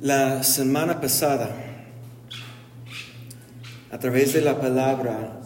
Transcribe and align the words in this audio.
La 0.00 0.44
semana 0.44 1.00
pasada, 1.00 1.50
a 3.90 3.98
través 3.98 4.32
de 4.32 4.40
la 4.40 4.60
palabra, 4.60 5.40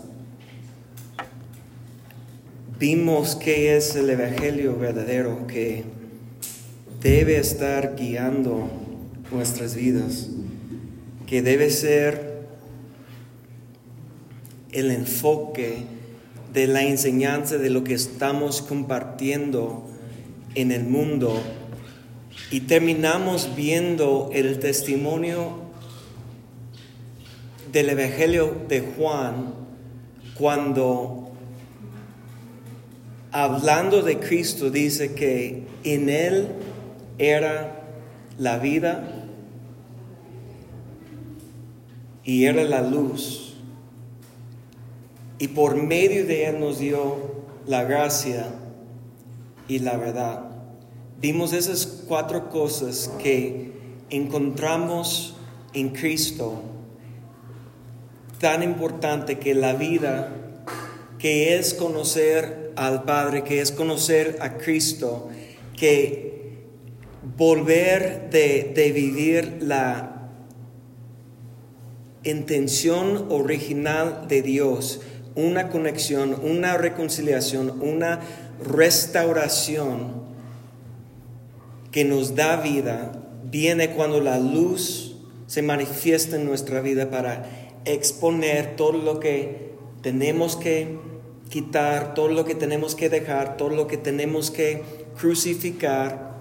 vimos 2.79 3.35
que 3.35 3.75
es 3.75 3.97
el 3.97 4.11
Evangelio 4.11 4.77
verdadero 4.77 5.47
que 5.47 5.85
debe 7.01 7.39
estar 7.39 7.97
guiando 7.97 8.71
nuestras 9.31 9.75
vidas, 9.75 10.29
que 11.27 11.41
debe 11.41 11.71
ser 11.71 12.43
el 14.71 14.91
enfoque 14.91 15.79
de 16.53 16.67
la 16.67 16.83
enseñanza 16.83 17.57
de 17.57 17.71
lo 17.71 17.85
que 17.85 17.95
estamos 17.95 18.61
compartiendo 18.61 19.89
en 20.55 20.73
el 20.73 20.85
mundo 20.85 21.43
y 22.51 22.61
terminamos 22.61 23.55
viendo 23.57 24.31
el 24.33 24.59
testimonio 24.59 25.63
del 27.73 27.91
Evangelio 27.91 28.55
de 28.69 28.81
Juan 28.81 29.55
cuando 30.35 31.31
hablando 33.33 34.03
de 34.03 34.19
Cristo 34.19 34.71
dice 34.71 35.15
que 35.15 35.67
en 35.85 36.09
Él 36.11 36.49
era 37.19 37.83
la 38.39 38.59
vida 38.59 39.23
y 42.25 42.45
era 42.45 42.63
la 42.65 42.83
luz. 42.83 43.55
Y 45.39 45.49
por 45.49 45.77
medio 45.77 46.27
de 46.27 46.47
Él 46.47 46.61
nos 46.61 46.79
dio 46.79 47.43
la 47.67 47.85
gracia 47.85 48.47
y 49.67 49.79
la 49.81 49.97
verdad. 49.97 50.52
Vimos 51.23 51.53
esas 51.53 51.87
cuatro 51.87 52.51
cosas 52.51 53.09
que 53.23 53.71
encontramos 54.11 55.37
en 55.73 55.91
Cristo, 55.91 56.61
tan 58.41 58.65
importante 58.65 59.39
que 59.39 59.55
la 59.55 59.75
vida, 59.75 60.33
que 61.21 61.57
es 61.57 61.75
conocer 61.75 62.73
al 62.75 63.05
Padre, 63.05 63.45
que 63.45 63.61
es 63.61 63.71
conocer 63.71 64.39
a 64.41 64.59
Cristo, 64.59 65.29
que 65.77 66.65
volver 67.37 68.29
de, 68.31 68.73
de 68.75 68.91
vivir 68.91 69.59
la 69.61 70.29
intención 72.25 73.29
original 73.31 74.27
de 74.27 74.43
Dios, 74.43 75.03
una 75.37 75.69
conexión, 75.69 76.35
una 76.43 76.77
reconciliación, 76.77 77.81
una 77.81 78.19
restauración 78.69 80.32
que 81.93 82.05
nos 82.05 82.35
da 82.35 82.57
vida 82.57 83.13
viene 83.45 83.91
cuando 83.91 84.21
la 84.21 84.39
luz 84.39 85.17
se 85.47 85.63
manifiesta 85.63 86.37
en 86.37 86.47
nuestra 86.47 86.81
vida 86.81 87.11
para 87.11 87.45
exponer 87.85 88.77
todo 88.77 88.93
lo 88.93 89.21
que 89.21 89.73
tenemos 90.01 90.57
que 90.57 90.99
quitar, 91.51 92.15
todo 92.15 92.29
lo 92.29 92.47
que 92.47 92.55
tenemos 92.55 92.95
que 92.95 93.11
dejar, 93.11 93.59
todo 93.59 93.69
lo 93.69 93.87
que 93.87 93.99
tenemos 93.99 94.51
que 94.51 94.83
crucificar. 95.21 96.33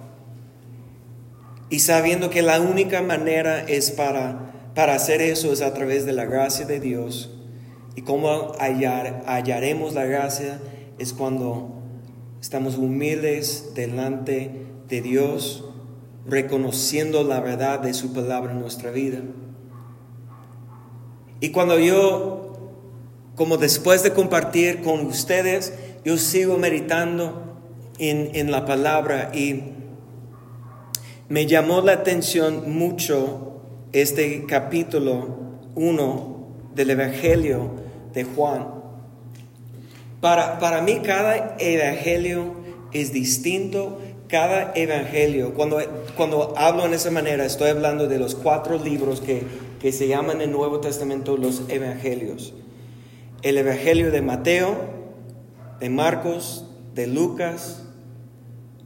Y 1.68 1.80
sabiendo 1.80 2.30
que 2.30 2.40
la 2.40 2.60
única 2.60 3.02
manera 3.02 3.62
es 3.62 3.90
para, 3.90 4.70
para 4.74 4.94
hacer 4.94 5.20
eso 5.20 5.52
es 5.52 5.60
a 5.60 5.74
través 5.74 6.06
de 6.06 6.12
la 6.12 6.24
gracia 6.24 6.64
de 6.64 6.80
Dios. 6.80 7.30
Y 7.94 8.02
cómo 8.02 8.52
hallar, 8.58 9.22
hallaremos 9.26 9.92
la 9.92 10.06
gracia 10.06 10.58
es 10.98 11.12
cuando 11.12 11.82
estamos 12.40 12.78
humildes 12.78 13.72
delante 13.74 14.71
de 14.92 15.00
Dios, 15.00 15.64
reconociendo 16.26 17.24
la 17.24 17.40
verdad 17.40 17.80
de 17.80 17.94
su 17.94 18.12
palabra 18.12 18.52
en 18.52 18.60
nuestra 18.60 18.90
vida. 18.90 19.20
Y 21.40 21.48
cuando 21.48 21.78
yo, 21.78 22.74
como 23.34 23.56
después 23.56 24.02
de 24.02 24.12
compartir 24.12 24.82
con 24.82 25.06
ustedes, 25.06 25.72
yo 26.04 26.18
sigo 26.18 26.58
meditando 26.58 27.56
en, 27.98 28.32
en 28.34 28.50
la 28.52 28.66
palabra 28.66 29.30
y 29.32 29.62
me 31.30 31.46
llamó 31.46 31.80
la 31.80 31.92
atención 31.92 32.70
mucho 32.70 33.62
este 33.92 34.44
capítulo 34.44 35.38
1 35.74 36.48
del 36.74 36.90
Evangelio 36.90 37.70
de 38.12 38.24
Juan. 38.24 38.68
Para, 40.20 40.58
para 40.58 40.82
mí 40.82 41.00
cada 41.02 41.56
evangelio 41.58 42.60
es 42.92 43.14
distinto 43.14 43.98
cada 44.32 44.72
evangelio, 44.74 45.52
cuando, 45.52 45.78
cuando 46.16 46.54
hablo 46.56 46.86
en 46.86 46.94
esa 46.94 47.10
manera, 47.10 47.44
estoy 47.44 47.68
hablando 47.68 48.08
de 48.08 48.18
los 48.18 48.34
cuatro 48.34 48.82
libros 48.82 49.20
que, 49.20 49.42
que 49.78 49.92
se 49.92 50.08
llaman 50.08 50.36
en 50.36 50.48
el 50.48 50.52
Nuevo 50.52 50.80
Testamento 50.80 51.36
los 51.36 51.64
evangelios. 51.68 52.54
El 53.42 53.58
evangelio 53.58 54.10
de 54.10 54.22
Mateo, 54.22 54.74
de 55.80 55.90
Marcos, 55.90 56.64
de 56.94 57.08
Lucas 57.08 57.84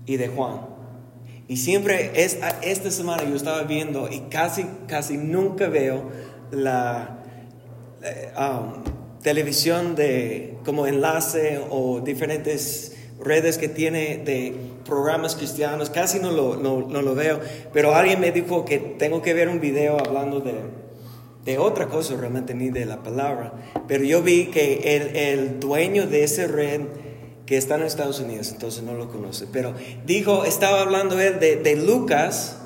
y 0.04 0.16
de 0.16 0.26
Juan. 0.26 0.62
Y 1.46 1.58
siempre 1.58 2.10
es, 2.16 2.38
esta 2.62 2.90
semana 2.90 3.22
yo 3.22 3.36
estaba 3.36 3.62
viendo 3.62 4.10
y 4.10 4.22
casi, 4.22 4.66
casi 4.88 5.16
nunca 5.16 5.68
veo 5.68 6.10
la 6.50 7.20
eh, 8.02 8.32
um, 8.36 8.82
televisión 9.22 9.94
de 9.94 10.58
como 10.64 10.88
enlace 10.88 11.60
o 11.70 12.00
diferentes 12.00 12.95
redes 13.20 13.58
que 13.58 13.68
tiene 13.68 14.18
de 14.18 14.54
programas 14.84 15.36
cristianos, 15.36 15.90
casi 15.90 16.18
no 16.18 16.30
lo, 16.30 16.56
no, 16.56 17.02
lo 17.02 17.14
veo, 17.14 17.40
pero 17.72 17.94
alguien 17.94 18.20
me 18.20 18.32
dijo 18.32 18.64
que 18.64 18.78
tengo 18.78 19.22
que 19.22 19.34
ver 19.34 19.48
un 19.48 19.60
video 19.60 19.98
hablando 19.98 20.40
de, 20.40 20.54
de 21.44 21.58
otra 21.58 21.88
cosa, 21.88 22.16
realmente 22.16 22.54
ni 22.54 22.70
de 22.70 22.86
la 22.86 23.02
palabra, 23.02 23.52
pero 23.88 24.04
yo 24.04 24.22
vi 24.22 24.46
que 24.46 24.96
el, 24.96 25.16
el 25.16 25.60
dueño 25.60 26.06
de 26.06 26.24
ese 26.24 26.46
red 26.46 26.82
que 27.46 27.56
está 27.56 27.76
en 27.76 27.82
Estados 27.82 28.20
Unidos, 28.20 28.50
entonces 28.50 28.82
no 28.82 28.94
lo 28.94 29.08
conoce, 29.08 29.46
pero 29.52 29.74
dijo, 30.04 30.44
estaba 30.44 30.80
hablando 30.80 31.18
él 31.20 31.38
de, 31.38 31.56
de 31.56 31.76
Lucas 31.76 32.58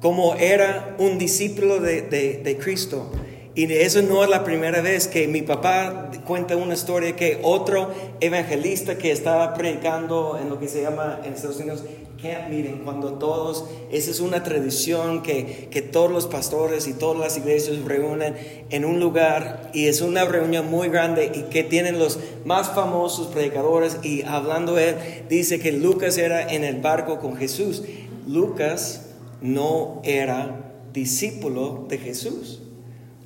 como 0.00 0.34
era 0.34 0.96
un 0.98 1.18
discípulo 1.18 1.80
de, 1.80 2.02
de, 2.02 2.40
de 2.44 2.58
Cristo 2.58 3.10
y 3.54 3.72
eso 3.72 4.02
no 4.02 4.24
es 4.24 4.30
la 4.30 4.42
primera 4.42 4.80
vez 4.80 5.06
que 5.06 5.28
mi 5.28 5.42
papá 5.42 6.10
cuenta 6.26 6.56
una 6.56 6.74
historia 6.74 7.14
que 7.14 7.38
otro 7.42 7.92
evangelista 8.20 8.98
que 8.98 9.12
estaba 9.12 9.54
predicando 9.54 10.38
en 10.40 10.48
lo 10.48 10.58
que 10.58 10.66
se 10.68 10.82
llama 10.82 11.20
en 11.24 11.34
Estados 11.34 11.60
Unidos 11.60 11.84
camp 12.24 12.48
meeting, 12.48 12.84
cuando 12.84 13.14
todos, 13.14 13.66
esa 13.92 14.10
es 14.10 14.20
una 14.20 14.42
tradición 14.42 15.22
que, 15.22 15.68
que 15.70 15.82
todos 15.82 16.10
los 16.10 16.26
pastores 16.26 16.88
y 16.88 16.94
todas 16.94 17.18
las 17.18 17.36
iglesias 17.36 17.76
reúnen 17.84 18.34
en 18.70 18.84
un 18.84 18.98
lugar 18.98 19.70
y 19.74 19.86
es 19.86 20.00
una 20.00 20.24
reunión 20.24 20.70
muy 20.70 20.88
grande 20.88 21.30
y 21.34 21.42
que 21.50 21.62
tienen 21.62 21.98
los 21.98 22.18
más 22.44 22.70
famosos 22.70 23.28
predicadores 23.28 23.98
y 24.02 24.22
hablando 24.22 24.78
él 24.78 24.96
dice 25.28 25.60
que 25.60 25.72
Lucas 25.72 26.16
era 26.18 26.50
en 26.52 26.64
el 26.64 26.80
barco 26.80 27.20
con 27.20 27.36
Jesús. 27.36 27.82
Lucas 28.26 29.06
no 29.42 30.00
era 30.04 30.72
discípulo 30.92 31.84
de 31.88 31.98
Jesús. 31.98 32.63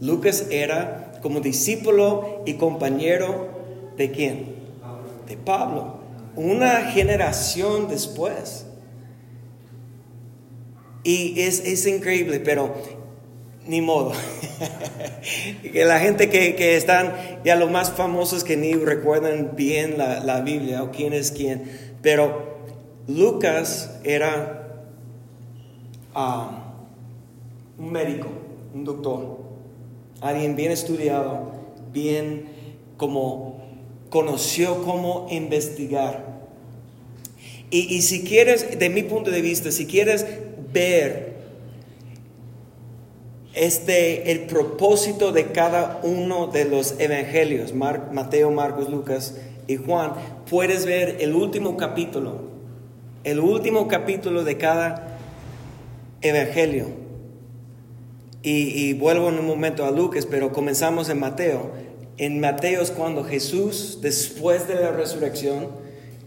Lucas 0.01 0.47
era 0.51 1.19
como 1.23 1.41
discípulo 1.41 2.43
y 2.47 2.55
compañero 2.55 3.49
de 3.97 4.11
quién? 4.11 4.57
De 5.27 5.37
Pablo. 5.37 5.99
Una 6.37 6.91
generación 6.93 7.89
después. 7.89 8.67
Y 11.03 11.41
es, 11.41 11.61
es 11.61 11.87
increíble, 11.87 12.41
pero 12.41 12.75
ni 13.67 13.81
modo. 13.81 14.13
que 15.73 15.85
la 15.85 15.99
gente 15.99 16.31
que, 16.31 16.55
que, 16.55 16.77
están 16.77 17.13
ya 17.45 17.57
los 17.57 17.71
más 17.71 17.91
famosos 17.91 18.45
que 18.45 18.57
ni 18.57 18.75
recuerdan 18.75 19.53
bien 19.57 19.99
la, 19.99 20.21
la 20.21 20.41
Biblia 20.41 20.83
o 20.83 20.91
quién 20.91 21.13
es 21.13 21.33
quién. 21.33 21.65
Pero 22.03 22.59
Lucas 23.09 23.99
era 24.05 24.85
um, 26.15 27.85
un 27.85 27.93
médico, 27.93 28.29
un 28.75 28.85
doctor 28.85 29.48
alguien 30.21 30.57
bien 30.57 30.73
estudiado, 30.73 31.53
bien 31.93 32.47
como 32.97 33.63
conoció 34.11 34.83
cómo 34.83 35.27
investigar. 35.31 36.39
Y, 37.71 37.95
y, 37.95 38.03
si 38.03 38.25
quieres, 38.25 38.79
de 38.79 38.89
mi 38.89 39.03
punto 39.03 39.31
de 39.31 39.43
vista, 39.43 39.71
si 39.71 39.87
quieres 39.87 40.27
ver 40.73 41.39
este, 43.59 44.31
el 44.31 44.41
propósito 44.43 45.33
de 45.33 45.47
cada 45.53 46.01
uno 46.03 46.47
de 46.47 46.65
los 46.65 46.95
evangelios, 46.99 47.75
Mateo, 47.75 48.51
Marcos, 48.51 48.89
Lucas 48.89 49.37
y 49.67 49.77
Juan, 49.77 50.13
puedes 50.49 50.87
ver 50.87 51.17
el 51.21 51.35
último 51.35 51.77
capítulo, 51.77 52.43
el 53.25 53.41
último 53.41 53.89
capítulo 53.89 54.45
de 54.45 54.57
cada 54.57 55.19
evangelio. 56.23 57.08
Y, 58.43 58.93
vuelvo 58.95 59.29
en 59.29 59.39
un 59.39 59.47
momento 59.47 59.85
a 59.85 59.91
Lucas, 59.91 60.27
pero 60.27 60.53
comenzamos 60.53 61.09
en 61.09 61.19
Mateo. 61.19 61.73
En 62.19 62.41
Mateo 62.41 62.83
es 62.83 62.91
cuando 62.91 63.25
Jesús, 63.25 63.99
después 64.01 64.69
de 64.69 64.77
la 64.77 64.93
resurrección, 64.93 65.69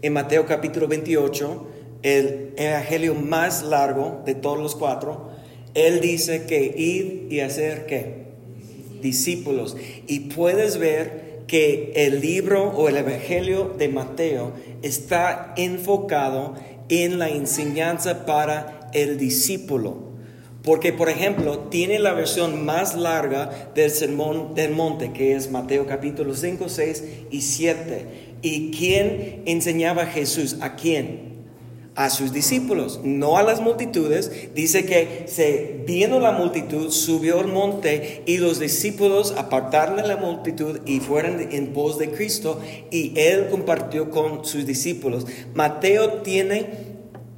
en 0.02 0.12
Mateo 0.12 0.44
capítulo 0.46 0.88
28, 0.88 1.66
el 2.02 2.52
evangelio 2.56 3.14
más 3.14 3.62
largo 3.62 4.22
de 4.26 4.34
todos 4.34 4.58
los 4.58 4.74
cuatro, 4.74 5.30
Él 5.74 6.00
dice 6.00 6.44
que 6.44 6.62
ir 6.76 7.28
y 7.30 7.40
hacer 7.40 7.86
qué? 7.86 8.26
Discípulos. 9.00 9.76
Y 10.06 10.20
puedes 10.20 10.76
ver 10.78 11.44
que 11.46 11.92
el 11.94 12.20
libro 12.20 12.70
o 12.70 12.88
el 12.88 12.96
Evangelio 12.96 13.74
de 13.76 13.88
Mateo 13.88 14.52
está 14.82 15.52
enfocado 15.56 16.54
en 16.88 17.18
la 17.18 17.28
enseñanza 17.28 18.24
para 18.26 18.90
el 18.92 19.18
discípulo. 19.18 20.11
Porque, 20.62 20.92
por 20.92 21.08
ejemplo, 21.08 21.58
tiene 21.70 21.98
la 21.98 22.12
versión 22.12 22.64
más 22.64 22.94
larga 22.94 23.70
del 23.74 23.90
Sermón 23.90 24.54
del 24.54 24.72
Monte, 24.72 25.12
que 25.12 25.34
es 25.34 25.50
Mateo 25.50 25.86
capítulo 25.86 26.34
5, 26.34 26.68
6 26.68 27.04
y 27.30 27.40
7. 27.40 28.06
¿Y 28.42 28.70
quién 28.70 29.42
enseñaba 29.46 30.02
a 30.02 30.06
Jesús? 30.06 30.58
¿A 30.60 30.76
quién? 30.76 31.32
A 31.94 32.10
sus 32.10 32.32
discípulos, 32.32 33.00
no 33.02 33.36
a 33.36 33.42
las 33.42 33.60
multitudes. 33.60 34.54
Dice 34.54 34.86
que 34.86 35.24
se 35.26 35.82
viendo 35.84 36.20
la 36.20 36.30
multitud, 36.30 36.90
subió 36.90 37.40
al 37.40 37.48
monte 37.48 38.22
y 38.24 38.38
los 38.38 38.60
discípulos 38.60 39.34
apartaron 39.36 39.96
de 39.96 40.06
la 40.06 40.16
multitud 40.16 40.80
y 40.86 41.00
fueron 41.00 41.52
en 41.52 41.72
pos 41.72 41.98
de 41.98 42.10
Cristo 42.10 42.60
y 42.90 43.12
él 43.16 43.48
compartió 43.50 44.10
con 44.10 44.44
sus 44.44 44.64
discípulos. 44.64 45.26
Mateo 45.54 46.22
tiene 46.22 46.91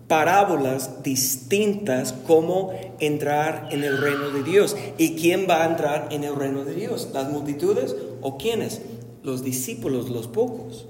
parábolas 0.08 1.02
distintas 1.02 2.12
cómo 2.26 2.72
entrar 3.00 3.68
en 3.70 3.84
el 3.84 4.00
reino 4.00 4.30
de 4.30 4.42
Dios. 4.42 4.76
¿Y 4.98 5.14
quién 5.14 5.46
va 5.48 5.64
a 5.64 5.70
entrar 5.70 6.08
en 6.10 6.24
el 6.24 6.36
reino 6.36 6.64
de 6.64 6.74
Dios? 6.74 7.10
¿Las 7.12 7.30
multitudes 7.30 7.96
o 8.20 8.36
quiénes? 8.36 8.82
Los 9.22 9.42
discípulos, 9.42 10.10
los 10.10 10.28
pocos. 10.28 10.86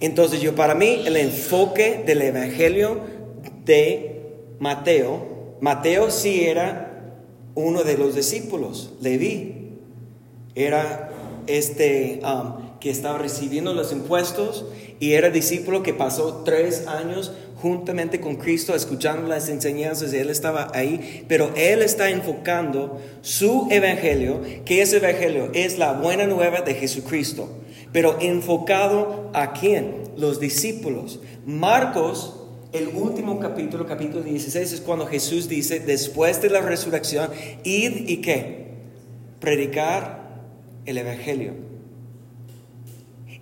Entonces 0.00 0.40
yo 0.40 0.54
para 0.54 0.74
mí 0.74 1.02
el 1.04 1.16
enfoque 1.16 2.04
del 2.06 2.22
Evangelio 2.22 3.00
de 3.64 4.22
Mateo, 4.60 5.56
Mateo 5.60 6.10
sí 6.10 6.44
era 6.44 7.16
uno 7.54 7.82
de 7.82 7.98
los 7.98 8.14
discípulos, 8.14 8.92
Leví, 9.00 9.72
era 10.54 11.10
este 11.48 12.20
um, 12.24 12.78
que 12.78 12.90
estaba 12.90 13.18
recibiendo 13.18 13.74
los 13.74 13.90
impuestos 13.92 14.66
y 15.00 15.12
era 15.12 15.30
discípulo 15.30 15.82
que 15.82 15.94
pasó 15.94 16.42
tres 16.44 16.86
años 16.86 17.32
juntamente 17.60 18.20
con 18.20 18.36
Cristo, 18.36 18.74
escuchando 18.74 19.26
las 19.26 19.48
enseñanzas, 19.48 20.12
Él 20.12 20.30
estaba 20.30 20.70
ahí, 20.74 21.24
pero 21.28 21.50
Él 21.56 21.82
está 21.82 22.10
enfocando 22.10 23.00
su 23.20 23.66
evangelio, 23.70 24.42
que 24.64 24.80
ese 24.80 24.98
evangelio 24.98 25.50
es 25.54 25.78
la 25.78 25.92
buena 25.92 26.26
nueva 26.26 26.60
de 26.60 26.74
Jesucristo, 26.74 27.48
pero 27.92 28.16
enfocado 28.20 29.30
a 29.34 29.52
quién? 29.52 30.04
Los 30.16 30.38
discípulos. 30.38 31.20
Marcos, 31.46 32.36
el 32.72 32.88
último 32.88 33.40
capítulo, 33.40 33.86
capítulo 33.86 34.22
16, 34.22 34.72
es 34.72 34.80
cuando 34.80 35.06
Jesús 35.06 35.48
dice, 35.48 35.80
después 35.80 36.40
de 36.40 36.50
la 36.50 36.60
resurrección, 36.60 37.30
id 37.64 38.08
y 38.08 38.18
qué? 38.18 38.68
Predicar 39.40 40.42
el 40.86 40.98
evangelio. 40.98 41.54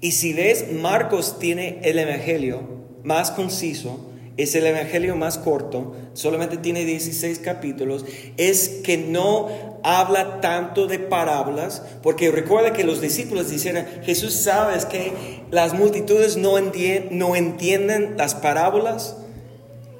Y 0.00 0.12
si 0.12 0.32
ves, 0.32 0.72
Marcos 0.72 1.38
tiene 1.38 1.80
el 1.82 1.98
evangelio 1.98 2.76
más 3.06 3.30
conciso, 3.30 4.00
es 4.36 4.54
el 4.56 4.66
Evangelio 4.66 5.16
más 5.16 5.38
corto, 5.38 5.94
solamente 6.12 6.56
tiene 6.56 6.84
16 6.84 7.38
capítulos, 7.38 8.04
es 8.36 8.80
que 8.84 8.98
no 8.98 9.78
habla 9.84 10.40
tanto 10.40 10.88
de 10.88 10.98
parábolas, 10.98 11.82
porque 12.02 12.32
recuerda 12.32 12.72
que 12.72 12.82
los 12.82 13.00
discípulos 13.00 13.48
dijeron, 13.48 13.86
Jesús, 14.02 14.34
¿sabes 14.34 14.84
que 14.84 15.12
las 15.52 15.72
multitudes 15.72 16.36
no, 16.36 16.58
entienden 16.58 18.16
las 18.18 18.34
parábolas? 18.34 19.16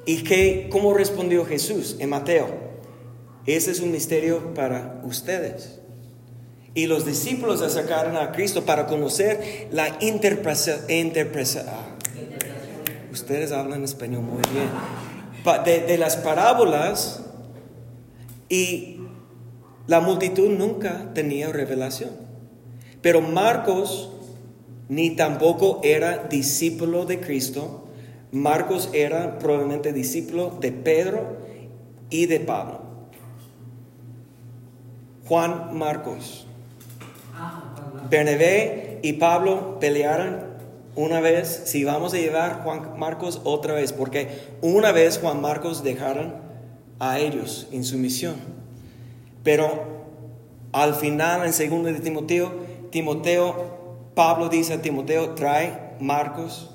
¿Y 0.05 0.23
que, 0.23 0.67
cómo 0.69 0.93
respondió 0.93 1.45
Jesús 1.45 1.95
en 1.99 2.09
Mateo? 2.09 2.47
Ese 3.45 3.71
es 3.71 3.79
un 3.79 3.91
misterio 3.91 4.53
para 4.53 5.01
ustedes. 5.05 5.79
Y 6.73 6.87
los 6.87 7.05
discípulos 7.05 7.61
acercaron 7.61 8.17
a 8.17 8.33
Cristo 8.33 8.65
para 8.65 8.85
conocer 8.85 9.69
la 9.71 9.97
interpretación 10.01 10.81
ustedes 13.21 13.51
hablan 13.51 13.83
español 13.83 14.21
muy 14.21 14.41
bien, 14.53 15.87
de, 15.87 15.97
las 15.97 16.17
parábolas 16.17 17.23
y 18.49 18.99
la 19.87 20.01
multitud 20.01 20.49
nunca 20.49 21.13
tenía 21.13 21.51
revelación. 21.51 22.11
Pero 23.01 23.21
Marcos 23.21 24.11
ni 24.89 25.15
tampoco 25.15 25.81
era 25.83 26.27
discípulo 26.29 27.05
de 27.05 27.19
Cristo. 27.19 27.85
Marcos 28.31 28.89
era 28.93 29.39
probablemente 29.39 29.93
discípulo 29.93 30.57
de 30.59 30.71
Pedro 30.71 31.37
y 32.09 32.25
de 32.25 32.39
Pablo. 32.39 32.81
Juan 35.27 35.77
Marcos. 35.77 36.45
Bernabé 38.09 38.99
y 39.01 39.13
Pablo 39.13 39.77
pelearon 39.79 40.46
una 40.97 41.21
vez, 41.21 41.61
si 41.65 41.83
vamos 41.83 42.13
a 42.13 42.17
llevar 42.17 42.63
Juan 42.63 42.97
Marcos 42.97 43.41
otra 43.43 43.75
vez, 43.75 43.93
porque 43.93 44.27
una 44.61 44.91
vez 44.91 45.19
Juan 45.19 45.39
Marcos 45.41 45.83
dejaron 45.83 46.33
a 46.99 47.19
ellos 47.19 47.67
en 47.71 47.83
su 47.83 47.97
misión. 47.97 48.35
Pero 49.43 49.85
al 50.71 50.95
final, 50.95 51.45
en 51.45 51.53
segundo 51.53 51.87
de 51.87 51.99
Timoteo, 51.99 52.51
Timoteo, 52.89 53.77
Pablo 54.15 54.49
dice 54.49 54.73
a 54.73 54.81
Timoteo, 54.81 55.35
trae 55.35 55.95
Marcos 55.99 56.71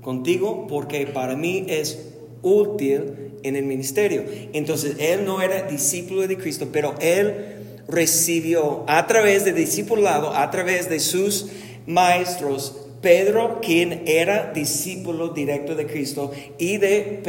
contigo 0.00 0.66
porque 0.66 1.06
para 1.06 1.36
mí 1.36 1.66
es 1.68 2.08
útil 2.40 3.34
en 3.42 3.54
el 3.54 3.66
ministerio. 3.66 4.24
Entonces, 4.54 4.96
él 4.98 5.26
no 5.26 5.42
era 5.42 5.62
discípulo 5.64 6.26
de 6.26 6.38
Cristo, 6.38 6.68
pero 6.72 6.94
él 7.00 7.82
recibió 7.86 8.84
a 8.86 9.06
través 9.06 9.44
de 9.44 9.52
discipulado, 9.52 10.34
a 10.34 10.50
través 10.50 10.88
de 10.88 11.00
sus 11.00 11.48
maestros, 11.86 12.87
Pedro, 13.00 13.60
quien 13.60 14.02
era 14.06 14.52
discípulo 14.52 15.28
directo 15.28 15.74
de 15.74 15.86
Cristo, 15.86 16.32
y 16.58 16.78
de 16.78 17.20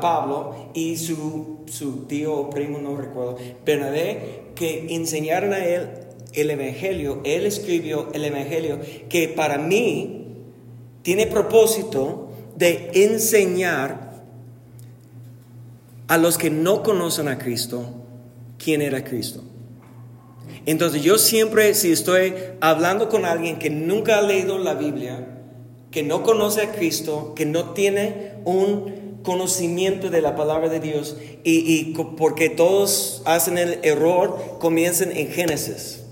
Pablo 0.00 0.70
y 0.74 0.96
su, 0.96 1.60
su 1.66 2.06
tío 2.06 2.34
o 2.34 2.50
primo, 2.50 2.78
no 2.78 2.96
recuerdo, 2.96 3.36
Bernabé, 3.64 4.52
que 4.54 4.94
enseñaron 4.94 5.52
a 5.52 5.64
él 5.64 5.88
el 6.32 6.50
Evangelio. 6.50 7.20
Él 7.24 7.46
escribió 7.46 8.08
el 8.12 8.24
Evangelio 8.24 8.78
que 9.08 9.28
para 9.28 9.58
mí 9.58 10.26
tiene 11.02 11.26
propósito 11.26 12.30
de 12.56 12.90
enseñar 12.94 14.24
a 16.08 16.18
los 16.18 16.38
que 16.38 16.50
no 16.50 16.82
conocen 16.82 17.28
a 17.28 17.38
Cristo 17.38 17.84
quién 18.58 18.82
era 18.82 19.04
Cristo. 19.04 19.42
Entonces 20.66 21.02
yo 21.02 21.18
siempre, 21.18 21.74
si 21.74 21.92
estoy 21.92 22.34
hablando 22.60 23.08
con 23.08 23.24
alguien 23.24 23.58
que 23.58 23.70
nunca 23.70 24.18
ha 24.18 24.22
leído 24.22 24.58
la 24.58 24.74
Biblia, 24.74 25.26
que 25.90 26.02
no 26.02 26.22
conoce 26.22 26.62
a 26.62 26.72
Cristo, 26.72 27.34
que 27.34 27.46
no 27.46 27.70
tiene 27.70 28.34
un 28.44 29.20
conocimiento 29.22 30.10
de 30.10 30.22
la 30.22 30.36
palabra 30.36 30.68
de 30.68 30.80
Dios, 30.80 31.16
y, 31.44 31.94
porque 32.16 32.48
todos 32.48 33.22
hacen 33.24 33.58
el 33.58 33.78
error, 33.82 34.56
comiencen 34.58 35.16
en 35.16 35.28
Génesis. 35.28 36.02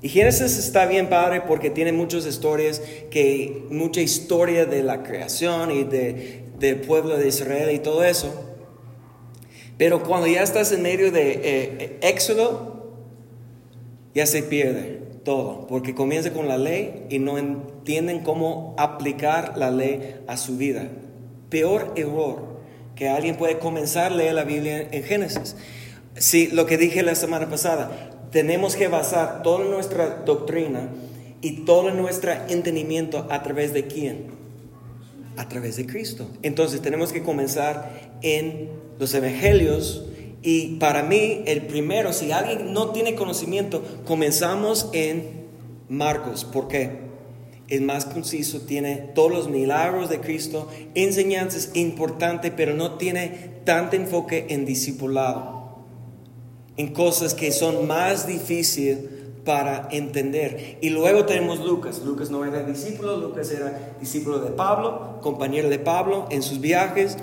Y 0.00 0.08
Génesis 0.08 0.58
está 0.58 0.86
bien 0.86 1.08
padre 1.08 1.40
porque 1.40 1.70
tiene 1.70 1.92
muchas 1.92 2.24
historias, 2.26 2.80
que, 3.10 3.64
mucha 3.70 4.00
historia 4.00 4.64
de 4.64 4.82
la 4.82 5.02
creación 5.02 5.72
y 5.72 5.84
de, 5.84 6.44
del 6.58 6.80
pueblo 6.80 7.16
de 7.16 7.28
Israel 7.28 7.70
y 7.72 7.78
todo 7.78 8.04
eso. 8.04 8.32
Pero 9.76 10.02
cuando 10.02 10.26
ya 10.26 10.42
estás 10.42 10.72
en 10.72 10.82
medio 10.82 11.10
de 11.12 11.30
eh, 11.30 11.40
eh, 11.44 11.98
Éxodo, 12.02 12.77
ya 14.14 14.26
se 14.26 14.42
pierde 14.42 15.00
todo, 15.24 15.66
porque 15.66 15.94
comienza 15.94 16.32
con 16.32 16.48
la 16.48 16.58
ley 16.58 17.06
y 17.10 17.18
no 17.18 17.38
entienden 17.38 18.20
cómo 18.20 18.74
aplicar 18.78 19.58
la 19.58 19.70
ley 19.70 20.16
a 20.26 20.36
su 20.36 20.56
vida. 20.56 20.88
Peor 21.50 21.92
error 21.96 22.58
que 22.94 23.08
alguien 23.08 23.36
puede 23.36 23.58
comenzar 23.58 24.12
a 24.12 24.16
leer 24.16 24.34
la 24.34 24.44
Biblia 24.44 24.88
en 24.90 25.02
Génesis. 25.02 25.56
Sí, 26.16 26.48
lo 26.48 26.66
que 26.66 26.76
dije 26.76 27.02
la 27.02 27.14
semana 27.14 27.48
pasada, 27.48 28.10
tenemos 28.30 28.74
que 28.74 28.88
basar 28.88 29.42
toda 29.42 29.64
nuestra 29.64 30.22
doctrina 30.24 30.88
y 31.40 31.64
todo 31.64 31.90
nuestro 31.90 32.32
entendimiento 32.48 33.26
a 33.30 33.42
través 33.42 33.72
de 33.72 33.86
quién? 33.86 34.26
A 35.36 35.48
través 35.48 35.76
de 35.76 35.86
Cristo. 35.86 36.28
Entonces 36.42 36.82
tenemos 36.82 37.12
que 37.12 37.22
comenzar 37.22 38.18
en 38.22 38.70
los 38.98 39.14
evangelios 39.14 40.04
y 40.42 40.76
para 40.76 41.02
mí, 41.02 41.42
el 41.46 41.62
primero, 41.62 42.12
si 42.12 42.30
alguien 42.30 42.72
no 42.72 42.90
tiene 42.90 43.14
conocimiento, 43.14 43.82
comenzamos 44.06 44.88
en 44.92 45.46
Marcos. 45.88 46.44
¿Por 46.44 46.68
qué? 46.68 47.08
El 47.68 47.82
más 47.82 48.04
conciso, 48.06 48.60
tiene 48.60 48.96
todos 49.14 49.30
los 49.30 49.48
milagros 49.48 50.08
de 50.08 50.20
Cristo, 50.20 50.68
enseñanzas 50.94 51.70
importantes, 51.74 52.52
pero 52.56 52.74
no 52.74 52.92
tiene 52.94 53.60
tanto 53.64 53.96
enfoque 53.96 54.46
en 54.48 54.64
discipulado, 54.64 55.76
en 56.76 56.94
cosas 56.94 57.34
que 57.34 57.52
son 57.52 57.86
más 57.86 58.26
difíciles 58.26 58.98
para 59.44 59.88
entender. 59.90 60.78
Y 60.80 60.90
luego 60.90 61.24
tenemos 61.24 61.58
Lucas. 61.60 62.02
Lucas 62.04 62.30
no 62.30 62.44
era 62.44 62.62
discípulo, 62.62 63.16
Lucas 63.16 63.50
era 63.50 63.94
discípulo 64.00 64.38
de 64.38 64.50
Pablo, 64.50 65.18
compañero 65.20 65.68
de 65.68 65.78
Pablo 65.78 66.26
en 66.30 66.42
sus 66.42 66.60
viajes. 66.60 67.16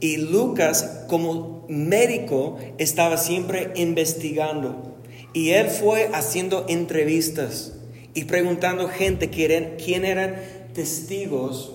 Y 0.00 0.18
Lucas, 0.18 1.04
como 1.08 1.64
médico, 1.68 2.58
estaba 2.78 3.16
siempre 3.16 3.72
investigando. 3.76 4.96
Y 5.32 5.50
él 5.50 5.68
fue 5.68 6.10
haciendo 6.12 6.66
entrevistas 6.68 7.74
y 8.14 8.24
preguntando 8.24 8.88
gente 8.88 9.28
quién 9.28 10.04
eran 10.04 10.36
testigos 10.72 11.72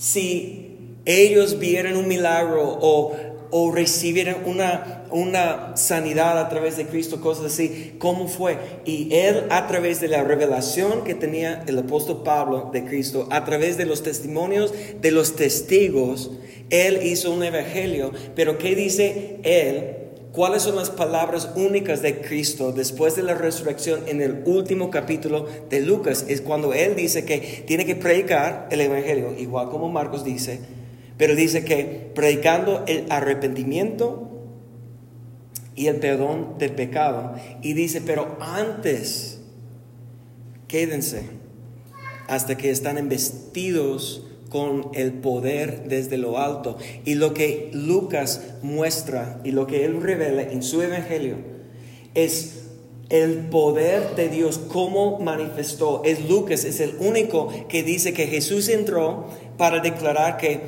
si 0.00 0.78
ellos 1.04 1.58
vieran 1.58 1.96
un 1.96 2.08
milagro 2.08 2.78
o, 2.80 3.14
o 3.50 3.70
recibieran 3.70 4.36
una, 4.46 5.04
una 5.10 5.76
sanidad 5.76 6.38
a 6.38 6.48
través 6.48 6.78
de 6.78 6.86
Cristo, 6.86 7.20
cosas 7.20 7.52
así, 7.52 7.96
¿cómo 7.98 8.26
fue? 8.26 8.56
Y 8.86 9.14
él 9.14 9.44
a 9.50 9.66
través 9.66 10.00
de 10.00 10.08
la 10.08 10.24
revelación 10.24 11.04
que 11.04 11.14
tenía 11.14 11.64
el 11.66 11.78
apóstol 11.78 12.22
Pablo 12.22 12.70
de 12.72 12.86
Cristo, 12.86 13.28
a 13.30 13.44
través 13.44 13.76
de 13.76 13.84
los 13.84 14.02
testimonios 14.02 14.72
de 15.02 15.10
los 15.10 15.36
testigos, 15.36 16.30
él 16.70 17.00
hizo 17.02 17.32
un 17.32 17.42
evangelio, 17.42 18.12
pero 18.34 18.58
¿qué 18.58 18.74
dice 18.74 19.40
él? 19.42 19.96
¿Cuáles 20.32 20.62
son 20.62 20.76
las 20.76 20.90
palabras 20.90 21.50
únicas 21.56 22.02
de 22.02 22.20
Cristo 22.20 22.70
después 22.70 23.16
de 23.16 23.24
la 23.24 23.34
resurrección 23.34 24.02
en 24.06 24.20
el 24.20 24.42
último 24.44 24.88
capítulo 24.88 25.48
de 25.68 25.80
Lucas? 25.80 26.24
Es 26.28 26.40
cuando 26.40 26.72
Él 26.72 26.94
dice 26.94 27.24
que 27.24 27.64
tiene 27.66 27.84
que 27.84 27.96
predicar 27.96 28.68
el 28.70 28.80
Evangelio, 28.80 29.34
igual 29.36 29.70
como 29.70 29.88
Marcos 29.88 30.22
dice, 30.22 30.60
pero 31.18 31.34
dice 31.34 31.64
que 31.64 32.12
predicando 32.14 32.84
el 32.86 33.06
arrepentimiento 33.10 34.30
y 35.74 35.88
el 35.88 35.96
perdón 35.96 36.54
del 36.58 36.72
pecado. 36.72 37.34
Y 37.60 37.72
dice, 37.72 38.00
pero 38.00 38.36
antes, 38.40 39.40
quédense 40.68 41.22
hasta 42.28 42.56
que 42.56 42.70
están 42.70 42.98
investidos 42.98 44.29
con 44.50 44.90
el 44.92 45.14
poder 45.14 45.84
desde 45.88 46.18
lo 46.18 46.38
alto. 46.38 46.76
Y 47.06 47.14
lo 47.14 47.32
que 47.32 47.70
Lucas 47.72 48.42
muestra 48.62 49.40
y 49.42 49.52
lo 49.52 49.66
que 49.66 49.86
él 49.86 50.02
revela 50.02 50.42
en 50.42 50.62
su 50.62 50.82
evangelio 50.82 51.36
es 52.14 52.64
el 53.08 53.46
poder 53.48 54.14
de 54.16 54.28
Dios, 54.28 54.58
cómo 54.58 55.18
manifestó. 55.18 56.02
Es 56.04 56.28
Lucas, 56.28 56.64
es 56.64 56.80
el 56.80 56.96
único 57.00 57.48
que 57.68 57.82
dice 57.82 58.12
que 58.12 58.26
Jesús 58.26 58.68
entró 58.68 59.28
para 59.56 59.80
declarar 59.80 60.36
que 60.36 60.60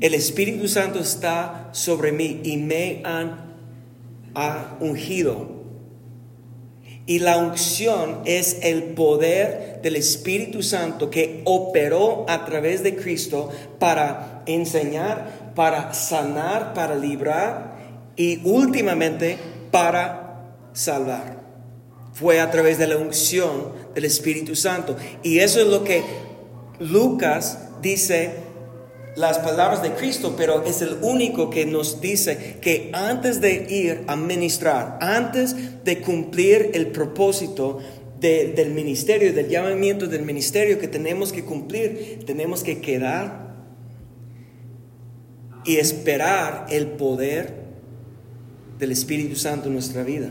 el 0.00 0.14
Espíritu 0.14 0.66
Santo 0.68 1.00
está 1.00 1.68
sobre 1.72 2.12
mí 2.12 2.40
y 2.42 2.56
me 2.56 3.02
han 3.04 3.54
ha 4.34 4.76
ungido 4.80 5.53
y 7.06 7.18
la 7.18 7.36
unción 7.36 8.20
es 8.24 8.58
el 8.62 8.82
poder 8.94 9.80
del 9.82 9.96
Espíritu 9.96 10.62
Santo 10.62 11.10
que 11.10 11.42
operó 11.44 12.24
a 12.28 12.46
través 12.46 12.82
de 12.82 12.96
Cristo 12.96 13.50
para 13.78 14.42
enseñar, 14.46 15.52
para 15.54 15.92
sanar, 15.92 16.72
para 16.72 16.94
librar 16.94 17.76
y 18.16 18.40
últimamente 18.44 19.36
para 19.70 20.54
salvar. 20.72 21.42
Fue 22.14 22.40
a 22.40 22.50
través 22.50 22.78
de 22.78 22.86
la 22.86 22.96
unción 22.96 23.72
del 23.94 24.06
Espíritu 24.06 24.56
Santo. 24.56 24.96
Y 25.22 25.40
eso 25.40 25.60
es 25.60 25.66
lo 25.66 25.84
que 25.84 26.02
Lucas 26.78 27.58
dice 27.82 28.43
las 29.16 29.38
palabras 29.38 29.82
de 29.82 29.92
Cristo, 29.92 30.34
pero 30.36 30.64
es 30.64 30.82
el 30.82 30.96
único 31.02 31.50
que 31.50 31.66
nos 31.66 32.00
dice 32.00 32.58
que 32.60 32.90
antes 32.92 33.40
de 33.40 33.66
ir 33.70 34.04
a 34.06 34.16
ministrar, 34.16 34.98
antes 35.00 35.84
de 35.84 36.00
cumplir 36.00 36.70
el 36.74 36.88
propósito 36.88 37.78
del 38.20 38.70
ministerio, 38.70 39.34
del 39.34 39.48
llamamiento 39.48 40.06
del 40.06 40.22
ministerio 40.22 40.78
que 40.78 40.88
tenemos 40.88 41.32
que 41.32 41.44
cumplir, 41.44 42.20
tenemos 42.24 42.62
que 42.62 42.80
quedar 42.80 43.54
y 45.64 45.76
esperar 45.76 46.66
el 46.70 46.86
poder 46.88 47.64
del 48.78 48.92
Espíritu 48.92 49.36
Santo 49.36 49.68
en 49.68 49.74
nuestra 49.74 50.02
vida. 50.02 50.30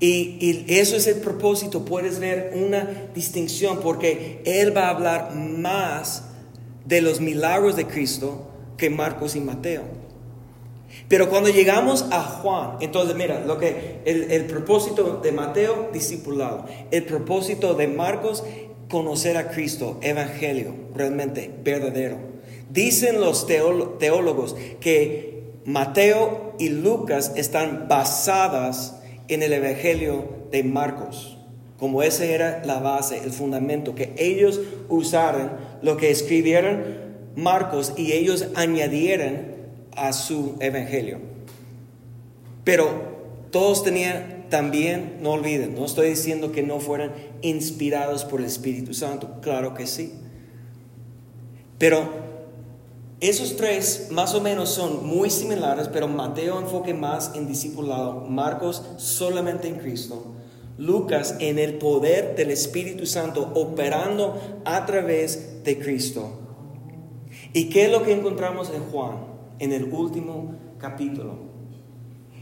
Y, 0.00 0.38
y, 0.40 0.64
eso 0.68 0.94
es 0.94 1.08
el 1.08 1.16
propósito, 1.16 1.84
puedes 1.84 2.20
ver 2.20 2.52
una 2.54 3.10
distinción 3.14 3.80
porque 3.80 4.42
Él 4.44 4.76
va 4.76 4.86
a 4.86 4.90
hablar 4.90 5.34
más 5.34 6.27
de 6.88 7.02
los 7.02 7.20
milagros 7.20 7.76
de 7.76 7.86
Cristo 7.86 8.48
que 8.78 8.88
Marcos 8.88 9.36
y 9.36 9.40
Mateo. 9.40 9.82
Pero 11.06 11.28
cuando 11.28 11.50
llegamos 11.50 12.06
a 12.10 12.22
Juan, 12.22 12.76
entonces 12.80 13.14
mira, 13.14 13.44
lo 13.44 13.58
que 13.58 14.00
el, 14.06 14.46
propósito 14.46 15.20
de 15.22 15.32
Mateo, 15.32 15.90
discipulado. 15.92 16.64
El 16.90 17.04
propósito 17.04 17.74
de 17.74 17.88
Marcos, 17.88 18.42
conocer 18.88 19.36
a 19.36 19.50
Cristo, 19.50 19.98
evangelio, 20.00 20.74
realmente 20.94 21.50
verdadero. 21.62 22.16
Dicen 22.70 23.20
los 23.20 23.46
teólogos 23.46 24.56
que 24.80 25.42
Mateo 25.66 26.54
y 26.58 26.70
Lucas 26.70 27.32
están 27.36 27.86
basadas 27.88 28.96
en 29.28 29.42
el 29.42 29.52
evangelio 29.52 30.24
de 30.50 30.64
Marcos 30.64 31.38
como 31.78 32.02
esa 32.02 32.24
era 32.24 32.62
la 32.64 32.80
base, 32.80 33.18
el 33.22 33.30
fundamento, 33.30 33.94
que 33.94 34.12
ellos 34.18 34.60
usaran 34.88 35.52
lo 35.82 35.96
que 35.96 36.10
escribieron 36.10 37.08
Marcos 37.36 37.92
y 37.96 38.12
ellos 38.12 38.46
añadieran 38.54 39.54
a 39.94 40.12
su 40.12 40.56
evangelio. 40.60 41.18
Pero 42.64 42.88
todos 43.50 43.84
tenían 43.84 44.46
también, 44.50 45.18
no 45.20 45.32
olviden, 45.32 45.74
no 45.74 45.84
estoy 45.84 46.10
diciendo 46.10 46.52
que 46.52 46.62
no 46.62 46.80
fueran 46.80 47.12
inspirados 47.42 48.24
por 48.24 48.40
el 48.40 48.46
Espíritu 48.46 48.94
Santo, 48.94 49.40
claro 49.40 49.74
que 49.74 49.86
sí. 49.86 50.12
Pero 51.78 52.08
esos 53.20 53.56
tres 53.56 54.08
más 54.10 54.34
o 54.34 54.40
menos 54.40 54.70
son 54.70 55.06
muy 55.06 55.30
similares, 55.30 55.88
pero 55.88 56.08
Mateo 56.08 56.58
enfoque 56.58 56.94
más 56.94 57.32
en 57.34 57.46
discipulado, 57.46 58.26
Marcos 58.28 58.82
solamente 58.96 59.68
en 59.68 59.76
Cristo 59.76 60.34
Lucas 60.78 61.34
en 61.40 61.58
el 61.58 61.74
poder 61.74 62.36
del 62.36 62.50
Espíritu 62.52 63.04
Santo 63.04 63.52
operando 63.54 64.62
a 64.64 64.86
través 64.86 65.64
de 65.64 65.78
Cristo. 65.78 66.38
¿Y 67.52 67.68
qué 67.68 67.86
es 67.86 67.92
lo 67.92 68.04
que 68.04 68.12
encontramos 68.12 68.70
en 68.70 68.84
Juan 68.84 69.18
en 69.58 69.72
el 69.72 69.84
último 69.84 70.54
capítulo? 70.78 71.36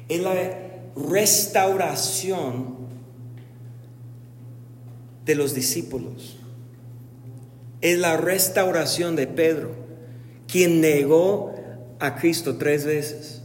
Es 0.08 0.20
la 0.20 0.34
restauración 0.94 2.76
de 5.24 5.34
los 5.34 5.54
discípulos. 5.54 6.36
Es 7.80 7.98
la 7.98 8.16
restauración 8.16 9.16
de 9.16 9.26
Pedro, 9.26 9.70
quien 10.46 10.80
negó 10.80 11.52
a 11.98 12.16
Cristo 12.16 12.56
tres 12.56 12.84
veces. 12.84 13.35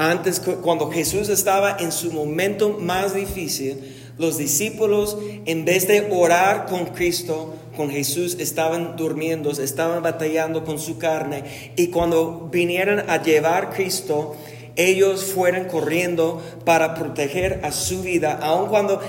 Antes, 0.00 0.40
cuando 0.40 0.90
Jesús 0.90 1.28
estaba 1.28 1.76
en 1.78 1.92
su 1.92 2.10
momento 2.10 2.78
más 2.80 3.14
difícil, 3.14 4.14
los 4.16 4.38
discípulos, 4.38 5.18
en 5.44 5.66
vez 5.66 5.88
de 5.88 6.08
orar 6.10 6.64
con 6.64 6.86
Cristo, 6.86 7.54
con 7.76 7.90
Jesús, 7.90 8.38
estaban 8.40 8.96
durmiendo, 8.96 9.50
estaban 9.50 10.02
batallando 10.02 10.64
con 10.64 10.78
su 10.78 10.96
carne. 10.96 11.72
Y 11.76 11.88
cuando 11.88 12.48
vinieron 12.50 13.10
a 13.10 13.22
llevar 13.22 13.74
Cristo, 13.74 14.36
ellos 14.74 15.22
fueron 15.22 15.66
corriendo 15.66 16.40
para 16.64 16.94
proteger 16.94 17.60
a 17.62 17.70
su 17.70 18.00
vida, 18.00 18.38
aun 18.40 18.70
cuando 18.70 19.02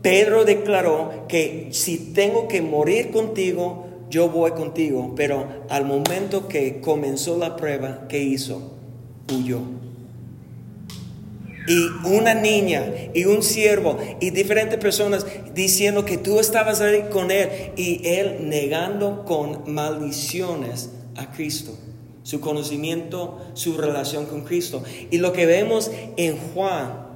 Pedro 0.00 0.46
declaró 0.46 1.26
que 1.28 1.68
si 1.72 1.98
tengo 2.14 2.48
que 2.48 2.62
morir 2.62 3.10
contigo, 3.10 3.86
yo 4.08 4.30
voy 4.30 4.52
contigo. 4.52 5.12
Pero 5.14 5.46
al 5.68 5.84
momento 5.84 6.48
que 6.48 6.80
comenzó 6.80 7.36
la 7.36 7.54
prueba, 7.54 8.06
¿qué 8.08 8.22
hizo? 8.22 8.78
Huyó 9.30 9.87
y 11.68 11.90
una 12.04 12.34
niña 12.34 12.84
y 13.12 13.26
un 13.26 13.42
siervo 13.42 13.98
y 14.20 14.30
diferentes 14.30 14.78
personas 14.78 15.26
diciendo 15.54 16.04
que 16.04 16.16
tú 16.16 16.40
estabas 16.40 16.80
ahí 16.80 17.04
con 17.12 17.30
él 17.30 17.72
y 17.76 18.00
él 18.08 18.48
negando 18.48 19.24
con 19.24 19.72
maldiciones 19.72 20.90
a 21.16 21.30
Cristo, 21.30 21.76
su 22.22 22.40
conocimiento, 22.40 23.38
su 23.52 23.76
relación 23.76 24.26
con 24.26 24.44
Cristo. 24.44 24.82
Y 25.10 25.18
lo 25.18 25.32
que 25.32 25.46
vemos 25.46 25.90
en 26.16 26.38
Juan 26.38 27.06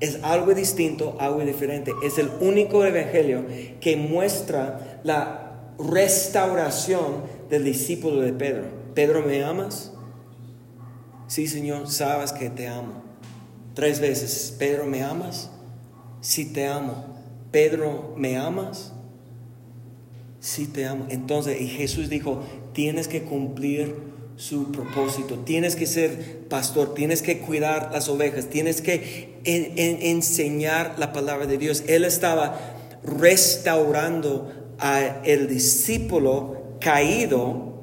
es 0.00 0.18
algo 0.22 0.54
distinto, 0.54 1.16
algo 1.20 1.40
diferente. 1.40 1.92
Es 2.02 2.18
el 2.18 2.30
único 2.40 2.84
evangelio 2.84 3.44
que 3.80 3.96
muestra 3.96 5.00
la 5.04 5.72
restauración 5.78 7.22
del 7.50 7.64
discípulo 7.64 8.20
de 8.20 8.32
Pedro. 8.32 8.64
Pedro, 8.94 9.22
¿me 9.22 9.44
amas? 9.44 9.92
Sí, 11.28 11.46
Señor, 11.46 11.88
sabes 11.88 12.32
que 12.32 12.50
te 12.50 12.66
amo. 12.68 13.01
Tres 13.74 14.00
veces, 14.00 14.54
Pedro, 14.58 14.84
¿me 14.86 15.02
amas? 15.02 15.50
Sí 16.20 16.46
te 16.46 16.66
amo. 16.66 17.16
Pedro, 17.50 18.14
¿me 18.16 18.36
amas? 18.36 18.92
Sí 20.40 20.66
te 20.66 20.86
amo. 20.86 21.06
Entonces, 21.08 21.60
y 21.60 21.68
Jesús 21.68 22.08
dijo, 22.08 22.42
tienes 22.72 23.08
que 23.08 23.22
cumplir 23.22 24.12
su 24.36 24.72
propósito, 24.72 25.38
tienes 25.40 25.76
que 25.76 25.86
ser 25.86 26.48
pastor, 26.48 26.94
tienes 26.94 27.22
que 27.22 27.40
cuidar 27.40 27.90
las 27.92 28.08
ovejas, 28.08 28.46
tienes 28.46 28.80
que 28.80 29.38
enseñar 29.44 30.96
la 30.98 31.12
palabra 31.12 31.46
de 31.46 31.58
Dios. 31.58 31.84
Él 31.86 32.04
estaba 32.04 32.58
restaurando 33.04 34.74
a 34.78 35.22
el 35.24 35.48
discípulo 35.48 36.76
caído 36.80 37.80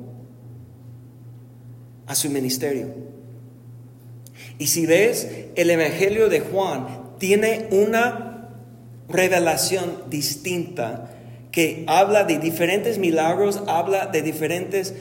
a 2.07 2.15
su 2.15 2.29
ministerio. 2.29 3.08
Y 4.59 4.67
si 4.67 4.85
ves, 4.85 5.27
el 5.55 5.69
Evangelio 5.69 6.29
de 6.29 6.41
Juan 6.41 7.15
tiene 7.17 7.67
una 7.71 8.49
revelación 9.07 10.03
distinta 10.09 11.09
que 11.51 11.85
habla 11.87 12.25
de 12.25 12.37
diferentes 12.37 12.99
milagros, 12.99 13.63
habla 13.67 14.07
de 14.07 14.21
diferentes 14.21 14.93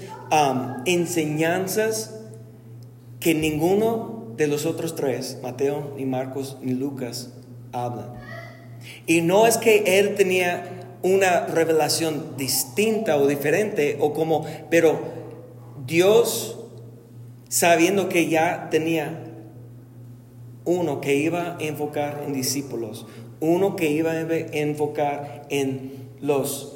enseñanzas 0.86 2.14
que 3.20 3.34
ninguno 3.34 4.32
de 4.36 4.46
los 4.46 4.64
otros 4.64 4.94
tres, 4.94 5.38
Mateo, 5.42 5.92
ni 5.96 6.06
Marcos, 6.06 6.56
ni 6.62 6.72
Lucas, 6.72 7.32
hablan. 7.72 8.14
Y 9.06 9.22
no 9.22 9.46
es 9.46 9.58
que 9.58 9.98
él 9.98 10.14
tenía 10.14 10.96
una 11.02 11.46
revelación 11.46 12.36
distinta 12.36 13.16
o 13.16 13.26
diferente 13.26 13.96
o 14.00 14.12
como, 14.14 14.46
pero 14.70 15.00
Dios, 15.84 16.60
sabiendo 17.48 18.08
que 18.08 18.28
ya 18.28 18.68
tenía 18.70 19.24
uno 20.68 21.00
que 21.00 21.16
iba 21.16 21.56
a 21.56 21.56
enfocar 21.60 22.24
en 22.26 22.34
discípulos, 22.34 23.06
uno 23.40 23.74
que 23.74 23.90
iba 23.90 24.10
a 24.10 24.20
enfocar 24.20 25.46
en 25.48 26.10
los 26.20 26.74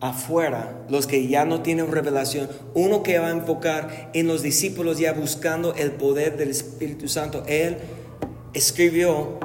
afuera, 0.00 0.84
los 0.88 1.08
que 1.08 1.26
ya 1.26 1.44
no 1.44 1.60
tienen 1.60 1.90
revelación, 1.90 2.48
uno 2.74 3.02
que 3.02 3.18
va 3.18 3.26
a 3.26 3.30
enfocar 3.30 4.10
en 4.14 4.28
los 4.28 4.42
discípulos 4.42 5.00
ya 5.00 5.14
buscando 5.14 5.74
el 5.74 5.90
poder 5.90 6.36
del 6.36 6.50
Espíritu 6.50 7.08
Santo. 7.08 7.42
Él 7.48 7.78
escribió 8.52 9.40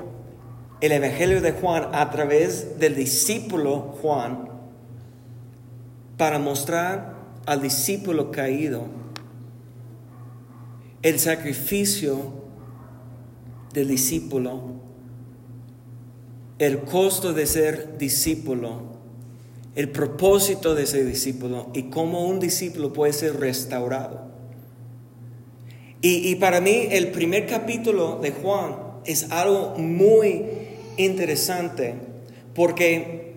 el 0.81 0.91
Evangelio 0.91 1.41
de 1.41 1.53
Juan 1.53 1.88
a 1.91 2.12
través 2.12 2.77
del 2.77 2.96
discípulo 2.96 3.96
Juan 4.03 4.50
para 6.15 6.38
mostrar 6.38 7.15
al 7.48 7.63
discípulo 7.63 8.29
caído 8.29 8.84
el 11.01 11.19
sacrificio 11.19 12.48
del 13.73 13.88
discípulo, 13.88 14.61
el 16.57 16.79
costo 16.79 17.33
de 17.33 17.45
ser 17.45 17.97
discípulo, 17.97 18.81
el 19.75 19.89
propósito 19.89 20.75
de 20.75 20.85
ser 20.85 21.05
discípulo 21.05 21.69
y 21.73 21.83
cómo 21.83 22.25
un 22.25 22.39
discípulo 22.39 22.91
puede 22.91 23.13
ser 23.13 23.39
restaurado. 23.39 24.29
Y, 26.01 26.29
y 26.29 26.35
para 26.35 26.61
mí 26.61 26.88
el 26.91 27.11
primer 27.11 27.45
capítulo 27.45 28.19
de 28.21 28.31
Juan 28.31 28.75
es 29.05 29.31
algo 29.31 29.75
muy 29.77 30.45
interesante 30.97 31.95
porque 32.53 33.33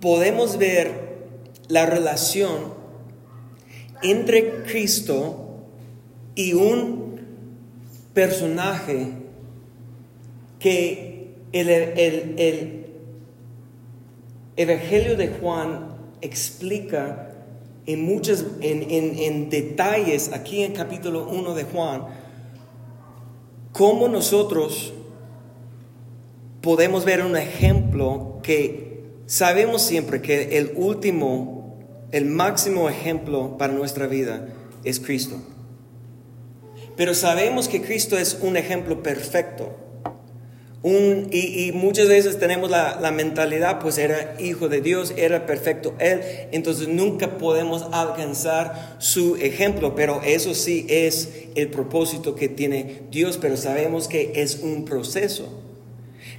podemos 0.00 0.58
ver 0.58 1.06
la 1.68 1.86
relación 1.86 2.74
entre 4.02 4.62
Cristo 4.64 5.66
y 6.34 6.52
un 6.52 7.20
personaje 8.14 9.25
que 10.58 11.34
el, 11.52 11.68
el, 11.68 12.86
Evangelio 14.56 15.16
de 15.16 15.28
Juan 15.28 15.96
explica 16.22 17.30
en 17.84 18.02
muchos, 18.02 18.46
en, 18.60 18.90
en, 18.90 19.50
detalles 19.50 20.32
aquí 20.32 20.62
en 20.62 20.72
capítulo 20.72 21.28
1 21.28 21.54
de 21.54 21.64
Juan, 21.64 22.06
cómo 23.72 24.08
nosotros 24.08 24.94
podemos 26.62 27.04
ver 27.04 27.22
un 27.22 27.36
ejemplo 27.36 28.40
que 28.42 29.04
sabemos 29.26 29.82
siempre 29.82 30.22
que 30.22 30.56
el 30.58 30.72
último, 30.74 31.78
el 32.10 32.24
máximo 32.24 32.88
ejemplo 32.88 33.58
para 33.58 33.74
nuestra 33.74 34.06
vida 34.06 34.48
es 34.84 34.98
Cristo. 34.98 35.36
Pero 36.96 37.14
sabemos 37.14 37.68
que 37.68 37.82
Cristo 37.82 38.16
es 38.16 38.38
un 38.40 38.56
ejemplo 38.56 39.02
perfecto. 39.02 39.85
Un, 40.86 41.30
y, 41.32 41.72
muchas 41.72 42.06
veces 42.06 42.38
tenemos 42.38 42.70
la, 42.70 43.10
mentalidad, 43.10 43.80
pues 43.80 43.98
era 43.98 44.36
hijo 44.38 44.68
de 44.68 44.80
Dios, 44.80 45.12
era 45.16 45.44
perfecto 45.44 45.94
Él, 45.98 46.20
entonces 46.52 46.86
nunca 46.86 47.38
podemos 47.38 47.88
alcanzar 47.90 48.94
su 49.00 49.34
ejemplo, 49.34 49.96
pero 49.96 50.20
eso 50.22 50.54
sí 50.54 50.86
es 50.88 51.48
el 51.56 51.70
propósito 51.70 52.36
que 52.36 52.48
tiene 52.48 53.02
Dios, 53.10 53.36
pero 53.36 53.56
sabemos 53.56 54.06
que 54.06 54.30
es 54.36 54.60
un 54.62 54.84
proceso. 54.84 55.48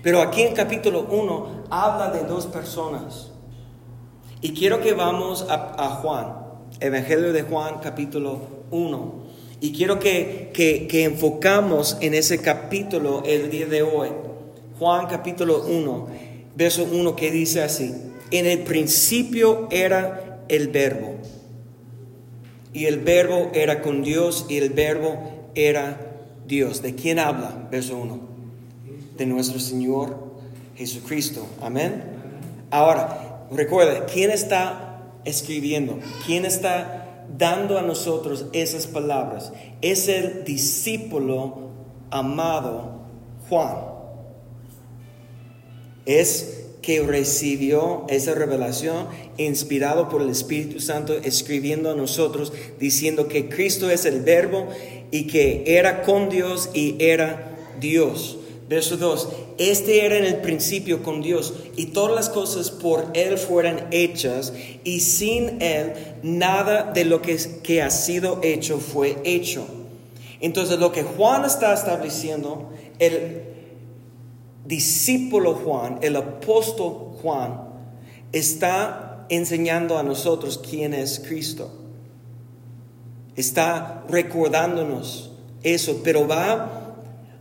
Pero 0.02 0.22
aquí 0.22 0.44
en 0.44 0.54
capítulo 0.54 1.08
1 1.12 1.66
habla 1.70 2.12
de 2.12 2.24
dos 2.24 2.46
personas. 2.46 3.32
Y 4.40 4.54
quiero 4.54 4.80
que 4.80 4.94
vamos 4.94 5.46
a, 5.50 6.00
Juan, 6.02 6.38
Evangelio 6.80 7.34
de 7.34 7.42
Juan 7.42 7.80
capítulo 7.84 8.40
1. 8.72 9.14
Y 9.60 9.74
quiero 9.74 10.00
que, 10.00 10.52
que, 10.54 11.04
enfocamos 11.04 11.98
en 12.00 12.14
ese 12.14 12.40
capítulo 12.40 13.24
el 13.26 13.52
día 13.52 13.66
de 13.66 13.82
hoy. 13.82 14.08
Juan 14.80 15.08
capítulo 15.08 15.66
1, 15.66 16.08
verso 16.56 16.84
1 16.84 17.16
que 17.16 17.32
dice 17.32 17.63
así. 17.63 17.94
En 18.32 18.46
el 18.46 18.60
principio 18.60 19.68
era 19.72 20.44
el 20.48 20.68
verbo. 20.68 21.16
Y 22.74 22.86
el 22.86 23.00
verbo 23.00 23.50
era 23.54 23.82
con 23.82 24.04
Dios 24.04 24.46
y 24.50 24.58
el 24.58 24.70
verbo 24.70 25.18
era 25.56 26.00
Dios. 26.46 26.82
¿De 26.82 26.94
quién 26.94 27.18
habla? 27.18 27.68
Verso 27.72 27.98
1 27.98 28.28
de 29.18 29.26
nuestro 29.26 29.60
Señor 29.60 30.16
Jesucristo. 30.76 31.48
Amén. 31.62 32.04
Ahora, 32.70 33.48
recuerda, 33.52 34.06
¿quién 34.06 34.30
está 34.30 35.02
escribiendo? 35.26 36.00
¿Quién 36.26 36.46
está 36.46 37.26
dando 37.36 37.78
a 37.78 37.82
nosotros 37.82 38.46
esas 38.54 38.86
palabras? 38.86 39.52
Es 39.82 40.08
el 40.08 40.44
discípulo 40.44 41.72
amado 42.12 43.02
Juan. 43.50 43.97
Es 46.08 46.58
que 46.88 47.02
recibió 47.02 48.06
esa 48.08 48.34
revelación 48.34 49.08
inspirado 49.38 50.08
por 50.08 50.22
el 50.22 50.30
Espíritu 50.30 50.80
Santo 50.80 51.17
escribiendo 51.22 51.91
a 51.91 51.96
nosotros 51.96 52.54
diciendo 52.80 53.28
que 53.28 53.50
Cristo 53.50 53.89
es 53.89 54.06
el 54.06 54.22
verbo 54.22 54.70
y 55.12 55.28
que 55.28 55.63
era 55.67 56.04
con 56.04 56.30
Dios 56.30 56.70
y 56.74 56.96
era 57.00 57.58
Dios. 57.82 58.38
Verso 58.70 58.96
2, 58.96 59.30
este 59.58 60.06
era 60.06 60.17
en 60.17 60.24
el 60.24 60.38
principio 60.38 61.04
con 61.04 61.22
Dios 61.22 61.54
y 61.76 61.88
todas 61.88 62.15
las 62.15 62.30
cosas 62.30 62.72
por 62.72 63.08
Él 63.13 63.38
fueran 63.38 63.88
hechas 63.91 64.54
y 64.86 65.02
sin 65.02 65.62
Él 65.62 65.93
nada 66.24 66.91
de 66.93 67.04
lo 67.04 67.22
que, 67.22 67.38
que 67.63 67.82
ha 67.82 67.89
sido 67.89 68.39
hecho 68.43 68.80
fue 68.80 69.17
hecho. 69.26 69.65
Entonces 70.39 70.80
lo 70.80 70.93
que 70.93 71.04
Juan 71.04 71.43
está 71.43 71.74
estableciendo, 71.74 72.70
el 73.00 73.57
discípulo 74.68 75.54
Juan, 75.54 76.00
el 76.02 76.16
apóstol 76.16 77.18
Juan, 77.22 77.62
está 78.32 79.26
enseñando 79.30 79.98
a 79.98 80.04
nosotros 80.04 80.58
quién 80.58 80.94
es 80.94 81.20
Cristo. 81.20 81.72
Está 83.36 84.04
recordándonos 84.10 85.32
eso, 85.64 86.02
pero 86.04 86.28
va 86.28 86.96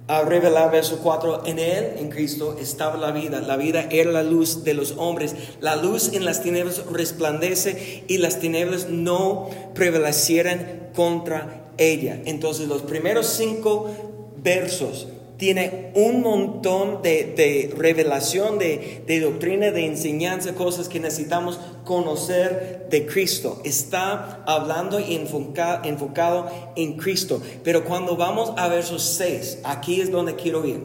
a 0.09 0.23
revelar, 0.23 0.71
verso 0.71 1.01
4, 1.03 1.47
en 1.47 1.59
él, 1.59 1.95
en 1.99 2.11
Cristo, 2.11 2.57
estaba 2.61 2.97
la 2.97 3.11
vida. 3.11 3.41
La 3.41 3.57
vida 3.57 3.89
era 3.91 4.13
la 4.13 4.23
luz 4.23 4.63
de 4.63 4.75
los 4.75 4.95
hombres. 4.99 5.35
La 5.61 5.75
luz 5.75 6.13
en 6.13 6.25
las 6.25 6.43
tinieblas 6.43 6.85
resplandece 6.87 8.05
y 8.07 8.19
las 8.19 8.39
tinieblas 8.39 8.89
no 8.89 9.49
prevalecieran 9.75 10.91
contra 10.95 11.73
ella. 11.77 12.21
Entonces 12.25 12.69
los 12.69 12.83
primeros 12.83 13.27
cinco 13.27 13.91
versos 14.37 15.09
tiene 15.37 15.93
un 15.95 16.23
montón 16.23 17.03
de, 17.03 17.73
revelación, 17.77 18.59
de, 18.59 19.21
doctrina, 19.21 19.71
de 19.71 19.87
enseñanza, 19.87 20.55
cosas 20.55 20.89
que 20.89 20.99
necesitamos 20.99 21.61
conocer 21.85 22.87
de 22.91 23.07
Cristo. 23.07 23.61
Está 23.65 24.43
hablando 24.47 24.99
y 24.99 25.15
enfocado 25.15 26.47
en 26.75 26.97
Cristo. 26.97 27.43
Pero 27.63 27.85
cuando 27.85 28.17
vamos 28.17 28.53
a 28.57 28.69
versos 28.69 29.03
6, 29.03 29.61
aquí 29.65 30.01
es 30.01 30.11
donde 30.11 30.37
quiero 30.37 30.65
ir. 30.65 30.81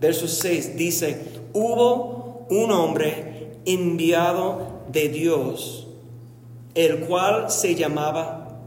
Versos 0.00 0.32
6 0.40 0.76
dice, 0.76 1.20
hubo 1.52 2.46
un 2.48 2.70
hombre 2.70 3.58
enviado 3.66 4.84
de 4.90 5.08
Dios, 5.08 5.88
el 6.74 7.00
cual 7.00 7.50
se 7.50 7.74
llamaba 7.74 8.58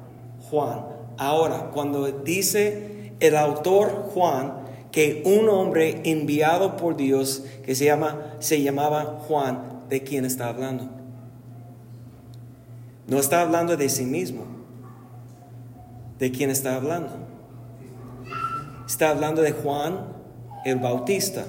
Juan. 0.50 0.86
Ahora, 1.18 1.72
cuando 1.74 2.06
dice 2.08 3.14
el 3.20 3.36
autor 3.36 4.10
Juan, 4.14 4.59
que 4.92 5.22
un 5.26 5.50
hombre 5.50 6.02
enviado 6.04 6.78
por 6.78 6.98
Dios 6.98 7.44
que 7.66 7.76
se, 7.76 7.86
llama, 7.86 8.36
se 8.40 8.62
llamaba 8.62 9.20
Juan, 9.28 9.84
¿de 9.90 10.04
quién 10.04 10.26
está 10.26 10.48
hablando? 10.48 10.90
No 13.08 13.18
está 13.18 13.42
hablando 13.42 13.76
de 13.76 13.90
sí 13.90 14.06
mismo. 14.06 14.46
¿De 16.20 16.32
quién 16.32 16.50
está 16.50 16.76
hablando? 16.76 17.12
Está 18.86 19.10
hablando 19.10 19.42
de 19.42 19.52
Juan 19.52 20.20
el 20.66 20.78
Bautista. 20.78 21.46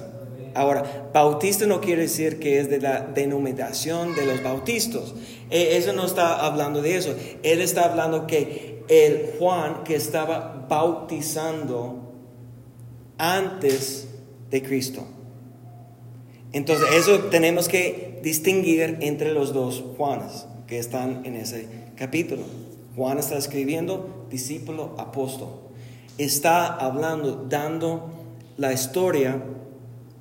Ahora, 0.53 1.09
bautista 1.13 1.65
no 1.65 1.79
quiere 1.79 2.03
decir 2.03 2.39
que 2.39 2.59
es 2.59 2.69
de 2.69 2.81
la 2.81 3.01
denominación 3.01 4.15
de 4.15 4.25
los 4.25 4.43
bautistas. 4.43 5.13
E, 5.49 5.77
eso 5.77 5.93
no 5.93 6.05
está 6.05 6.45
hablando 6.45 6.81
de 6.81 6.97
eso. 6.97 7.15
Él 7.43 7.61
está 7.61 7.85
hablando 7.85 8.27
que 8.27 8.83
el 8.89 9.33
Juan 9.37 9.83
que 9.83 9.95
estaba 9.95 10.65
bautizando 10.67 12.10
antes 13.21 14.07
de 14.49 14.63
Cristo. 14.63 15.05
Entonces, 16.51 16.87
eso 16.95 17.19
tenemos 17.29 17.69
que 17.69 18.19
distinguir 18.23 18.97
entre 19.01 19.31
los 19.31 19.53
dos 19.53 19.83
Juanes 19.95 20.47
que 20.65 20.79
están 20.79 21.23
en 21.25 21.35
ese 21.35 21.67
capítulo. 21.95 22.43
Juan 22.95 23.19
está 23.19 23.37
escribiendo 23.37 24.25
discípulo 24.29 24.95
apóstol. 24.97 25.49
Está 26.17 26.65
hablando, 26.65 27.45
dando 27.47 28.09
la 28.57 28.73
historia 28.73 29.41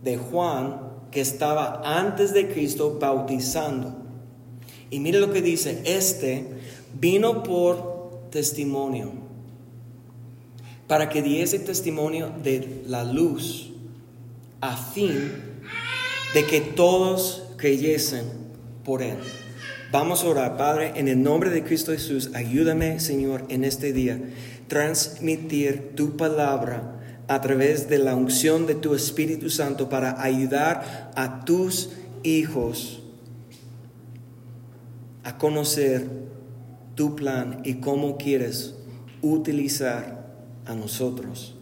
de 0.02 0.18
Juan 0.18 0.80
que 1.10 1.22
estaba 1.22 1.82
antes 1.84 2.34
de 2.34 2.48
Cristo 2.48 2.98
bautizando. 3.00 3.94
Y 4.90 5.00
mire 5.00 5.20
lo 5.20 5.32
que 5.32 5.40
dice, 5.40 5.80
este 5.84 6.46
vino 7.00 7.42
por 7.42 8.28
testimonio, 8.30 9.12
para 10.90 11.08
que 11.08 11.22
diese 11.22 11.60
testimonio 11.60 12.32
de 12.42 12.82
la 12.88 13.04
luz, 13.04 13.70
a 14.60 14.76
fin 14.76 15.14
de 16.34 16.44
que 16.44 16.60
todos 16.60 17.44
creyesen 17.56 18.24
por 18.82 19.00
él. 19.00 19.16
Vamos 19.92 20.24
a 20.24 20.26
orar, 20.26 20.56
Padre, 20.56 20.94
en 20.96 21.06
el 21.06 21.22
nombre 21.22 21.50
de 21.50 21.62
Cristo 21.62 21.92
Jesús, 21.92 22.32
ayúdame, 22.34 22.98
Señor, 22.98 23.44
en 23.50 23.62
este 23.62 23.92
día, 23.92 24.20
transmitir 24.66 25.92
tu 25.94 26.16
palabra 26.16 27.00
a 27.28 27.40
través 27.40 27.88
de 27.88 27.98
la 27.98 28.16
unción 28.16 28.66
de 28.66 28.74
tu 28.74 28.96
Espíritu 28.96 29.48
Santo 29.48 29.88
para 29.88 30.20
ayudar 30.20 31.12
a 31.14 31.44
tus 31.44 31.90
hijos 32.24 33.00
a 35.22 35.38
conocer 35.38 36.08
tu 36.96 37.14
plan 37.14 37.60
y 37.64 37.74
cómo 37.74 38.16
quieres 38.16 38.74
utilizar 39.22 40.19
a 40.70 40.74
nosotros. 40.74 41.54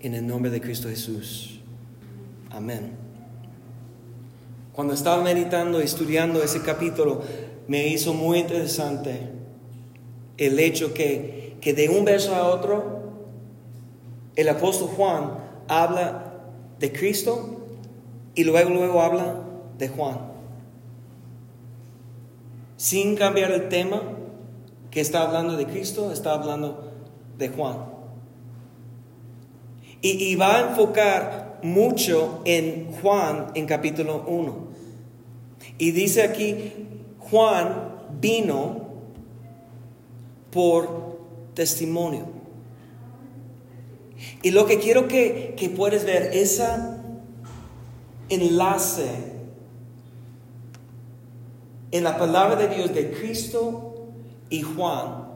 En 0.00 0.14
el 0.14 0.26
nombre 0.26 0.50
de 0.50 0.60
Cristo 0.60 0.88
Jesús. 0.88 1.60
Amén. 2.50 2.92
Cuando 4.74 4.94
estaba 4.94 5.22
meditando 5.22 5.80
y 5.80 5.84
estudiando 5.84 6.42
ese 6.42 6.62
capítulo, 6.62 7.22
me 7.66 7.88
hizo 7.88 8.14
muy 8.14 8.38
interesante 8.38 9.30
el 10.36 10.58
hecho 10.60 10.94
que, 10.94 11.56
que 11.60 11.72
de 11.72 11.88
un 11.88 12.04
verso 12.04 12.34
a 12.34 12.46
otro 12.46 12.98
el 14.36 14.48
apóstol 14.48 14.90
Juan 14.90 15.32
habla 15.66 16.34
de 16.78 16.92
Cristo 16.92 17.56
y 18.34 18.44
luego, 18.44 18.70
luego 18.70 19.00
habla 19.00 19.40
de 19.78 19.88
Juan. 19.88 20.18
Sin 22.76 23.16
cambiar 23.16 23.50
el 23.50 23.68
tema 23.68 24.02
que 24.90 25.00
está 25.00 25.22
hablando 25.22 25.56
de 25.56 25.66
Cristo, 25.66 26.12
está 26.12 26.34
hablando 26.34 26.92
de 27.36 27.48
Juan. 27.48 27.87
Y, 30.00 30.36
va 30.36 30.56
a 30.56 30.68
enfocar 30.70 31.58
mucho 31.62 32.40
en 32.44 32.92
Juan 32.92 33.48
en 33.54 33.66
capítulo 33.66 34.24
1. 34.26 34.68
Y 35.78 35.90
dice 35.90 36.22
aquí, 36.22 36.72
Juan 37.18 37.96
vino 38.20 38.88
por 40.50 41.18
testimonio. 41.54 42.26
Y 44.42 44.52
lo 44.52 44.66
que 44.66 44.78
quiero 44.78 45.08
que, 45.08 45.54
que 45.56 45.68
puedes 45.68 46.04
ver, 46.04 46.30
ese 46.32 46.66
enlace 48.28 49.08
en 51.90 52.04
la 52.04 52.18
palabra 52.18 52.56
de 52.56 52.74
Dios 52.74 52.94
de 52.94 53.10
Cristo 53.10 54.06
y 54.50 54.62
Juan, 54.62 55.27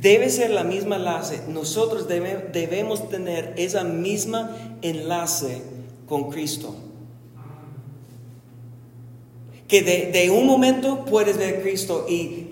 debe 0.00 0.30
ser 0.30 0.50
la 0.50 0.64
misma 0.64 0.96
enlace. 0.96 1.40
Nosotros 1.48 2.08
debemos 2.08 3.08
tener 3.08 3.54
esa 3.56 3.84
misma 3.84 4.76
enlace 4.82 5.62
con 6.06 6.30
Cristo. 6.30 6.74
Que 9.68 9.82
de, 9.82 10.10
de, 10.12 10.30
un 10.30 10.46
momento 10.46 11.04
puedes 11.04 11.38
ver 11.38 11.62
Cristo 11.62 12.06
y 12.08 12.48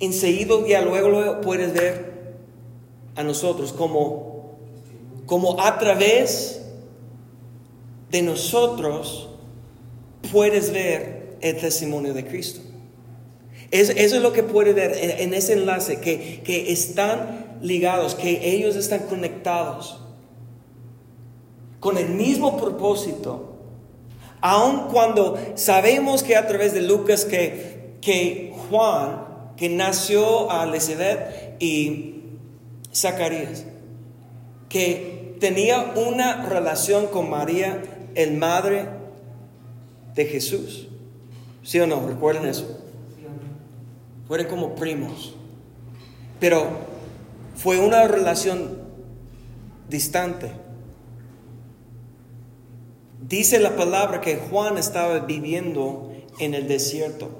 enseguida 0.00 0.54
ya 0.66 0.82
luego, 0.82 1.08
luego 1.08 1.40
puedes 1.40 1.72
ver 1.72 2.36
a 3.14 3.22
nosotros 3.22 3.72
como 3.72 4.28
como 5.28 5.60
a 5.60 5.78
través 5.78 6.62
de 8.10 8.22
nosotros 8.22 9.28
puedes 10.32 10.72
ver 10.72 11.36
el 11.42 11.58
testimonio 11.58 12.14
de 12.14 12.24
Cristo. 12.24 12.60
Eso, 13.70 13.92
es 13.92 14.12
lo 14.12 14.32
que 14.32 14.42
puedes 14.42 14.74
ver 14.74 14.96
en, 14.96 15.34
ese 15.34 15.52
enlace, 15.52 16.00
que, 16.00 16.40
que 16.42 16.72
están 16.72 17.58
ligados, 17.60 18.14
que 18.14 18.54
ellos 18.54 18.76
están 18.76 19.00
conectados 19.00 20.00
con 21.80 21.98
el 21.98 22.08
mismo 22.08 22.56
propósito, 22.56 23.56
aun 24.40 24.88
cuando 24.90 25.38
sabemos 25.54 26.22
que 26.22 26.36
a 26.36 26.46
través 26.46 26.72
de 26.72 26.82
Lucas 26.82 27.24
que, 27.24 27.96
que 28.00 28.54
Juan, 28.68 29.26
que 29.56 29.68
nació 29.68 30.50
a 30.50 30.64
Elizabeth 30.64 31.60
y 31.60 32.22
Zacarías, 32.94 33.64
que 34.68 35.36
tenía 35.40 35.92
una 35.96 36.46
relación 36.46 37.06
con 37.06 37.30
María, 37.30 37.82
el 38.14 38.36
madre 38.36 38.86
de 40.14 40.24
Jesús. 40.24 40.88
¿Sí 41.62 41.78
o 41.80 41.86
no? 41.86 42.06
¿Recuerden 42.06 42.46
eso? 42.46 42.87
Fueron 44.28 44.46
como 44.46 44.74
primos. 44.74 45.34
Pero 46.38 46.66
fue 47.56 47.80
una 47.80 48.06
relación 48.06 48.78
distante. 49.88 50.52
Dice 53.26 53.58
la 53.58 53.74
palabra 53.74 54.20
que 54.20 54.36
Juan 54.36 54.78
estaba 54.78 55.18
viviendo 55.20 56.12
en 56.38 56.54
el 56.54 56.68
desierto. 56.68 57.30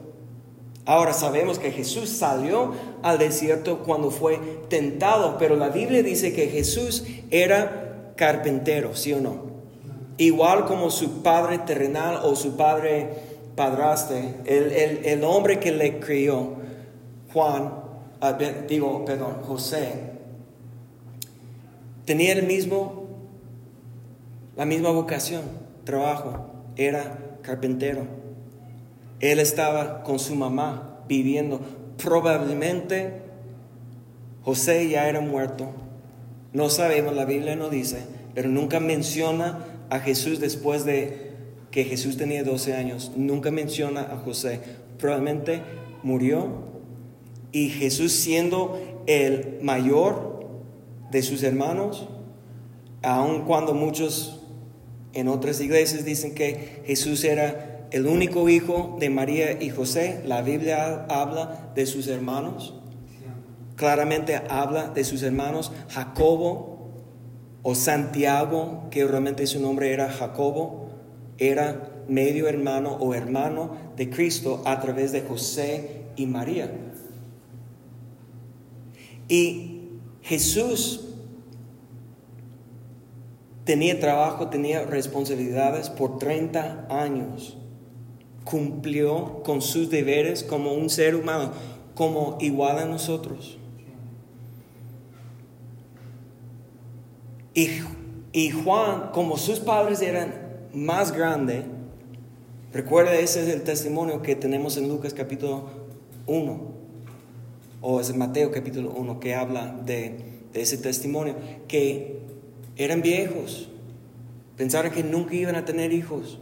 Ahora 0.85 1.13
sabemos 1.13 1.59
que 1.59 1.71
Jesús 1.71 2.09
salió 2.09 2.73
al 3.03 3.19
desierto 3.19 3.81
cuando 3.81 4.11
fue 4.11 4.41
tentado, 4.69 5.37
pero 5.39 5.55
la 5.55 5.69
Biblia 5.69 6.03
dice 6.03 6.33
que 6.33 6.49
Jesús 6.49 7.05
era 7.31 8.13
carpintero, 8.17 8.97
¿sí 8.97 9.13
o 9.13 9.21
no? 9.21 9.49
Igual 10.17 10.65
como 10.65 10.91
su 10.91 11.23
padre 11.23 11.59
terrenal 11.59 12.21
o 12.25 12.35
su 12.35 12.57
padre 12.57 13.09
padraste, 13.55 14.35
el, 14.47 15.23
hombre 15.25 15.61
que 15.61 15.73
le 15.73 16.01
crió, 16.01 16.57
Juan, 17.33 17.73
ah, 18.21 18.39
digo, 18.69 19.05
perdón, 19.05 19.43
José, 19.43 19.93
tenía 22.05 22.33
el 22.33 22.47
mismo, 22.47 23.07
la 24.57 24.65
misma 24.65 24.91
vocación, 24.91 25.43
trabajo, 25.85 26.51
era 26.77 27.19
carpintero. 27.43 28.03
Él 29.21 29.41
estaba 29.41 30.03
con 30.03 30.19
su 30.19 30.35
mamá 30.35 31.01
viviendo. 31.09 31.61
Probablemente 32.03 33.23
José 34.45 34.89
ya 34.89 35.09
era 35.09 35.21
muerto 35.21 35.73
no 36.53 36.71
sabemos, 36.71 37.15
la 37.15 37.27
Biblia 37.27 37.57
no 37.57 37.69
dice, 37.69 37.99
pero 38.35 38.49
nunca 38.49 38.81
menciona 38.81 39.67
a 39.91 40.01
Jesús 40.01 40.41
después 40.41 40.85
de 40.85 41.33
que 41.71 41.85
Jesús 41.85 42.17
tenía 42.17 42.43
12 42.43 42.75
años. 42.75 43.13
Nunca 43.17 43.51
menciona 43.51 44.01
a 44.01 44.17
José. 44.17 44.61
Probablemente 44.99 45.61
murió 46.03 46.78
y 47.53 47.71
Jesús 47.71 48.13
siendo 48.13 48.79
el 49.07 49.59
mayor 49.63 50.47
de 51.11 51.23
sus 51.23 51.43
hermanos, 51.43 52.09
aun 53.03 53.45
cuando 53.45 53.75
muchos 53.75 54.43
en 55.15 55.29
otras 55.29 55.61
iglesias 55.61 56.05
dicen 56.05 56.35
que 56.35 56.83
Jesús 56.85 57.25
era 57.25 57.87
el 57.91 58.07
único 58.07 58.49
hijo 58.49 58.97
de 59.01 59.09
María 59.09 59.63
y 59.63 59.71
José, 59.71 60.21
la 60.27 60.43
Biblia 60.43 61.07
habla 61.09 61.73
de 61.75 61.87
sus 61.87 62.07
hermanos 62.09 62.75
claramente 63.79 64.39
habla 64.51 64.89
de 64.89 65.05
sus 65.05 65.23
hermanos 65.23 65.73
Jacobo 65.89 66.91
o 67.63 67.75
Santiago, 67.75 68.89
que 68.91 69.07
realmente 69.07 69.47
su 69.47 69.61
nombre 69.61 69.93
era 69.93 70.11
Jacobo, 70.11 70.91
era 71.39 72.05
medio 72.09 72.49
hermano 72.49 72.97
o 72.97 73.15
hermano 73.15 73.71
de 73.97 74.11
Cristo 74.11 74.63
a 74.67 74.81
través 74.81 75.13
de 75.13 75.23
José 75.23 76.03
y 76.17 76.27
María. 76.27 76.71
Y 79.29 79.83
Jesús 80.23 81.05
tenía 83.65 84.01
trabajo, 84.01 84.49
tenía 84.49 84.85
responsabilidades 84.85 85.91
por 85.91 86.19
30 86.19 86.87
años. 86.89 87.59
Cumplió 88.45 89.43
con 89.43 89.61
sus 89.61 89.91
deberes 89.91 90.43
como 90.43 90.73
un 90.73 90.89
ser 90.89 91.15
humano, 91.15 91.53
como 91.95 92.39
igual 92.41 92.79
a 92.79 92.87
nosotros. 92.87 93.59
Y, 98.33 98.51
Juan, 98.51 99.11
como 99.13 99.37
sus 99.37 99.59
padres 99.59 100.01
eran 100.01 100.33
más 100.73 101.11
grandes, 101.13 101.65
recuerda, 102.73 103.17
ese 103.17 103.43
es 103.43 103.49
el 103.49 103.63
testimonio 103.63 104.23
que 104.23 104.37
tenemos 104.37 104.77
en 104.77 104.89
Lucas 104.89 105.13
capítulo 105.13 105.69
1, 106.27 106.78
o 107.81 108.01
es 108.01 108.15
Mateo 108.15 108.51
capítulo 108.51 108.91
1, 108.91 109.21
que 109.21 109.35
habla 109.35 109.73
de, 109.85 110.17
de 110.53 110.63
ese 110.63 110.79
testimonio, 110.79 111.37
que 111.67 112.21
eran 112.77 113.03
viejos, 113.03 113.69
pensaron 114.57 114.93
que 114.93 115.03
nunca 115.03 115.35
iban 115.35 115.57
a 115.57 115.65
tener 115.65 115.93
hijos. 115.93 116.39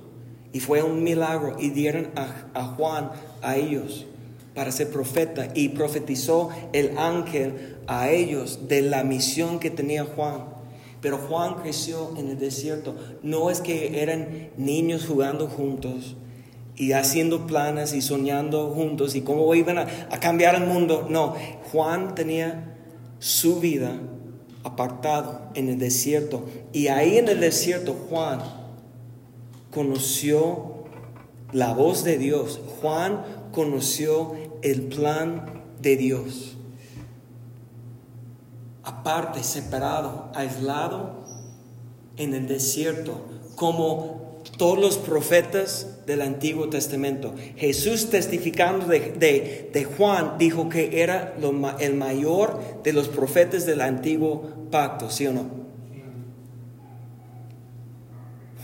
Y 0.52 0.60
fue 0.60 0.82
un 0.82 1.02
milagro 1.02 1.56
y 1.58 1.70
dieron 1.70 2.08
a, 2.14 2.64
Juan 2.76 3.10
a 3.42 3.56
ellos 3.56 4.06
para 4.54 4.72
ser 4.72 4.90
profeta 4.90 5.48
y 5.54 5.70
profetizó 5.70 6.48
el 6.72 6.96
ángel 6.96 7.76
a 7.86 8.10
ellos 8.10 8.68
de 8.68 8.80
la 8.80 9.04
misión 9.04 9.58
que 9.58 9.70
tenía 9.70 10.04
Juan. 10.04 10.44
Pero 11.02 11.18
Juan 11.18 11.56
creció 11.56 12.14
en 12.16 12.30
el 12.30 12.38
desierto. 12.38 12.96
No 13.22 13.50
es 13.50 13.60
que 13.60 14.00
eran 14.02 14.50
niños 14.56 15.04
jugando 15.06 15.46
juntos 15.46 16.16
y 16.76 16.92
haciendo 16.92 17.46
planes 17.46 17.94
y 17.94 18.02
soñando 18.02 18.70
juntos 18.70 19.14
y 19.14 19.22
cómo 19.22 19.54
iban 19.54 19.78
a, 19.78 19.86
cambiar 20.20 20.54
el 20.56 20.66
mundo. 20.66 21.06
No, 21.08 21.34
Juan 21.72 22.14
tenía 22.14 22.76
su 23.18 23.60
vida 23.60 23.98
apartado 24.62 25.50
en 25.54 25.70
el 25.70 25.78
desierto. 25.78 26.44
Y 26.72 26.88
ahí 26.88 27.16
en 27.16 27.28
el 27.28 27.40
desierto 27.40 27.96
Juan 28.08 28.40
conoció 29.70 30.84
la 31.52 31.72
voz 31.72 32.04
de 32.04 32.18
Dios. 32.18 32.60
Juan 32.80 33.24
conoció 33.52 34.34
el 34.62 34.82
plan 34.82 35.64
de 35.80 35.96
Dios. 35.96 36.56
Aparte, 38.82 39.42
separado, 39.42 40.30
aislado 40.34 41.24
en 42.18 42.34
el 42.34 42.46
desierto, 42.46 43.20
como 43.56 44.42
todos 44.58 44.78
los 44.78 44.98
profetas 44.98 45.95
del 46.06 46.22
Antiguo 46.22 46.68
Testamento. 46.68 47.34
Jesús 47.56 48.10
testificando 48.10 48.86
de, 48.86 49.88
Juan 49.96 50.38
dijo 50.38 50.68
que 50.68 51.02
era 51.02 51.34
el 51.80 51.94
mayor 51.94 52.82
de 52.82 52.92
los 52.92 53.08
profetas 53.08 53.66
del 53.66 53.80
Antiguo 53.80 54.42
Pacto, 54.70 55.10
¿sí 55.10 55.26
o 55.26 55.32
no? 55.32 55.66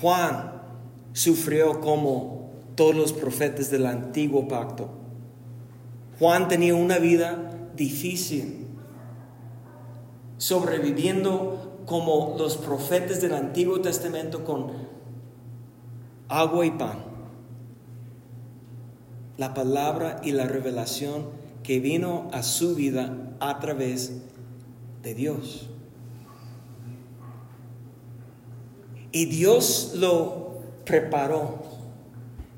Juan 0.01 0.63
sufrió 1.13 1.81
como 1.81 2.51
todos 2.75 2.95
los 2.95 3.13
profetas 3.13 3.71
del 3.71 3.87
Antiguo 3.87 4.49
Pacto. 4.49 4.89
Juan 6.19 6.49
tenía 6.49 6.75
una 6.75 6.99
vida 6.99 7.51
difícil, 7.75 8.67
sobreviviendo 10.39 11.83
como 11.87 12.37
los 12.39 12.57
profetas 12.57 13.21
del 13.21 13.35
Antiguo 13.35 13.81
Testamento 13.81 14.45
con 14.45 14.73
agua 16.29 16.65
y 16.67 16.71
pan. 16.71 17.12
La 19.43 19.55
palabra 19.55 20.21
y 20.23 20.31
la 20.31 20.47
revelación 20.47 21.27
que 21.65 21.81
vino 21.81 22.31
a 22.33 22.45
su 22.45 22.77
vida 22.77 23.35
a 23.41 23.59
través 23.59 24.13
de 25.03 25.15
Dios. 25.15 25.69
Y 29.11 29.25
Dios 29.25 29.95
lo 29.97 30.61
preparó 30.85 31.61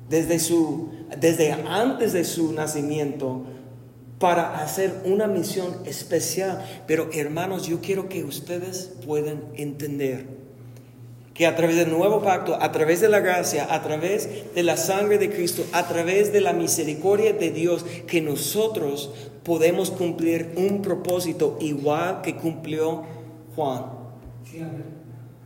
desde, 0.09 0.37
su, 0.37 0.91
desde 1.19 1.53
antes 1.53 2.13
de 2.13 2.23
su 2.23 2.53
nacimiento 2.53 3.45
para 4.19 4.61
hacer 4.61 5.01
una 5.05 5.25
misión 5.25 5.79
especial. 5.87 6.63
Pero 6.85 7.09
hermanos, 7.13 7.65
yo 7.65 7.81
quiero 7.81 8.09
que 8.09 8.23
ustedes 8.23 8.91
puedan 9.03 9.41
entender 9.55 10.27
que 11.35 11.45
a 11.45 11.53
través 11.53 11.75
del 11.75 11.91
nuevo 11.91 12.21
pacto, 12.21 12.57
a 12.59 12.71
través 12.71 13.01
de 13.01 13.09
la 13.09 13.19
gracia, 13.19 13.67
a 13.69 13.83
través 13.83 14.55
de 14.55 14.63
la 14.63 14.77
sangre 14.77 15.17
de 15.17 15.29
Cristo, 15.29 15.65
a 15.73 15.85
través 15.85 16.31
de 16.31 16.39
la 16.39 16.53
misericordia 16.53 17.33
de 17.33 17.51
Dios, 17.51 17.85
que 18.07 18.21
nosotros 18.21 19.11
podemos 19.43 19.91
cumplir 19.91 20.53
un 20.55 20.81
propósito 20.81 21.57
igual 21.59 22.21
que 22.21 22.37
cumplió 22.37 23.03
Juan. 23.53 23.83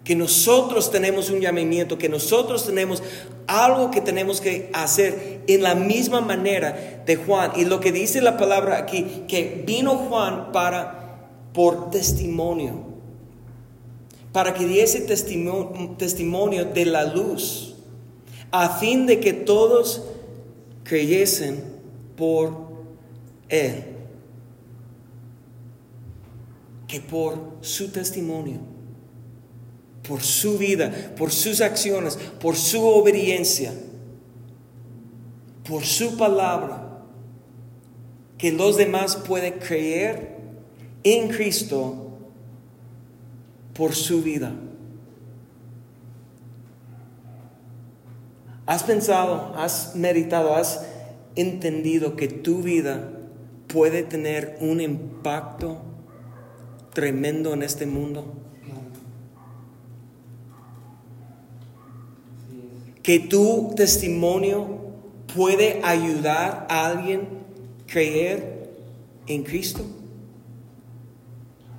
Que 0.03 0.15
nosotros 0.15 0.91
tenemos 0.91 1.31
un 1.31 1.41
llamamiento, 1.41 1.97
que 1.97 2.07
nosotros 2.07 2.67
tenemos 2.67 3.01
algo 3.47 3.89
que 3.89 4.01
tenemos 4.01 4.41
que 4.41 4.69
hacer 4.73 5.41
en 5.47 5.63
la 5.63 5.73
misma 5.73 6.21
manera 6.21 7.01
de 7.03 7.15
Juan. 7.15 7.53
Y 7.55 7.65
lo 7.65 7.79
que 7.79 7.91
dice 7.91 8.21
la 8.21 8.37
palabra 8.37 8.77
aquí, 8.77 9.23
que 9.27 9.63
vino 9.65 9.95
Juan 9.95 10.51
para, 10.51 11.29
por 11.51 11.89
testimonio 11.89 12.88
para 14.31 14.53
que 14.53 14.65
diese 14.65 15.01
testimonio, 15.01 16.65
de 16.65 16.85
la 16.85 17.05
luz, 17.05 17.75
a 18.51 18.77
fin 18.77 19.05
de 19.05 19.19
que 19.19 19.33
todos 19.33 20.03
creyesen 20.83 21.63
por 22.15 22.69
Él. 23.47 23.85
Que 26.87 26.99
por 26.99 27.57
su 27.61 27.89
testimonio, 27.89 28.59
por 30.07 30.21
su 30.21 30.57
vida, 30.57 31.13
por 31.15 31.31
sus 31.31 31.61
acciones, 31.61 32.17
por 32.39 32.55
su 32.55 32.83
obediencia, 32.83 33.73
por 35.67 35.83
su 35.83 36.17
palabra, 36.17 37.03
que 38.37 38.51
los 38.51 38.77
demás 38.77 39.15
pueden 39.15 39.53
creer 39.59 40.37
en 41.03 41.27
Cristo 41.29 42.08
por 43.79 43.95
su 43.95 44.21
vida. 44.21 44.51
¿Has 48.65 48.83
pensado, 48.83 49.53
has 49.55 49.95
meditado, 49.95 50.53
has 50.53 50.85
entendido 51.37 52.17
que 52.17 52.27
tu 52.27 52.61
vida 52.61 53.09
puede 53.67 54.03
tener 54.03 54.57
un 54.59 54.81
impacto 54.81 55.77
tremendo 56.93 57.53
en 57.53 57.63
este 57.63 57.85
mundo? 57.85 58.33
Que 63.01 63.19
tu 63.19 63.73
testimonio 63.77 64.81
puede 65.33 65.79
ayudar 65.85 66.67
a 66.69 66.85
alguien 66.87 67.21
a 67.21 67.91
creer 67.91 68.73
en 69.25 69.43
Cristo 69.43 69.85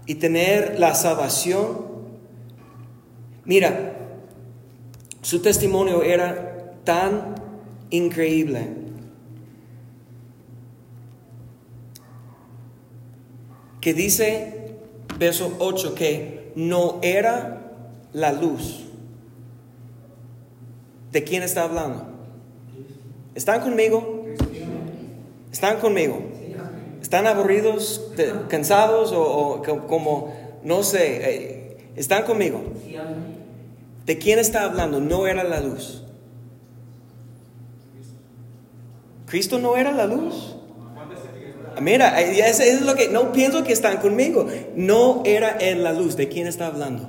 y 0.06 0.14
tener 0.14 0.80
la 0.80 0.94
salvación 0.94 1.89
Mira, 3.44 3.96
su 5.22 5.40
testimonio 5.40 6.02
era 6.02 6.74
tan 6.84 7.34
increíble. 7.90 8.68
Que 13.80 13.94
dice, 13.94 14.76
verso 15.18 15.56
8, 15.58 15.94
que 15.94 16.52
no 16.54 16.98
era 17.02 17.72
la 18.12 18.32
luz. 18.32 18.86
¿De 21.12 21.24
quién 21.24 21.42
está 21.42 21.64
hablando? 21.64 22.06
¿Están 23.34 23.60
conmigo? 23.60 24.26
¿Están 25.52 25.80
conmigo? 25.80 26.22
¿Están 27.00 27.26
aburridos, 27.26 28.12
cansados 28.48 29.12
o, 29.12 29.62
como, 29.88 30.32
no 30.62 30.82
sé, 30.82 31.18
eh, 31.22 31.76
están 31.96 32.24
conmigo? 32.24 32.62
¿De 34.10 34.18
quién 34.18 34.40
está 34.40 34.64
hablando? 34.64 34.98
No 34.98 35.28
era 35.28 35.44
la 35.44 35.60
luz. 35.60 36.02
Cristo 39.26 39.60
no 39.60 39.76
era 39.76 39.92
la 39.92 40.04
luz. 40.04 40.56
Mira, 41.80 42.20
eso 42.20 42.64
es 42.64 42.82
lo 42.82 42.96
que 42.96 43.08
no 43.08 43.30
pienso 43.30 43.62
que 43.62 43.72
están 43.72 43.98
conmigo. 43.98 44.48
No 44.74 45.22
era 45.24 45.50
él 45.50 45.84
la 45.84 45.92
luz. 45.92 46.16
¿De 46.16 46.28
quién 46.28 46.48
está 46.48 46.66
hablando? 46.66 47.08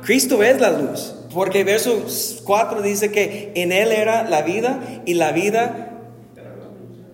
Cristo 0.00 0.42
es 0.42 0.58
la 0.58 0.70
luz. 0.70 1.14
Porque 1.34 1.62
verso 1.62 2.02
4 2.42 2.80
dice 2.80 3.12
que 3.12 3.52
en 3.54 3.70
él 3.70 3.92
era 3.92 4.26
la 4.26 4.40
vida 4.40 5.02
y 5.04 5.12
la 5.12 5.32
vida 5.32 5.90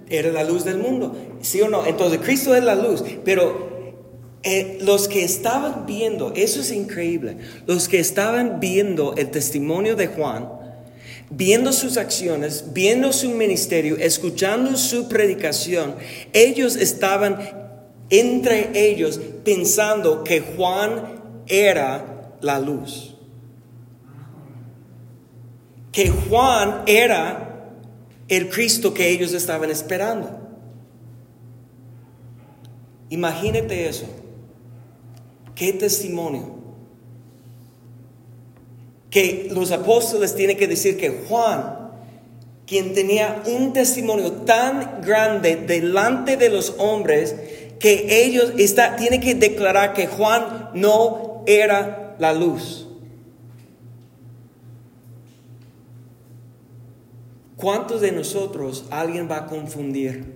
era 0.09 0.31
la 0.31 0.45
luz 0.45 0.65
del 0.65 0.79
mundo. 0.79 1.17
¿Sí 1.41 1.61
o 1.63 1.69
no? 1.69 1.85
Entonces 1.85 2.21
Cristo 2.23 2.55
es 2.55 2.63
la 2.63 2.77
luz. 2.77 3.03
Pero 3.25 3.74
eh, 4.47 4.77
los 4.83 5.09
que 5.09 5.25
estaban 5.25 5.87
viendo, 5.87 6.35
eso 6.37 6.61
es 6.61 6.71
increíble, 6.71 7.39
los 7.67 7.89
que 7.89 7.99
estaban 7.99 8.61
viendo 8.61 9.15
el 9.17 9.31
testimonio 9.31 9.97
de 9.97 10.09
Juan, 10.09 10.51
viendo 11.31 11.73
sus 11.73 11.97
acciones, 11.97 12.67
viendo 12.75 13.15
su 13.15 13.31
ministerio, 13.31 13.97
escuchando 13.97 14.77
su 14.77 15.09
predicación, 15.09 15.95
ellos 16.35 16.77
estaban 16.77 17.39
entre 18.11 18.71
ellos 18.75 19.19
pensando 19.45 20.25
que 20.25 20.41
Juan 20.41 21.23
era 21.47 22.37
la 22.43 22.61
luz. 22.61 23.15
Que 25.91 26.11
Juan 26.11 26.83
era 26.87 27.71
el 28.29 28.51
Cristo 28.51 28.93
que 28.93 29.09
ellos 29.09 29.33
estaban 29.33 29.71
esperando. 29.71 30.39
Imagínate 33.09 33.89
eso. 33.89 34.07
Qué 35.55 35.73
testimonio. 35.73 36.55
Que 39.11 39.49
los 39.53 39.71
apóstoles 39.71 40.35
tienen 40.35 40.57
que 40.57 40.67
decir 40.67 40.97
que 40.97 41.25
Juan, 41.29 41.91
quien 42.67 42.95
tenía 42.95 43.43
un 43.47 43.73
testimonio 43.73 44.33
tan 44.33 45.03
grande 45.03 45.57
delante 45.57 46.37
de 46.37 46.49
los 46.49 46.75
hombres, 46.79 47.37
que 47.79 48.25
ellos 48.25 48.53
está, 48.59 48.97
tienen 48.97 49.21
que 49.21 49.35
declarar 49.35 49.93
que 49.93 50.07
Juan 50.07 50.71
no 50.75 51.45
era 51.47 52.17
la 52.19 52.33
luz. 52.33 52.89
¿Cuántos 57.57 58.01
de 58.01 58.13
nosotros 58.13 58.85
alguien 58.91 59.31
va 59.31 59.39
a 59.39 59.47
confundir 59.47 60.35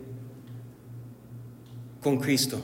con 2.00 2.18
Cristo? 2.18 2.60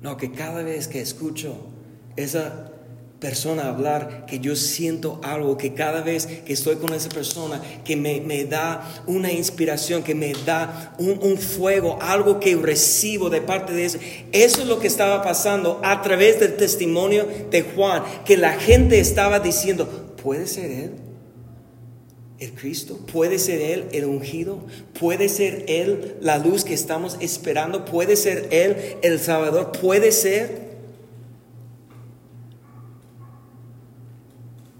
No, 0.00 0.16
que 0.16 0.30
cada 0.30 0.62
vez 0.62 0.86
que 0.86 1.00
escucho 1.00 1.56
esa 2.16 2.72
persona 3.20 3.68
hablar, 3.68 4.26
que 4.26 4.38
yo 4.38 4.54
siento 4.54 5.20
algo, 5.24 5.56
que 5.56 5.74
cada 5.74 6.02
vez 6.02 6.26
que 6.26 6.52
estoy 6.52 6.76
con 6.76 6.92
esa 6.94 7.08
persona, 7.08 7.60
que 7.84 7.96
me, 7.96 8.44
da 8.44 9.02
una 9.06 9.32
inspiración, 9.32 10.04
que 10.04 10.14
me 10.14 10.32
da 10.46 10.94
un, 10.98 11.18
un, 11.20 11.36
fuego, 11.36 11.98
algo 12.00 12.38
que 12.38 12.54
recibo 12.54 13.28
de 13.28 13.40
parte 13.40 13.72
de 13.72 13.86
eso. 13.86 13.98
Eso 14.30 14.62
es 14.62 14.68
lo 14.68 14.78
que 14.78 14.86
estaba 14.86 15.22
pasando 15.22 15.80
a 15.82 16.00
través 16.02 16.38
del 16.38 16.56
testimonio 16.56 17.26
de 17.50 17.62
Juan, 17.62 18.04
que 18.24 18.36
la 18.36 18.52
gente 18.52 19.00
estaba 19.00 19.40
diciendo, 19.40 20.14
¿puede 20.22 20.46
ser 20.46 20.70
él? 20.70 21.07
El 22.40 22.52
Cristo, 22.52 22.98
puede 23.12 23.38
ser 23.38 23.60
Él 23.60 23.88
el 23.92 24.04
ungido, 24.04 24.60
puede 24.98 25.28
ser 25.28 25.64
Él 25.66 26.16
la 26.20 26.38
luz 26.38 26.64
que 26.64 26.74
estamos 26.74 27.16
esperando, 27.20 27.84
puede 27.84 28.16
ser 28.16 28.48
Él 28.52 28.96
el 29.02 29.18
Salvador, 29.18 29.72
puede 29.72 30.12
ser. 30.12 30.68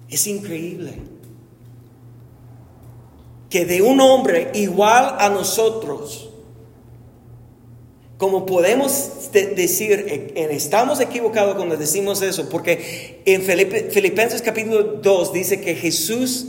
Es 0.08 0.26
increíble 0.26 0.94
que 3.50 3.64
de 3.64 3.82
un 3.82 4.00
hombre 4.00 4.50
igual 4.54 5.16
a 5.18 5.28
nosotros, 5.28 6.30
como 8.18 8.46
podemos 8.46 9.30
decir, 9.32 10.32
estamos 10.36 11.00
equivocados 11.00 11.56
cuando 11.56 11.76
decimos 11.76 12.22
eso, 12.22 12.48
porque 12.48 13.20
en 13.24 13.42
Filipenses 13.42 14.42
capítulo 14.42 14.82
2 14.82 15.32
dice 15.32 15.60
que 15.60 15.74
Jesús 15.74 16.46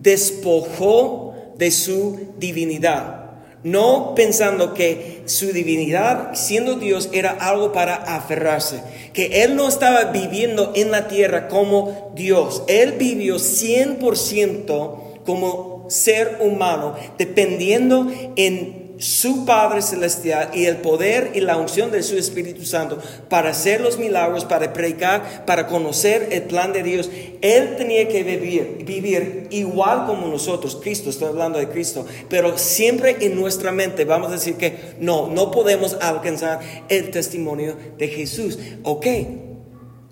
despojó 0.00 1.34
de 1.56 1.70
su 1.70 2.32
divinidad. 2.38 3.26
No 3.62 4.14
pensando 4.14 4.74
que 4.74 5.22
su 5.24 5.52
divinidad, 5.52 6.34
siendo 6.34 6.76
Dios, 6.76 7.08
era 7.12 7.30
algo 7.30 7.72
para 7.72 7.94
aferrarse. 7.96 8.80
Que 9.12 9.42
Él 9.42 9.56
no 9.56 9.68
estaba 9.68 10.04
viviendo 10.12 10.72
en 10.76 10.92
la 10.92 11.08
tierra 11.08 11.48
como 11.48 12.12
Dios. 12.14 12.62
Él 12.68 12.92
vivió 12.92 13.36
100% 13.36 15.24
como 15.24 15.86
ser 15.88 16.38
humano, 16.40 16.94
dependiendo 17.18 18.06
en 18.36 18.85
su 18.98 19.44
Padre 19.44 19.82
Celestial 19.82 20.50
y 20.54 20.64
el 20.66 20.78
poder 20.78 21.32
y 21.34 21.40
la 21.40 21.56
unción 21.56 21.90
de 21.90 22.02
su 22.02 22.16
Espíritu 22.16 22.64
Santo 22.64 22.98
para 23.28 23.50
hacer 23.50 23.80
los 23.80 23.98
milagros, 23.98 24.44
para 24.44 24.72
predicar, 24.72 25.44
para 25.44 25.66
conocer 25.66 26.28
el 26.32 26.42
plan 26.42 26.72
de 26.72 26.82
Dios. 26.82 27.10
Él 27.42 27.76
tenía 27.76 28.08
que 28.08 28.22
vivir, 28.22 29.48
igual 29.50 30.06
como 30.06 30.28
nosotros, 30.28 30.78
Cristo, 30.82 31.10
estoy 31.10 31.28
hablando 31.28 31.58
de 31.58 31.68
Cristo, 31.68 32.06
pero 32.28 32.56
siempre 32.56 33.16
en 33.20 33.38
nuestra 33.38 33.72
mente 33.72 34.04
vamos 34.04 34.28
a 34.28 34.32
decir 34.32 34.54
que 34.54 34.94
no, 34.98 35.28
no 35.28 35.50
podemos 35.50 35.96
alcanzar 36.00 36.60
el 36.88 37.10
testimonio 37.10 37.76
de 37.98 38.08
Jesús. 38.08 38.58
Ok, 38.82 39.06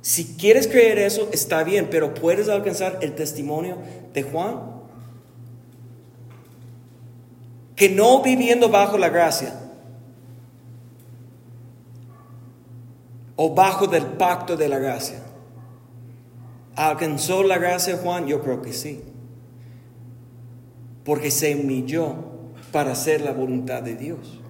si 0.02 0.36
quieres 0.36 0.68
creer 0.68 0.98
eso, 0.98 1.28
está 1.32 1.64
bien, 1.64 1.88
pero 1.90 2.12
puedes 2.12 2.50
alcanzar 2.50 2.98
el 3.00 3.14
testimonio 3.14 3.78
de 4.12 4.22
Juan 4.22 4.73
que 7.76 7.88
no 7.88 8.22
viviendo 8.22 8.68
bajo 8.68 8.98
la 8.98 9.08
gracia 9.08 9.54
o 13.37 13.54
bajo 13.54 13.87
del 13.87 14.04
pacto 14.04 14.56
de 14.56 14.68
la 14.68 14.78
gracia. 14.78 15.20
¿Alcanzó 16.76 17.42
la 17.42 17.58
gracia 17.58 17.96
Juan? 17.96 18.26
Yo 18.26 18.42
creo 18.42 18.62
que 18.62 18.72
sí. 18.72 19.02
Porque 21.04 21.30
se 21.30 21.54
humilló 21.54 22.14
para 22.72 22.92
hacer 22.92 23.20
la 23.20 23.32
voluntad 23.32 23.82
de 23.82 23.96
Dios. 23.96 24.40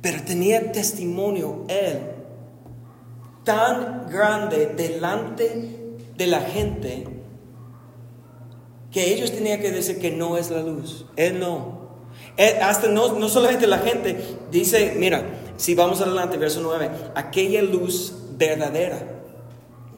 Pero 0.00 0.22
tenía 0.22 0.72
testimonio 0.72 1.64
él 1.68 1.98
tan 3.44 4.08
grande 4.08 4.66
delante 4.76 5.96
de 6.16 6.26
la 6.26 6.40
gente 6.40 7.17
que 8.92 9.12
ellos 9.12 9.32
tenían 9.32 9.60
que 9.60 9.70
decir 9.70 9.98
que 9.98 10.10
no 10.10 10.36
es 10.36 10.50
la 10.50 10.62
luz. 10.62 11.06
Él 11.16 11.38
no. 11.38 11.88
hasta 12.62 12.88
no, 12.88 13.18
no 13.18 13.28
solamente 13.28 13.66
la 13.66 13.78
gente 13.78 14.16
dice, 14.50 14.94
mira, 14.96 15.22
si 15.56 15.74
vamos 15.74 16.00
adelante, 16.00 16.36
verso 16.38 16.60
9, 16.62 16.90
aquella 17.14 17.62
luz 17.62 18.14
verdadera. 18.36 19.16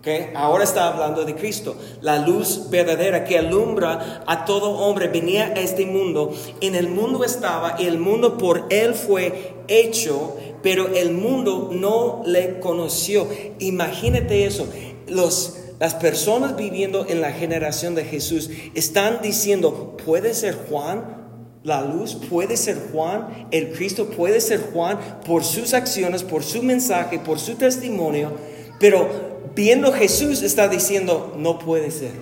Okay. 0.00 0.30
Ahora 0.34 0.64
está 0.64 0.88
hablando 0.88 1.26
de 1.26 1.34
Cristo, 1.34 1.76
la 2.00 2.16
luz 2.26 2.70
verdadera 2.70 3.22
que 3.24 3.38
alumbra 3.38 4.22
a 4.26 4.46
todo 4.46 4.70
hombre. 4.70 5.08
Venía 5.08 5.48
a 5.48 5.60
este 5.60 5.84
mundo, 5.84 6.32
en 6.62 6.74
el 6.74 6.88
mundo 6.88 7.22
estaba, 7.22 7.76
y 7.78 7.84
el 7.84 7.98
mundo 7.98 8.38
por 8.38 8.64
él 8.70 8.94
fue 8.94 9.56
hecho, 9.68 10.38
pero 10.62 10.88
el 10.94 11.12
mundo 11.12 11.68
no 11.70 12.22
le 12.24 12.60
conoció. 12.60 13.28
Imagínate 13.58 14.46
eso. 14.46 14.66
Los, 15.06 15.58
las 15.80 15.94
personas 15.94 16.56
viviendo 16.56 17.06
en 17.08 17.22
la 17.22 17.32
generación 17.32 17.94
de 17.94 18.04
Jesús 18.04 18.50
están 18.74 19.22
diciendo, 19.22 19.96
puede 20.04 20.34
ser 20.34 20.54
Juan 20.68 21.16
la 21.64 21.82
luz, 21.82 22.14
puede 22.14 22.58
ser 22.58 22.76
Juan 22.92 23.48
el 23.50 23.72
Cristo, 23.72 24.10
puede 24.10 24.42
ser 24.42 24.60
Juan 24.72 24.98
por 25.26 25.42
sus 25.42 25.72
acciones, 25.72 26.22
por 26.22 26.44
su 26.44 26.62
mensaje, 26.62 27.18
por 27.18 27.38
su 27.38 27.54
testimonio, 27.54 28.32
pero 28.78 29.08
viendo 29.56 29.90
Jesús 29.90 30.42
está 30.42 30.68
diciendo, 30.68 31.34
no 31.38 31.58
puede 31.58 31.90
ser. 31.90 32.12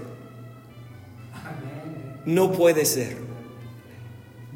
No 2.25 2.53
puede 2.53 2.85
ser 2.85 3.27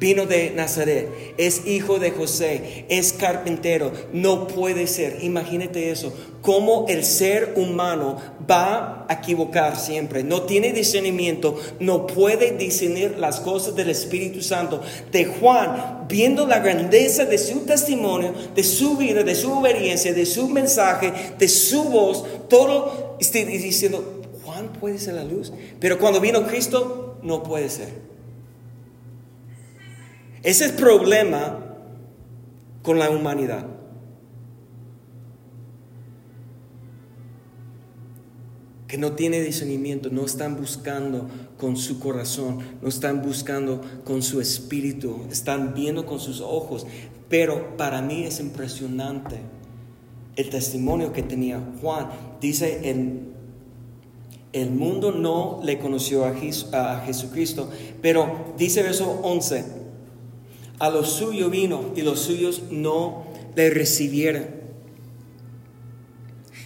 vino 0.03 0.25
de 0.25 0.49
Nazaret, 0.49 1.07
es 1.37 1.65
hijo 1.65 1.97
de 1.97 2.11
José, 2.11 2.83
es 2.89 3.13
carpintero, 3.13 3.93
no 4.11 4.49
puede 4.49 4.85
ser. 4.85 5.19
Imagínate 5.21 5.91
eso, 5.91 6.11
cómo 6.41 6.85
el 6.89 7.05
ser 7.05 7.53
humano 7.55 8.17
va 8.49 9.05
a 9.07 9.13
equivocar 9.13 9.79
siempre, 9.79 10.25
no 10.25 10.41
tiene 10.41 10.73
discernimiento, 10.73 11.57
no 11.79 12.05
puede 12.05 12.51
discernir 12.57 13.17
las 13.17 13.39
cosas 13.39 13.77
del 13.77 13.91
Espíritu 13.91 14.41
Santo. 14.41 14.81
De 15.09 15.23
Juan, 15.23 16.05
viendo 16.09 16.45
la 16.45 16.59
grandeza 16.59 17.23
de 17.23 17.37
su 17.37 17.61
testimonio, 17.61 18.33
de 18.53 18.63
su 18.63 18.97
vida, 18.97 19.23
de 19.23 19.35
su 19.35 19.53
obediencia, 19.53 20.13
de 20.13 20.25
su 20.25 20.49
mensaje, 20.49 21.13
de 21.39 21.47
su 21.47 21.81
voz, 21.85 22.25
todo 22.49 23.15
diciendo, 23.19 24.21
Juan 24.43 24.73
puede 24.73 24.99
ser 24.99 25.13
la 25.13 25.23
luz, 25.23 25.53
pero 25.79 25.97
cuando 25.97 26.19
vino 26.19 26.45
Cristo, 26.45 27.19
no 27.23 27.41
puede 27.41 27.69
ser. 27.69 28.12
Ese 30.43 30.65
es 30.65 30.71
el 30.71 30.77
problema 30.77 31.59
con 32.81 32.99
la 32.99 33.09
humanidad. 33.09 33.65
Que 38.87 38.97
no 38.97 39.13
tiene 39.13 39.41
discernimiento, 39.41 40.09
no 40.11 40.25
están 40.25 40.57
buscando 40.57 41.27
con 41.57 41.77
su 41.77 41.99
corazón, 41.99 42.59
no 42.81 42.89
están 42.89 43.23
buscando 43.23 43.81
con 44.03 44.21
su 44.21 44.41
espíritu, 44.41 45.25
están 45.31 45.73
viendo 45.73 46.05
con 46.05 46.19
sus 46.19 46.41
ojos. 46.41 46.85
Pero 47.29 47.77
para 47.77 48.01
mí 48.01 48.25
es 48.25 48.39
impresionante 48.39 49.39
el 50.35 50.49
testimonio 50.49 51.13
que 51.13 51.23
tenía 51.23 51.63
Juan. 51.81 52.09
Dice 52.41 52.89
en 52.89 53.33
el 54.51 54.69
mundo 54.69 55.11
no 55.11 55.61
le 55.63 55.79
conoció 55.79 56.25
a, 56.25 57.01
Jesucristo, 57.05 57.69
pero 58.01 58.53
dice 58.57 58.83
verso 58.83 59.19
11, 59.23 59.82
a 60.83 60.89
los 60.89 61.13
suyos 61.13 61.49
vino 61.49 61.93
y 61.95 62.01
los 62.01 62.19
suyos 62.19 62.63
no 62.69 63.23
le 63.55 63.69
recibieron. 63.69 64.47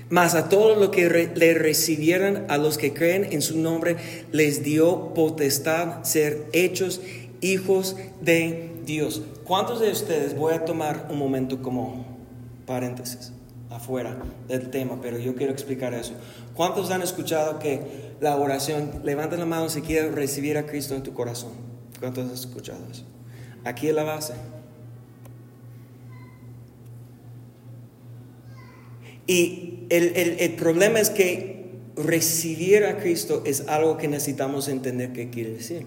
Mas 0.09 0.33
a 0.33 0.49
todos 0.49 0.75
los 0.75 0.89
que 0.89 1.07
le 1.35 1.53
recibieran, 1.53 2.47
a 2.49 2.57
los 2.57 2.79
que 2.79 2.95
creen 2.95 3.27
en 3.31 3.43
su 3.43 3.59
nombre, 3.59 3.95
les 4.31 4.63
dio 4.63 5.13
potestad 5.13 6.03
ser 6.03 6.47
hechos 6.51 6.99
hijos 7.41 7.95
de 8.19 8.71
Dios. 8.87 9.21
¿Cuántos 9.43 9.81
de 9.81 9.91
ustedes, 9.91 10.35
voy 10.35 10.55
a 10.55 10.65
tomar 10.65 11.09
un 11.11 11.19
momento 11.19 11.61
como 11.61 12.17
paréntesis, 12.65 13.33
afuera 13.69 14.17
del 14.47 14.71
tema, 14.71 14.97
pero 14.99 15.19
yo 15.19 15.35
quiero 15.35 15.53
explicar 15.53 15.93
eso. 15.93 16.13
¿Cuántos 16.55 16.89
han 16.89 17.03
escuchado 17.03 17.59
que 17.59 18.15
la 18.19 18.35
oración, 18.35 19.01
levanta 19.03 19.37
la 19.37 19.45
mano 19.45 19.69
si 19.69 19.81
quieres 19.81 20.11
recibir 20.15 20.57
a 20.57 20.65
Cristo 20.65 20.95
en 20.95 21.03
tu 21.03 21.13
corazón? 21.13 21.51
¿Cuántos 21.99 22.25
han 22.25 22.33
escuchado 22.33 22.79
eso? 22.91 23.05
Aquí 23.67 23.89
es 23.89 23.93
la 23.93 24.03
base. 24.03 24.33
Y 29.27 29.83
el, 29.89 30.53
problema 30.55 31.01
es 31.01 31.09
que 31.09 31.65
recibir 31.97 32.85
a 32.85 32.97
Cristo 32.97 33.43
es 33.45 33.67
algo 33.67 33.97
que 33.97 34.07
necesitamos 34.07 34.69
entender 34.69 35.11
qué 35.11 35.29
quiere 35.29 35.51
decir. 35.51 35.85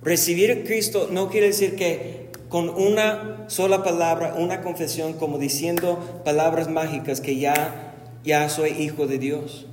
Recibir 0.00 0.52
a 0.52 0.64
Cristo 0.64 1.10
no 1.12 1.28
quiere 1.28 1.48
decir 1.48 1.76
que 1.76 2.30
con 2.48 2.70
una 2.70 3.44
sola 3.48 3.84
palabra, 3.84 4.34
una 4.38 4.62
confesión, 4.62 5.12
como 5.12 5.36
diciendo 5.36 6.22
palabras 6.24 6.70
mágicas 6.70 7.20
que 7.20 7.36
ya, 7.36 7.94
ya 8.24 8.48
soy 8.48 8.70
hijo 8.70 9.06
de 9.06 9.18
Dios. 9.18 9.66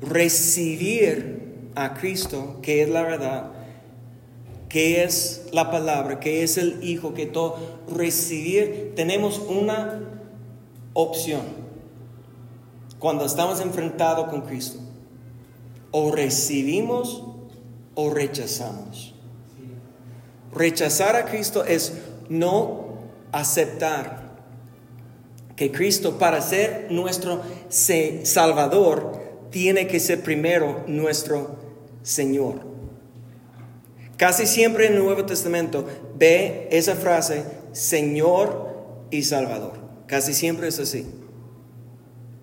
Recibir 0.00 1.68
a 1.74 1.92
Cristo, 1.92 2.60
que 2.62 2.82
es 2.82 2.88
la 2.88 3.02
verdad, 3.02 3.55
que 4.68 5.04
es 5.04 5.46
la 5.52 5.70
palabra, 5.70 6.20
que 6.20 6.42
es 6.42 6.58
el 6.58 6.82
Hijo, 6.82 7.14
que 7.14 7.26
todo, 7.26 7.56
recibir, 7.88 8.92
tenemos 8.96 9.38
una 9.38 10.00
opción 10.92 11.42
cuando 12.98 13.24
estamos 13.24 13.60
enfrentados 13.60 14.28
con 14.28 14.42
Cristo. 14.42 14.80
O 15.90 16.10
recibimos 16.10 17.22
o 17.94 18.10
rechazamos. 18.10 19.14
Rechazar 20.52 21.16
a 21.16 21.26
Cristo 21.26 21.64
es 21.64 21.92
no 22.28 22.86
aceptar 23.32 24.26
que 25.54 25.72
Cristo 25.72 26.18
para 26.18 26.40
ser 26.40 26.88
nuestro 26.90 27.42
Salvador 27.68 29.20
tiene 29.50 29.86
que 29.86 30.00
ser 30.00 30.22
primero 30.22 30.84
nuestro 30.86 31.56
Señor. 32.02 32.75
Casi 34.16 34.46
siempre 34.46 34.86
en 34.86 34.94
el 34.94 35.04
Nuevo 35.04 35.26
Testamento 35.26 35.86
ve 36.16 36.68
esa 36.70 36.94
frase 36.94 37.44
Señor 37.72 39.06
y 39.10 39.22
Salvador. 39.24 39.74
Casi 40.06 40.32
siempre 40.32 40.68
es 40.68 40.78
así. 40.78 41.06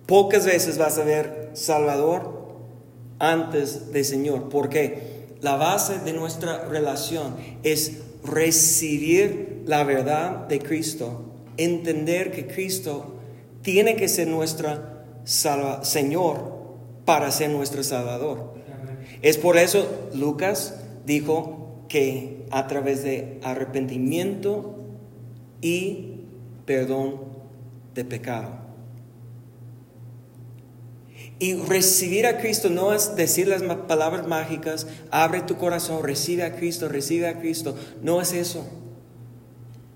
Pocas 0.06 0.46
veces 0.46 0.78
vas 0.78 0.98
a 0.98 1.04
ver 1.04 1.50
Salvador 1.54 2.44
antes 3.18 3.92
de 3.92 4.04
Señor. 4.04 4.48
¿Por 4.48 4.68
qué? 4.68 5.24
La 5.40 5.56
base 5.56 5.98
de 5.98 6.12
nuestra 6.12 6.64
relación 6.66 7.36
es 7.62 7.98
recibir 8.22 9.62
la 9.66 9.84
verdad 9.84 10.46
de 10.46 10.58
Cristo, 10.58 11.24
entender 11.56 12.30
que 12.32 12.46
Cristo 12.46 13.16
tiene 13.62 13.96
que 13.96 14.08
ser 14.08 14.28
nuestro 14.28 14.78
Señor 15.24 16.54
para 17.04 17.30
ser 17.30 17.50
nuestro 17.50 17.82
Salvador. 17.82 18.54
Es 19.22 19.38
por 19.38 19.56
eso 19.56 19.86
Lucas 20.14 20.76
dijo 21.04 21.63
que 21.88 22.46
a 22.50 22.66
través 22.66 23.02
de 23.02 23.38
arrepentimiento 23.42 24.76
y 25.60 26.20
perdón 26.66 27.20
de 27.94 28.04
pecado. 28.04 28.64
Y 31.38 31.54
recibir 31.54 32.26
a 32.26 32.38
Cristo 32.38 32.70
no 32.70 32.92
es 32.92 33.16
decir 33.16 33.48
las 33.48 33.62
palabras 33.62 34.26
mágicas, 34.26 34.86
abre 35.10 35.42
tu 35.42 35.56
corazón, 35.56 36.02
recibe 36.02 36.44
a 36.44 36.54
Cristo, 36.54 36.88
recibe 36.88 37.28
a 37.28 37.38
Cristo. 37.38 37.76
No 38.02 38.20
es 38.20 38.32
eso. 38.32 38.66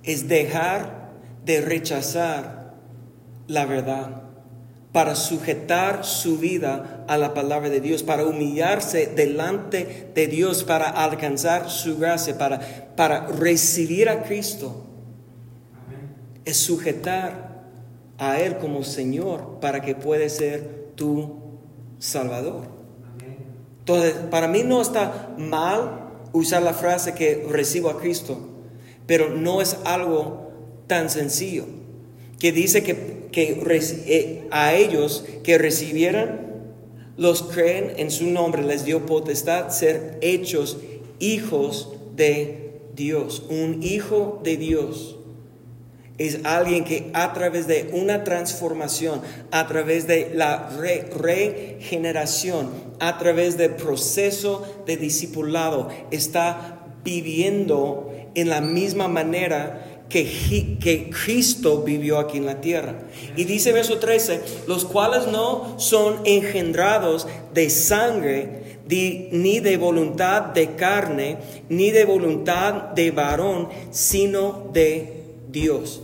Es 0.02 0.28
dejar 0.28 1.12
de 1.44 1.60
rechazar 1.60 2.74
la 3.46 3.66
verdad 3.66 4.27
para 4.98 5.14
sujetar 5.14 6.04
su 6.04 6.38
vida 6.38 7.04
a 7.06 7.16
la 7.18 7.32
palabra 7.32 7.70
de 7.70 7.80
Dios, 7.80 8.02
para 8.02 8.26
humillarse 8.26 9.06
delante 9.06 10.10
de 10.12 10.26
Dios, 10.26 10.64
para 10.64 10.88
alcanzar 10.88 11.70
su 11.70 11.98
gracia, 11.98 12.36
para, 12.36 12.58
para 12.96 13.28
recibir 13.28 14.08
a 14.08 14.24
Cristo. 14.24 14.86
Es 16.44 16.56
sujetar 16.56 17.62
a 18.18 18.40
Él 18.40 18.58
como 18.58 18.82
Señor 18.82 19.60
para 19.60 19.82
que 19.82 19.94
pueda 19.94 20.28
ser 20.28 20.88
tu 20.96 21.42
Salvador. 22.00 22.64
Entonces, 23.78 24.14
para 24.32 24.48
mí 24.48 24.64
no 24.64 24.82
está 24.82 25.32
mal 25.38 26.08
usar 26.32 26.60
la 26.60 26.74
frase 26.74 27.14
que 27.14 27.46
recibo 27.48 27.88
a 27.88 28.00
Cristo, 28.00 28.36
pero 29.06 29.30
no 29.30 29.62
es 29.62 29.76
algo 29.84 30.50
tan 30.88 31.08
sencillo. 31.08 31.66
Que 32.38 32.52
dice 32.52 32.82
que, 32.82 33.28
que 33.32 33.60
eh, 34.06 34.46
a 34.50 34.74
ellos 34.74 35.24
que 35.42 35.58
recibieran, 35.58 36.46
los 37.16 37.42
creen 37.42 37.94
en 37.96 38.10
su 38.10 38.26
nombre, 38.26 38.62
les 38.62 38.84
dio 38.84 39.06
potestad 39.06 39.70
ser 39.70 40.18
hechos 40.20 40.78
hijos 41.18 41.94
de 42.14 42.80
Dios, 42.94 43.44
un 43.48 43.82
hijo 43.82 44.40
de 44.44 44.56
Dios 44.56 45.18
es 46.18 46.40
alguien 46.44 46.84
que 46.84 47.10
a 47.14 47.32
través 47.32 47.66
de 47.68 47.90
una 47.92 48.24
transformación, 48.24 49.22
a 49.52 49.68
través 49.68 50.08
de 50.08 50.32
la 50.34 50.68
regeneración, 50.68 52.70
a 52.98 53.18
través 53.18 53.56
del 53.56 53.76
proceso 53.76 54.82
de 54.84 54.96
discipulado, 54.96 55.88
está 56.10 56.86
viviendo 57.04 58.12
en 58.34 58.48
la 58.48 58.60
misma 58.60 59.06
manera 59.06 59.87
que, 60.08 60.76
que, 60.80 61.10
Cristo 61.10 61.82
vivió 61.82 62.18
aquí 62.18 62.38
en 62.38 62.46
la 62.46 62.60
tierra. 62.60 62.94
Y 63.36 63.44
dice 63.44 63.72
verso 63.72 63.98
13, 63.98 64.40
los 64.66 64.84
cuales 64.84 65.26
no 65.26 65.78
son 65.78 66.20
engendrados 66.24 67.26
de 67.52 67.68
sangre, 67.70 68.78
ni 68.88 69.60
de 69.60 69.76
voluntad 69.76 70.42
de 70.42 70.74
carne, 70.74 71.36
ni 71.68 71.90
de 71.90 72.04
voluntad 72.04 72.90
de 72.94 73.10
varón, 73.10 73.68
sino 73.90 74.70
de 74.72 75.24
Dios. 75.50 76.02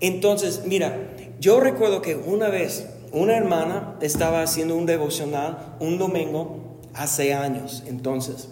Entonces, 0.00 0.62
mira, 0.64 1.10
yo 1.40 1.60
recuerdo 1.60 2.00
que 2.00 2.16
una 2.16 2.48
vez 2.48 2.86
una 3.12 3.36
hermana 3.36 3.96
estaba 4.00 4.42
haciendo 4.42 4.74
un 4.74 4.86
devocional 4.86 5.76
un 5.80 5.98
domingo 5.98 6.78
hace 6.94 7.34
años, 7.34 7.82
entonces. 7.86 8.48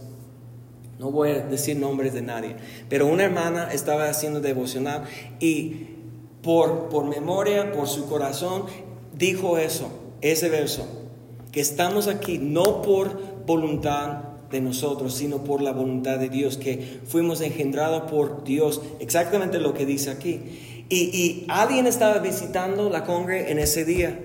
No 1.00 1.10
voy 1.10 1.30
a 1.30 1.38
decir 1.40 1.78
nombres 1.78 2.12
de 2.12 2.20
nadie, 2.20 2.56
pero 2.90 3.06
una 3.06 3.24
hermana 3.24 3.70
estaba 3.72 4.10
haciendo 4.10 4.42
devocional 4.42 5.04
y 5.40 5.86
por, 6.42 6.90
por 6.90 7.06
memoria, 7.06 7.72
por 7.72 7.88
su 7.88 8.06
corazón, 8.06 8.64
dijo 9.16 9.56
eso, 9.56 9.90
ese 10.20 10.50
verso, 10.50 10.86
que 11.52 11.62
estamos 11.62 12.06
aquí 12.06 12.36
no 12.36 12.82
por 12.82 13.18
voluntad 13.46 14.24
de 14.50 14.60
nosotros, 14.60 15.14
sino 15.14 15.42
por 15.42 15.62
la 15.62 15.72
voluntad 15.72 16.18
de 16.18 16.28
Dios, 16.28 16.58
que 16.58 17.00
fuimos 17.06 17.40
engendrados 17.40 18.10
por 18.10 18.44
Dios, 18.44 18.82
exactamente 19.00 19.58
lo 19.58 19.72
que 19.72 19.86
dice 19.86 20.10
aquí. 20.10 20.84
Y, 20.90 21.46
alguien 21.48 21.86
estaba 21.86 22.18
visitando 22.18 22.90
la 22.90 23.04
congre 23.04 23.50
en 23.50 23.58
ese 23.58 23.86
día. 23.86 24.20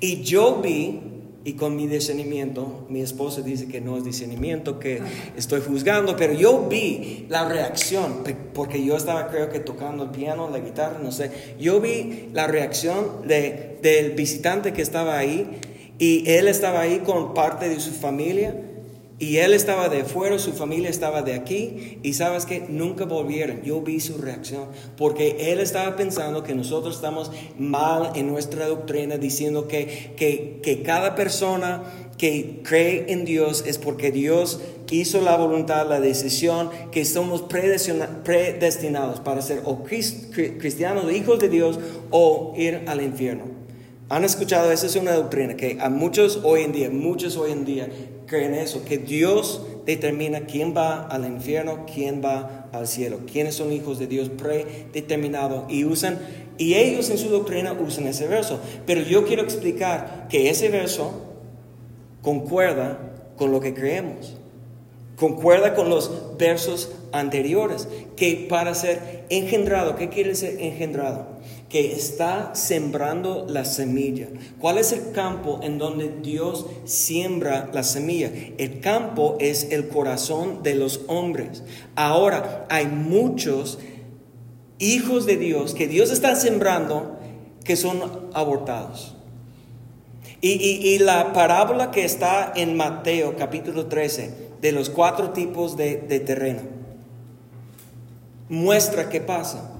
Y 0.00 0.22
yo 0.22 0.60
vi, 0.60 0.98
y 1.42 1.54
con 1.54 1.74
mi 1.74 1.86
discernimiento, 1.86 2.86
mi 2.90 3.00
esposa 3.00 3.40
dice 3.40 3.66
que 3.66 3.80
no 3.80 3.96
es 3.96 4.04
discernimiento, 4.04 4.78
que 4.78 5.00
estoy 5.36 5.62
juzgando, 5.62 6.16
pero 6.16 6.34
yo 6.34 6.66
vi 6.68 7.26
la 7.30 7.48
reacción, 7.48 8.22
porque 8.52 8.84
yo 8.84 8.96
estaba 8.96 9.28
creo 9.28 9.48
que 9.48 9.60
tocando 9.60 10.04
el 10.04 10.10
piano, 10.10 10.50
la 10.50 10.58
guitarra, 10.58 10.98
no 11.02 11.12
sé. 11.12 11.30
Yo 11.58 11.80
vi 11.80 12.28
la 12.34 12.46
reacción 12.46 13.26
de, 13.26 13.78
del 13.82 14.12
visitante 14.12 14.72
que 14.72 14.82
estaba 14.82 15.16
ahí 15.16 15.48
y 15.98 16.28
él 16.30 16.46
estaba 16.46 16.80
ahí 16.80 16.98
con 17.00 17.32
parte 17.32 17.68
de 17.68 17.80
su 17.80 17.92
familia 17.92 18.54
y 19.20 19.36
él 19.36 19.52
estaba 19.52 19.90
de 19.90 20.04
fuera, 20.04 20.38
su 20.38 20.52
familia 20.52 20.88
estaba 20.88 21.20
de 21.20 21.34
aquí, 21.34 21.98
y 22.02 22.14
sabes 22.14 22.46
que 22.46 22.64
nunca 22.70 23.04
volvieron. 23.04 23.62
Yo 23.62 23.82
vi 23.82 24.00
su 24.00 24.16
reacción, 24.16 24.68
porque 24.96 25.52
él 25.52 25.60
estaba 25.60 25.94
pensando 25.94 26.42
que 26.42 26.54
nosotros 26.54 26.96
estamos 26.96 27.30
mal 27.58 28.12
en 28.14 28.28
nuestra 28.28 28.66
doctrina, 28.66 29.18
diciendo 29.18 29.68
que, 29.68 30.14
que, 30.16 30.60
que 30.62 30.82
cada 30.82 31.14
persona 31.14 31.82
que 32.16 32.60
cree 32.64 33.12
en 33.12 33.26
Dios 33.26 33.62
es 33.66 33.76
porque 33.76 34.10
Dios 34.10 34.60
hizo 34.90 35.20
la 35.20 35.36
voluntad, 35.36 35.86
la 35.86 36.00
decisión, 36.00 36.70
que 36.90 37.04
somos 37.04 37.42
predestinados 37.42 39.20
para 39.20 39.42
ser 39.42 39.60
o 39.64 39.84
cristianos, 39.84 41.12
hijos 41.12 41.38
de 41.40 41.50
Dios, 41.50 41.78
o 42.10 42.54
ir 42.56 42.84
al 42.86 43.02
infierno. 43.02 43.44
Han 44.08 44.24
escuchado, 44.24 44.72
esa 44.72 44.86
es 44.86 44.96
una 44.96 45.12
doctrina 45.12 45.56
que 45.56 45.78
a 45.80 45.88
muchos 45.88 46.40
hoy 46.42 46.62
en 46.62 46.72
día, 46.72 46.90
muchos 46.90 47.36
hoy 47.36 47.52
en 47.52 47.64
día 47.64 47.88
creen 48.30 48.54
eso, 48.54 48.84
que 48.84 48.96
Dios 48.96 49.60
determina 49.84 50.46
quién 50.46 50.72
va 50.74 51.04
al 51.08 51.26
infierno, 51.26 51.84
quién 51.92 52.22
va 52.24 52.68
al 52.72 52.86
cielo, 52.86 53.18
quiénes 53.30 53.56
son 53.56 53.72
hijos 53.72 53.98
de 53.98 54.06
Dios 54.06 54.28
predeterminado 54.28 55.66
y 55.68 55.84
usan, 55.84 56.20
y 56.56 56.74
ellos 56.74 57.10
en 57.10 57.18
su 57.18 57.28
doctrina 57.28 57.72
usan 57.72 58.06
ese 58.06 58.28
verso. 58.28 58.60
Pero 58.86 59.00
yo 59.02 59.24
quiero 59.24 59.42
explicar 59.42 60.28
que 60.30 60.48
ese 60.48 60.68
verso 60.68 61.10
concuerda 62.22 62.98
con 63.36 63.50
lo 63.50 63.60
que 63.60 63.74
creemos, 63.74 64.36
concuerda 65.16 65.74
con 65.74 65.90
los 65.90 66.36
versos 66.38 66.92
anteriores, 67.10 67.88
que 68.16 68.46
para 68.48 68.76
ser 68.76 69.24
engendrado, 69.28 69.96
¿qué 69.96 70.08
quiere 70.08 70.36
ser 70.36 70.60
engendrado? 70.60 71.26
Que 71.70 71.92
está 71.92 72.54
sembrando 72.54 73.46
la 73.48 73.64
semilla. 73.64 74.26
¿Cuál 74.58 74.76
es 74.76 74.90
el 74.92 75.12
campo 75.12 75.60
en 75.62 75.78
donde 75.78 76.12
Dios 76.20 76.66
siembra 76.84 77.70
la 77.72 77.84
semilla? 77.84 78.32
El 78.58 78.80
campo 78.80 79.36
es 79.40 79.68
el 79.70 79.88
corazón 79.88 80.64
de 80.64 80.74
los 80.74 81.02
hombres. 81.06 81.62
Ahora 81.94 82.66
hay 82.68 82.86
muchos 82.86 83.78
hijos 84.80 85.26
de 85.26 85.36
Dios 85.36 85.74
que 85.74 85.86
Dios 85.86 86.10
está 86.10 86.34
sembrando 86.34 87.18
que 87.64 87.76
son 87.76 88.28
abortados. 88.34 89.16
Y, 90.42 90.98
la 90.98 91.34
parábola 91.34 91.90
que 91.90 92.04
está 92.04 92.52
en 92.56 92.74
Mateo 92.76 93.36
capítulo 93.36 93.86
13 93.86 94.50
de 94.60 94.72
los 94.72 94.88
cuatro 94.88 95.30
tipos 95.30 95.76
de 95.76 95.96
terreno 95.96 96.62
muestra 98.48 99.08
qué 99.08 99.20
pasa. 99.20 99.79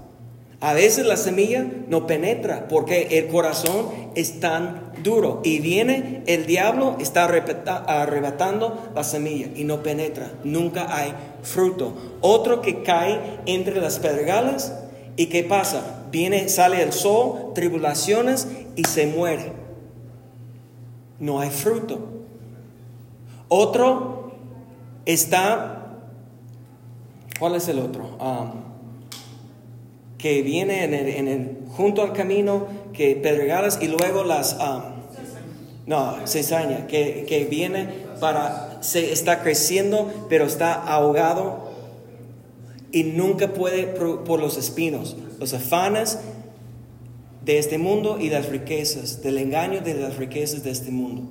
A 0.61 0.75
veces 0.75 1.07
la 1.07 1.17
semilla 1.17 1.67
no 1.89 2.07
penetra 2.07 2.69
porque 2.69 3.19
el 3.19 3.29
corazón 3.29 3.87
es 4.15 4.41
tan 4.41 4.93
duro 5.03 5.41
y 5.43 5.59
viene 5.61 6.23
el 6.27 6.45
diablo, 6.45 6.97
está 7.01 7.25
arrebatando 7.25 8.91
la 8.95 9.03
semilla 9.03 9.49
y 9.57 9.65
no 9.65 9.83
penetra, 9.83 10.31
nunca 10.45 10.95
hay 10.95 11.15
fruto. 11.43 11.95
Otro 12.21 12.61
que 12.61 12.83
cae 12.83 13.41
entre 13.47 13.81
las 13.81 13.99
pedregales 14.01 14.71
y 15.17 15.27
qué 15.27 15.45
pasa? 15.45 16.05
Viene, 16.11 16.51
sale 16.51 16.83
el 16.83 16.93
sol, 16.93 17.53
tribulaciones 17.55 18.49
y 18.77 18.85
se 18.85 19.07
muere. 19.07 19.53
No 21.19 21.41
hay 21.41 21.51
fruto. 21.51 22.01
Otro 23.49 24.33
está, 25.07 25.87
¿cuál 27.39 27.55
es 27.55 27.67
el 27.69 27.79
otro? 27.79 28.17
Um, 28.19 28.70
que 30.21 30.43
viene 30.43 30.85
en 30.85 31.29
el, 31.29 31.59
junto 31.71 32.03
al 32.03 32.13
camino, 32.13 32.67
que 32.93 33.17
pedregales 33.17 33.79
y 33.81 33.89
luego 33.89 34.23
las, 34.25 34.55
um, 34.55 34.83
no, 35.87 36.17
cizaña, 36.27 36.87
que, 36.87 37.25
que 37.27 37.45
viene 37.47 37.89
para, 38.21 38.79
se 38.83 39.13
está 39.13 39.43
creciendo, 39.43 40.27
pero 40.29 40.45
está 40.45 40.75
ahogado 40.75 41.71
y 42.93 43.05
nunca 43.05 43.55
puede 43.55 43.85
por 43.85 44.41
los 44.41 44.57
espinos, 44.57 45.17
los 45.39 45.55
afanes 45.55 46.19
de 47.45 47.59
este 47.59 47.79
mundo 47.79 48.19
y 48.21 48.29
las 48.29 48.49
riquezas, 48.49 49.23
del 49.23 49.39
engaño 49.39 49.81
de 49.81 49.95
las 49.95 50.17
riquezas 50.17 50.63
de 50.63 50.71
este 50.71 50.91
mundo. 50.91 51.23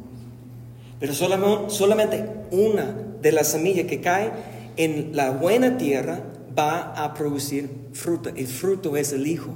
Pero 0.99 1.13
solamente 1.13 2.25
una 2.51 2.95
de 3.21 3.31
las 3.31 3.49
semillas 3.49 3.85
que 3.85 4.01
cae 4.01 4.31
en 4.77 5.15
la 5.15 5.31
buena 5.31 5.77
tierra 5.77 6.23
va 6.57 6.93
a 6.93 7.13
producir 7.13 7.69
fruto. 7.93 8.29
El 8.29 8.47
fruto 8.47 8.95
es 8.97 9.13
el 9.13 9.27
Hijo. 9.27 9.55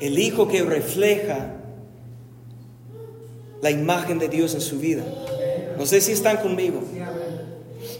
El 0.00 0.18
Hijo 0.18 0.48
que 0.48 0.62
refleja 0.62 1.54
la 3.62 3.70
imagen 3.70 4.18
de 4.18 4.28
Dios 4.28 4.54
en 4.54 4.60
su 4.60 4.78
vida. 4.78 5.04
No 5.78 5.86
sé 5.86 6.00
si 6.00 6.12
están 6.12 6.38
conmigo. 6.38 6.82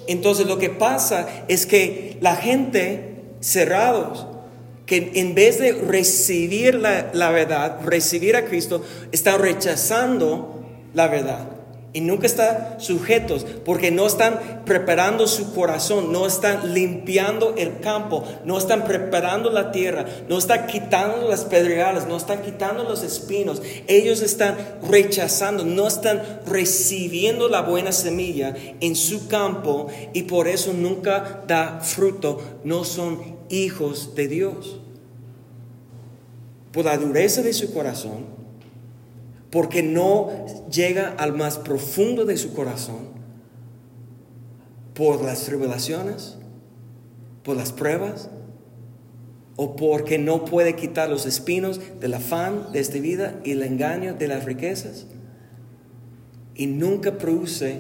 Entonces 0.07 0.47
lo 0.47 0.59
que 0.59 0.71
pasa 0.71 1.27
es 1.49 1.67
que 1.67 2.19
la 2.21 2.37
gente 2.37 3.23
cerrados, 3.41 4.27
que 4.87 5.13
en 5.15 5.35
vez 5.35 5.59
de 5.59 5.73
recibir 5.73 6.75
la, 6.75 7.11
la 7.15 7.31
verdad, 7.31 7.81
recibir 7.85 8.37
a 8.37 8.45
Cristo, 8.45 8.83
están 9.13 9.41
rechazando 9.41 10.63
la 10.93 11.09
verdad 11.09 11.54
y 11.95 12.01
nunca 12.01 12.27
están 12.27 12.81
sujetos 12.81 13.47
porque 13.65 13.93
no 13.93 14.05
están 14.09 14.65
preparando 14.67 15.29
su 15.29 15.55
corazón, 15.55 16.11
no 16.13 16.27
están 16.27 16.75
limpiando 16.75 17.55
el 17.57 17.79
campo, 17.79 18.25
no 18.45 18.59
están 18.59 18.85
preparando 18.85 19.49
la 19.51 19.71
tierra, 19.71 20.05
no 20.29 20.37
están 20.37 20.67
quitando 20.67 21.29
las 21.29 21.45
pedregales, 21.45 22.09
no 22.09 22.17
están 22.17 22.43
quitando 22.43 22.83
los 22.83 23.05
espinos. 23.05 23.63
Ellos 23.87 24.23
están 24.23 24.57
rechazando, 24.91 25.65
no 25.65 25.87
están 25.87 26.21
recibiendo 26.47 27.49
la 27.49 27.63
buena 27.63 27.93
semilla 27.93 28.57
en 28.81 28.97
su 28.97 29.29
campo 29.29 29.87
y 30.13 30.25
por 30.25 30.49
eso 30.49 30.73
nunca 30.73 31.45
da 31.47 31.79
fruto. 31.81 32.43
No 32.65 32.83
son 32.83 33.39
hijos 33.49 34.17
de 34.17 34.27
Dios. 34.27 34.81
Por 36.73 36.87
la 36.87 36.99
dureza 36.99 37.41
de 37.41 37.53
su 37.53 37.73
corazón, 37.73 38.34
porque 39.55 39.85
no 39.85 40.31
llega 40.69 41.15
al 41.17 41.33
más 41.33 41.59
profundo 41.59 42.25
de 42.25 42.37
su 42.37 42.55
corazón 42.55 43.07
por 44.95 45.23
las 45.23 45.45
tribulaciones, 45.45 46.37
por 47.45 47.57
las 47.57 47.71
pruebas, 47.71 48.31
o 49.55 49.77
porque 49.77 50.19
no 50.19 50.45
puede 50.45 50.75
quitar 50.75 51.09
los 51.09 51.25
espinos 51.25 51.81
del 52.01 52.15
afán 52.15 52.73
de 52.73 52.81
esta 52.81 52.99
vida 52.99 53.41
y 53.45 53.53
el 53.53 53.63
engaño 53.63 54.15
de 54.15 54.27
las 54.27 54.45
riquezas, 54.45 55.07
y 56.57 56.67
nunca 56.67 57.17
produce 57.17 57.79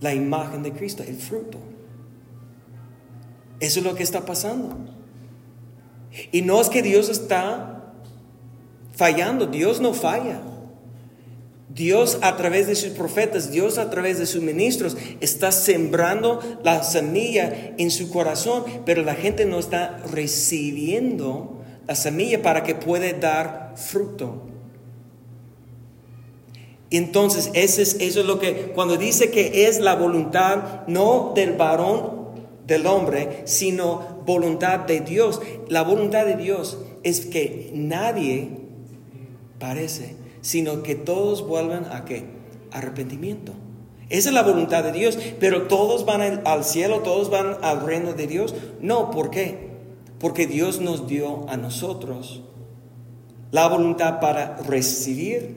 la 0.00 0.14
imagen 0.14 0.62
de 0.62 0.72
Cristo, 0.72 1.02
el 1.06 1.16
fruto. 1.16 1.58
Eso 3.60 3.80
es 3.80 3.84
lo 3.84 3.94
que 3.94 4.02
está 4.02 4.24
pasando. 4.24 4.74
Y 6.32 6.40
no 6.40 6.62
es 6.62 6.70
que 6.70 6.80
Dios 6.80 7.10
está 7.10 7.73
fallando. 8.96 9.46
Dios 9.46 9.80
no 9.80 9.94
falla. 9.94 10.40
Dios 11.74 12.18
a 12.22 12.36
través 12.36 12.68
de 12.68 12.76
sus 12.76 12.90
profetas, 12.90 13.50
Dios 13.50 13.78
a 13.78 13.90
través 13.90 14.18
de 14.18 14.26
sus 14.26 14.42
ministros 14.42 14.96
está 15.20 15.50
sembrando 15.50 16.40
la 16.62 16.84
semilla 16.84 17.74
en 17.78 17.90
su 17.90 18.10
corazón, 18.10 18.64
pero 18.86 19.02
la 19.02 19.14
gente 19.14 19.44
no 19.44 19.58
está 19.58 19.98
recibiendo 20.12 21.64
la 21.88 21.96
semilla 21.96 22.42
para 22.42 22.62
que 22.62 22.76
pueda 22.76 23.12
dar 23.14 23.74
fruto. 23.76 24.42
Entonces, 26.90 27.50
eso 27.54 27.82
es, 27.82 27.96
eso 27.98 28.20
es 28.20 28.26
lo 28.26 28.38
que, 28.38 28.70
cuando 28.72 28.96
dice 28.96 29.32
que 29.32 29.66
es 29.66 29.80
la 29.80 29.96
voluntad 29.96 30.86
no 30.86 31.32
del 31.34 31.54
varón, 31.54 32.24
del 32.68 32.86
hombre, 32.86 33.42
sino 33.46 34.22
voluntad 34.24 34.80
de 34.80 35.00
Dios. 35.00 35.40
La 35.68 35.82
voluntad 35.82 36.24
de 36.24 36.36
Dios 36.36 36.78
es 37.02 37.26
que 37.26 37.70
nadie 37.74 38.63
parece, 39.64 40.14
sino 40.42 40.82
que 40.82 40.94
todos 40.94 41.48
vuelvan 41.48 41.86
a 41.90 42.04
qué? 42.04 42.26
Arrepentimiento. 42.70 43.52
Esa 44.10 44.28
es 44.28 44.34
la 44.34 44.42
voluntad 44.42 44.84
de 44.84 44.92
Dios, 44.92 45.18
pero 45.40 45.68
todos 45.68 46.04
van 46.04 46.42
al 46.44 46.64
cielo, 46.64 46.98
todos 46.98 47.30
van 47.30 47.56
al 47.62 47.80
reino 47.80 48.12
de 48.12 48.26
Dios. 48.26 48.54
No, 48.82 49.10
¿por 49.10 49.30
qué? 49.30 49.70
Porque 50.18 50.46
Dios 50.46 50.82
nos 50.82 51.06
dio 51.06 51.48
a 51.48 51.56
nosotros 51.56 52.42
la 53.52 53.66
voluntad 53.68 54.20
para 54.20 54.58
recibir 54.58 55.56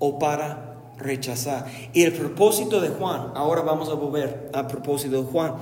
o 0.00 0.18
para 0.18 0.92
rechazar. 0.98 1.64
Y 1.94 2.02
el 2.02 2.12
propósito 2.12 2.82
de 2.82 2.90
Juan, 2.90 3.32
ahora 3.34 3.62
vamos 3.62 3.88
a 3.88 3.94
volver 3.94 4.50
al 4.52 4.66
propósito 4.66 5.22
de 5.22 5.28
Juan, 5.28 5.54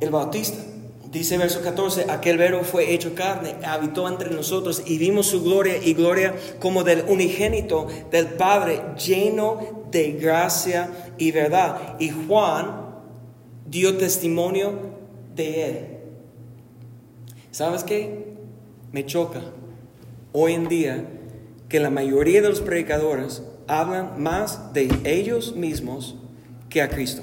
el 0.00 0.10
Bautista. 0.10 0.71
Dice 1.12 1.36
verso 1.36 1.60
14, 1.60 2.06
aquel 2.08 2.38
verbo 2.38 2.64
fue 2.64 2.94
hecho 2.94 3.14
carne, 3.14 3.54
habitó 3.66 4.08
entre 4.08 4.30
nosotros 4.30 4.82
y 4.86 4.96
vimos 4.96 5.26
su 5.26 5.44
gloria 5.44 5.76
y 5.76 5.92
gloria 5.92 6.34
como 6.58 6.84
del 6.84 7.04
unigénito 7.06 7.86
del 8.10 8.28
Padre, 8.28 8.80
lleno 8.96 9.84
de 9.90 10.12
gracia 10.12 10.88
y 11.18 11.30
verdad. 11.30 11.96
Y 11.98 12.08
Juan 12.08 12.94
dio 13.66 13.98
testimonio 13.98 14.72
de 15.34 15.64
él. 15.66 15.86
¿Sabes 17.50 17.84
qué? 17.84 18.32
Me 18.90 19.04
choca 19.04 19.42
hoy 20.32 20.54
en 20.54 20.66
día 20.66 21.04
que 21.68 21.78
la 21.78 21.90
mayoría 21.90 22.40
de 22.40 22.48
los 22.48 22.62
predicadores 22.62 23.42
hablan 23.66 24.22
más 24.22 24.72
de 24.72 24.88
ellos 25.04 25.56
mismos 25.56 26.16
que 26.70 26.80
a 26.80 26.88
Cristo. 26.88 27.22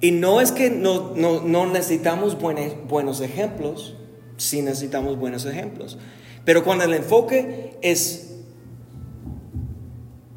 Y 0.00 0.12
no 0.12 0.40
es 0.40 0.52
que 0.52 0.70
no, 0.70 1.66
necesitamos 1.66 2.38
buenos, 2.38 2.74
buenos 2.88 3.20
ejemplos, 3.20 3.96
sí 4.36 4.62
necesitamos 4.62 5.18
buenos 5.18 5.44
ejemplos. 5.44 5.98
Pero 6.44 6.62
cuando 6.64 6.84
el 6.84 6.94
enfoque 6.94 7.76
es, 7.82 8.36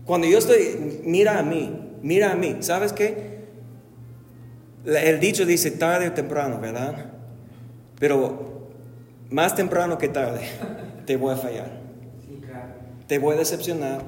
cuando 0.05 0.27
yo 0.27 0.39
estoy, 0.39 1.01
mira 1.03 1.37
a 1.37 1.43
mí, 1.43 1.71
mira 2.01 2.31
a 2.31 2.35
mí, 2.35 2.57
¿sabes 2.61 2.91
qué? 2.91 3.41
El 4.85 5.19
dicho 5.19 5.45
dice 5.45 5.69
tarde 5.69 6.07
o 6.07 6.11
temprano, 6.13 6.59
¿verdad? 6.59 7.11
Pero 7.99 8.71
más 9.29 9.55
temprano 9.55 9.99
que 9.99 10.09
tarde 10.09 10.41
te 11.05 11.17
voy 11.17 11.33
a 11.33 11.37
fallar. 11.37 11.81
Te 13.07 13.19
voy 13.19 13.35
a 13.35 13.39
decepcionar. 13.39 14.01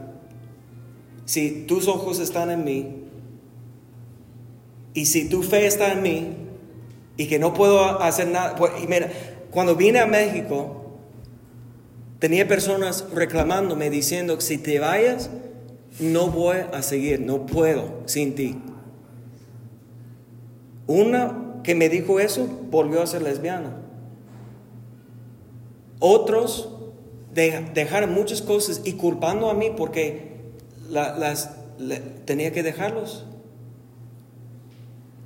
Si 1.25 1.65
tus 1.67 1.87
ojos 1.87 2.19
están 2.19 2.49
en 2.49 2.63
mí, 2.63 3.02
y 4.93 5.05
si 5.05 5.29
tu 5.29 5.43
fe 5.43 5.65
está 5.65 5.91
en 5.91 6.01
mí 6.01 6.35
y 7.17 7.27
que 7.27 7.39
no 7.39 7.53
puedo 7.53 8.01
hacer 8.01 8.27
nada, 8.27 8.55
pues, 8.55 8.71
y 8.83 8.87
mira, 8.87 9.11
cuando 9.51 9.75
vine 9.75 9.99
a 9.99 10.05
México, 10.05 10.83
tenía 12.19 12.47
personas 12.47 13.05
reclamándome 13.13 13.89
diciendo, 13.89 14.39
si 14.39 14.57
te 14.57 14.79
vayas, 14.79 15.29
no 15.99 16.27
voy 16.27 16.57
a 16.71 16.81
seguir, 16.81 17.21
no 17.21 17.45
puedo 17.45 18.01
sin 18.05 18.35
ti. 18.35 18.57
Una 20.87 21.61
que 21.63 21.75
me 21.75 21.89
dijo 21.89 22.19
eso 22.19 22.47
volvió 22.69 23.01
a 23.01 23.07
ser 23.07 23.21
lesbiana. 23.21 23.77
Otros 25.99 26.69
dejaron 27.33 28.13
muchas 28.13 28.41
cosas 28.41 28.81
y 28.83 28.93
culpando 28.93 29.49
a 29.49 29.53
mí 29.53 29.71
porque 29.75 30.33
las, 30.89 31.51
tenía 32.25 32.51
que 32.51 32.63
dejarlos. 32.63 33.25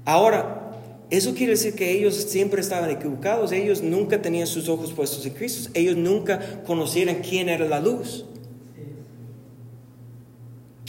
Ahora, 0.08 0.72
eso 1.10 1.36
quiere 1.36 1.52
decir 1.52 1.76
que 1.76 1.92
ellos 1.92 2.16
siempre 2.16 2.62
estaban 2.62 2.90
equivocados, 2.90 3.52
ellos 3.52 3.82
nunca 3.82 4.22
tenían 4.22 4.48
sus 4.48 4.70
ojos 4.70 4.94
puestos 4.94 5.26
en 5.26 5.34
Cristo, 5.34 5.70
ellos 5.74 5.98
nunca 5.98 6.62
conocieron 6.66 7.16
quién 7.16 7.50
era 7.50 7.68
la 7.68 7.82
luz. 7.82 8.24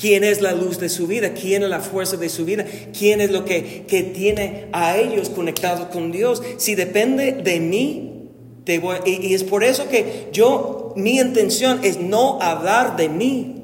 quién 0.01 0.23
es 0.23 0.41
la 0.41 0.53
luz 0.53 0.79
de 0.79 0.89
su 0.89 1.09
vida, 1.09 1.35
quién 1.35 1.65
es 1.65 1.69
la 1.69 1.81
fuerza 1.81 2.17
de 2.17 2.29
su 2.29 2.45
vida, 2.45 2.65
quién 2.97 3.21
es 3.21 3.33
lo 3.33 3.45
que, 3.45 3.85
que 3.89 4.05
tiene 4.05 4.69
a 4.71 4.97
ellos 4.97 5.29
conectados 5.29 5.89
con 5.89 6.13
Dios. 6.13 6.41
Si 6.57 6.77
depende 6.77 7.33
de 7.33 7.59
mí, 7.59 8.29
y, 9.05 9.27
y 9.27 9.35
es 9.35 9.43
por 9.43 9.65
eso 9.65 9.89
que 9.89 10.29
yo, 10.33 10.93
mi 10.95 11.19
intención 11.19 11.81
es 11.83 11.99
no 11.99 12.41
hablar 12.41 12.97
de 12.97 13.09
mí, 13.09 13.58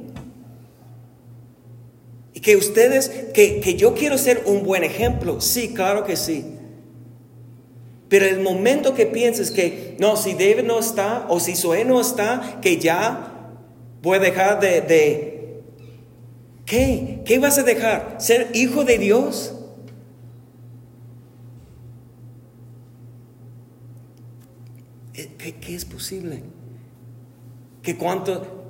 que 2.45 2.57
ustedes, 2.57 3.09
que, 3.33 3.63
que, 3.63 3.75
yo 3.75 3.95
quiero 3.95 4.19
ser 4.19 4.43
un 4.45 4.65
buen 4.65 4.85
ejemplo, 4.85 5.41
sí, 5.41 5.73
claro 5.73 6.05
que 6.05 6.15
sí. 6.15 6.45
Pero 8.11 8.27
el 8.27 8.41
momento 8.41 8.93
que 8.93 9.07
pienses 9.07 9.51
que, 9.51 9.97
no, 9.99 10.15
si 10.17 10.35
David 10.35 10.65
no 10.65 10.79
está, 10.79 11.25
o 11.31 11.41
si 11.41 11.57
Zoe 11.57 11.87
no 11.87 12.03
está, 12.03 12.59
que 12.61 12.77
ya 12.77 13.51
voy 14.03 14.19
a 14.19 14.21
dejar 14.21 14.61
de, 14.61 14.83
de 14.83 15.63
¿qué? 16.67 17.23
¿Qué 17.25 17.39
vas 17.39 17.57
a 17.57 17.63
dejar? 17.63 18.17
¿Ser 18.19 18.51
hijo 18.53 18.85
de 18.85 18.99
Dios? 18.99 19.55
¿Qué, 25.15 25.55
qué 25.55 25.75
es 25.75 25.87
posible? 25.87 26.43
¿Que 27.81 27.97
cuánto, 27.97 28.67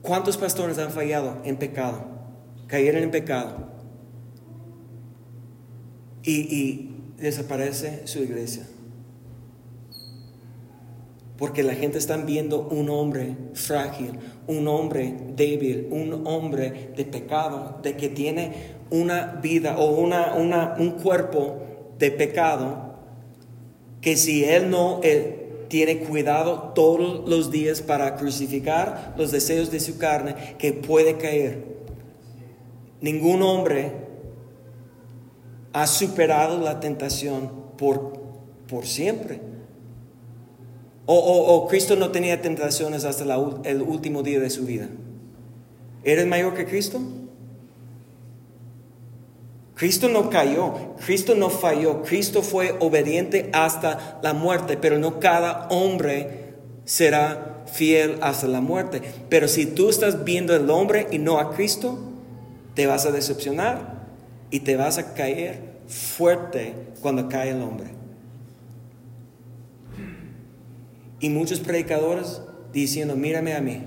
¿Cuántos 0.00 0.38
pastores 0.38 0.78
han 0.78 0.90
fallado 0.90 1.42
en 1.44 1.58
pecado? 1.58 2.11
Cayeron 2.72 3.02
en 3.02 3.10
pecado. 3.10 3.54
Y, 6.22 6.88
desaparece 7.18 8.06
su 8.06 8.20
iglesia. 8.20 8.66
Porque 11.36 11.62
la 11.62 11.74
gente 11.74 11.98
está 11.98 12.16
viendo 12.16 12.66
un 12.66 12.88
hombre 12.88 13.36
frágil, 13.52 14.12
un 14.46 14.66
hombre 14.68 15.14
débil, 15.36 15.88
un 15.90 16.26
hombre 16.26 16.92
de 16.96 17.04
pecado, 17.04 17.78
de 17.82 17.94
que 17.94 18.08
tiene 18.08 18.52
una 18.88 19.38
vida 19.42 19.76
o 19.76 19.94
una, 19.94 20.34
un 20.78 20.92
cuerpo 20.92 21.58
de 21.98 22.10
pecado, 22.10 22.94
que 24.00 24.16
si 24.16 24.46
él 24.46 24.70
no 24.70 25.02
tiene 25.68 25.98
cuidado 25.98 26.72
todos 26.74 27.28
los 27.28 27.50
días 27.50 27.82
para 27.82 28.16
crucificar 28.16 29.14
los 29.18 29.30
deseos 29.30 29.70
de 29.70 29.78
su 29.78 29.98
carne, 29.98 30.56
que 30.58 30.72
puede 30.72 31.18
caer. 31.18 31.81
Ningún 33.02 33.42
hombre 33.42 33.92
ha 35.72 35.86
superado 35.86 36.58
la 36.58 36.80
tentación 36.80 37.50
por, 37.76 38.12
por 38.68 38.86
siempre. 38.86 39.40
O, 41.04 41.18
o, 41.18 41.54
o, 41.54 41.66
Cristo 41.66 41.96
no 41.96 42.10
tenía 42.10 42.40
tentaciones 42.40 43.04
hasta 43.04 43.24
el 43.64 43.82
último 43.82 44.22
día 44.22 44.38
de 44.38 44.50
su 44.50 44.64
vida. 44.64 44.88
¿Eres 46.04 46.26
mayor 46.26 46.54
que 46.54 46.64
Cristo? 46.64 47.00
Cristo 49.74 50.08
no 50.08 50.30
cayó, 50.30 50.94
Cristo 51.04 51.34
no 51.34 51.50
falló, 51.50 52.02
Cristo 52.02 52.42
fue 52.42 52.76
obediente 52.78 53.50
hasta 53.52 54.20
la 54.22 54.32
muerte, 54.32 54.76
pero 54.76 54.98
no 55.00 55.18
cada 55.18 55.66
hombre 55.70 56.54
será 56.84 57.64
fiel 57.66 58.18
hasta 58.20 58.46
la 58.46 58.60
muerte. 58.60 59.02
Pero 59.28 59.48
si 59.48 59.66
tú 59.66 59.88
estás 59.88 60.22
viendo 60.22 60.54
al 60.54 60.70
hombre 60.70 61.08
y 61.10 61.18
no 61.18 61.40
a 61.40 61.52
Cristo, 61.52 62.11
te 62.74 62.86
vas 62.86 63.06
a 63.06 63.12
decepcionar 63.12 64.06
y 64.50 64.60
te 64.60 64.76
vas 64.76 64.98
a 64.98 65.14
caer 65.14 65.72
fuerte 65.86 66.74
cuando 67.00 67.28
cae 67.28 67.50
el 67.50 67.62
hombre. 67.62 67.88
Y 71.20 71.28
muchos 71.28 71.60
predicadores 71.60 72.42
diciendo, 72.72 73.14
mírame 73.14 73.54
a 73.54 73.60
mí, 73.60 73.82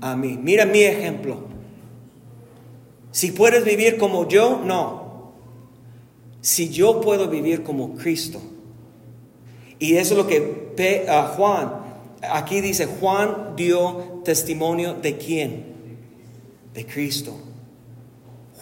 a 0.00 0.16
mí, 0.16 0.38
mira 0.40 0.66
mi 0.66 0.82
ejemplo. 0.82 1.46
Si 3.10 3.32
puedes 3.32 3.64
vivir 3.64 3.96
como 3.96 4.28
yo, 4.28 4.60
no. 4.64 5.32
Si 6.42 6.68
yo 6.68 7.00
puedo 7.00 7.28
vivir 7.28 7.62
como 7.62 7.94
Cristo. 7.94 8.40
Y 9.78 9.96
eso 9.96 10.14
es 10.14 10.18
lo 10.18 10.26
que 10.26 10.66
uh, 11.08 11.34
Juan, 11.36 11.72
aquí 12.22 12.60
dice, 12.60 12.86
Juan 12.86 13.54
dio 13.56 14.20
testimonio 14.24 14.94
de 14.94 15.16
quién? 15.16 15.64
De 16.72 16.86
Cristo. 16.86 17.36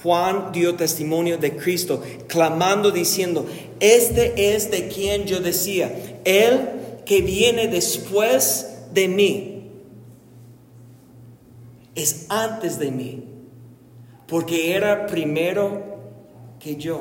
Juan 0.05 0.53
dio 0.53 0.75
testimonio 0.75 1.39
de 1.39 1.57
Cristo, 1.57 2.03
clamando 2.29 2.91
diciendo, 2.91 3.47
este 3.81 4.55
es 4.55 4.71
de 4.71 4.89
quien 4.89 5.25
yo 5.25 5.41
decía, 5.41 6.21
Él 6.27 6.69
que 7.07 7.23
viene 7.23 7.69
después 7.69 8.83
de 8.93 9.09
mí, 9.09 9.71
es 11.95 12.27
antes 12.29 12.79
de 12.79 12.91
mí, 12.91 13.25
porque 14.29 14.77
era 14.77 15.07
primero 15.07 15.97
que 16.61 16.77
yo. 16.77 17.01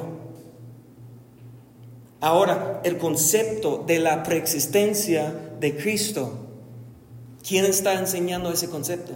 Ahora, 2.21 2.79
el 2.85 2.97
concepto 2.97 3.83
de 3.85 3.99
la 3.99 4.23
preexistencia 4.23 5.33
de 5.59 5.75
Cristo, 5.75 6.37
¿quién 7.45 7.65
está 7.65 7.95
enseñando 7.95 8.49
ese 8.49 8.69
concepto? 8.69 9.11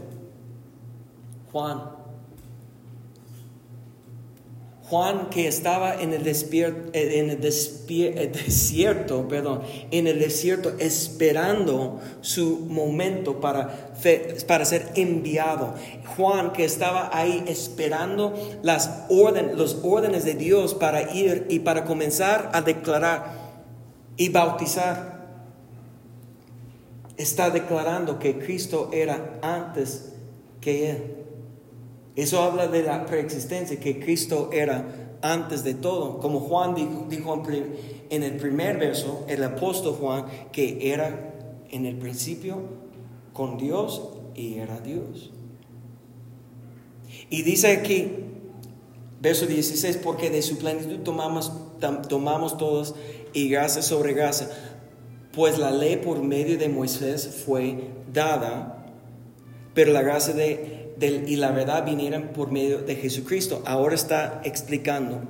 Juan. 1.54 1.97
Juan 4.90 5.30
que 5.30 5.50
estaba 5.50 6.02
en 6.02 6.14
el, 6.14 6.26
eh, 6.26 6.86
en 6.94 7.30
el 7.30 7.44
eh, 7.44 8.32
desierto, 8.34 9.28
perdón, 9.28 9.62
en 9.92 10.08
el 10.08 10.18
desierto 10.18 10.72
esperando 10.80 12.00
su 12.22 12.60
momento 12.70 13.42
para, 13.42 13.92
para 14.48 14.64
ser 14.64 14.90
enviado. 14.96 15.74
Juan 16.16 16.54
que 16.54 16.64
estaba 16.64 17.10
ahí 17.12 17.44
esperando 17.48 18.34
las 18.64 19.08
los 19.56 19.80
órdenes 19.84 20.24
de 20.24 20.36
Dios 20.36 20.74
para 20.74 21.14
ir 21.14 21.48
y 21.50 21.60
para 21.60 21.84
comenzar 21.84 22.50
a 22.54 22.62
declarar 22.62 23.34
y 24.16 24.30
bautizar. 24.30 25.18
Está 27.18 27.50
declarando 27.50 28.20
que 28.20 28.40
Cristo 28.40 28.90
era 28.94 29.38
antes 29.42 30.14
que 30.62 30.92
él. 30.92 31.27
Eso 32.18 32.42
habla 32.42 32.68
de 32.68 32.82
la 32.82 33.06
preexistencia, 33.06 33.80
que 33.80 34.00
Cristo 34.00 34.50
era 34.52 35.20
antes 35.22 35.64
de 35.64 35.76
todo. 35.76 36.18
Como 36.18 36.40
Juan 36.40 36.74
dijo, 36.74 37.44
en 38.10 38.24
el 38.24 38.38
primer 38.38 38.80
verso, 38.80 39.24
el 39.30 39.44
apóstol 39.44 39.94
Juan, 39.94 40.26
que 40.52 40.92
era 40.92 41.36
en 41.70 41.86
el 41.86 41.96
principio 41.98 42.58
con 43.34 43.58
Dios 43.58 44.02
y 44.34 44.56
era 44.56 44.80
Dios. 44.80 45.32
Y 47.30 47.44
dice 47.44 47.68
aquí, 47.68 48.12
verso 49.22 49.46
16, 49.46 49.98
porque 49.98 50.32
de 50.32 50.42
su 50.42 50.58
plenitud 50.58 51.04
tomamos, 51.04 51.52
tomamos 52.10 52.58
todos 52.58 52.96
y 53.32 53.48
gracia 53.50 53.84
sobre 53.84 54.14
gracia, 54.14 54.50
pues 55.34 55.60
la 55.60 55.70
ley 55.70 55.98
por 55.98 56.24
medio 56.24 56.58
de 56.58 56.68
Moisés 56.68 57.44
fue 57.46 57.92
dada, 58.12 58.88
pero 59.76 59.92
la 59.92 60.02
gracia 60.02 60.34
de 60.34 60.77
y 61.00 61.36
la 61.36 61.52
verdad 61.52 61.86
vinieran 61.86 62.30
por 62.34 62.52
medio 62.52 62.80
de 62.80 62.96
Jesucristo. 62.96 63.62
Ahora 63.66 63.96
está 63.96 64.42
explicando 64.44 65.22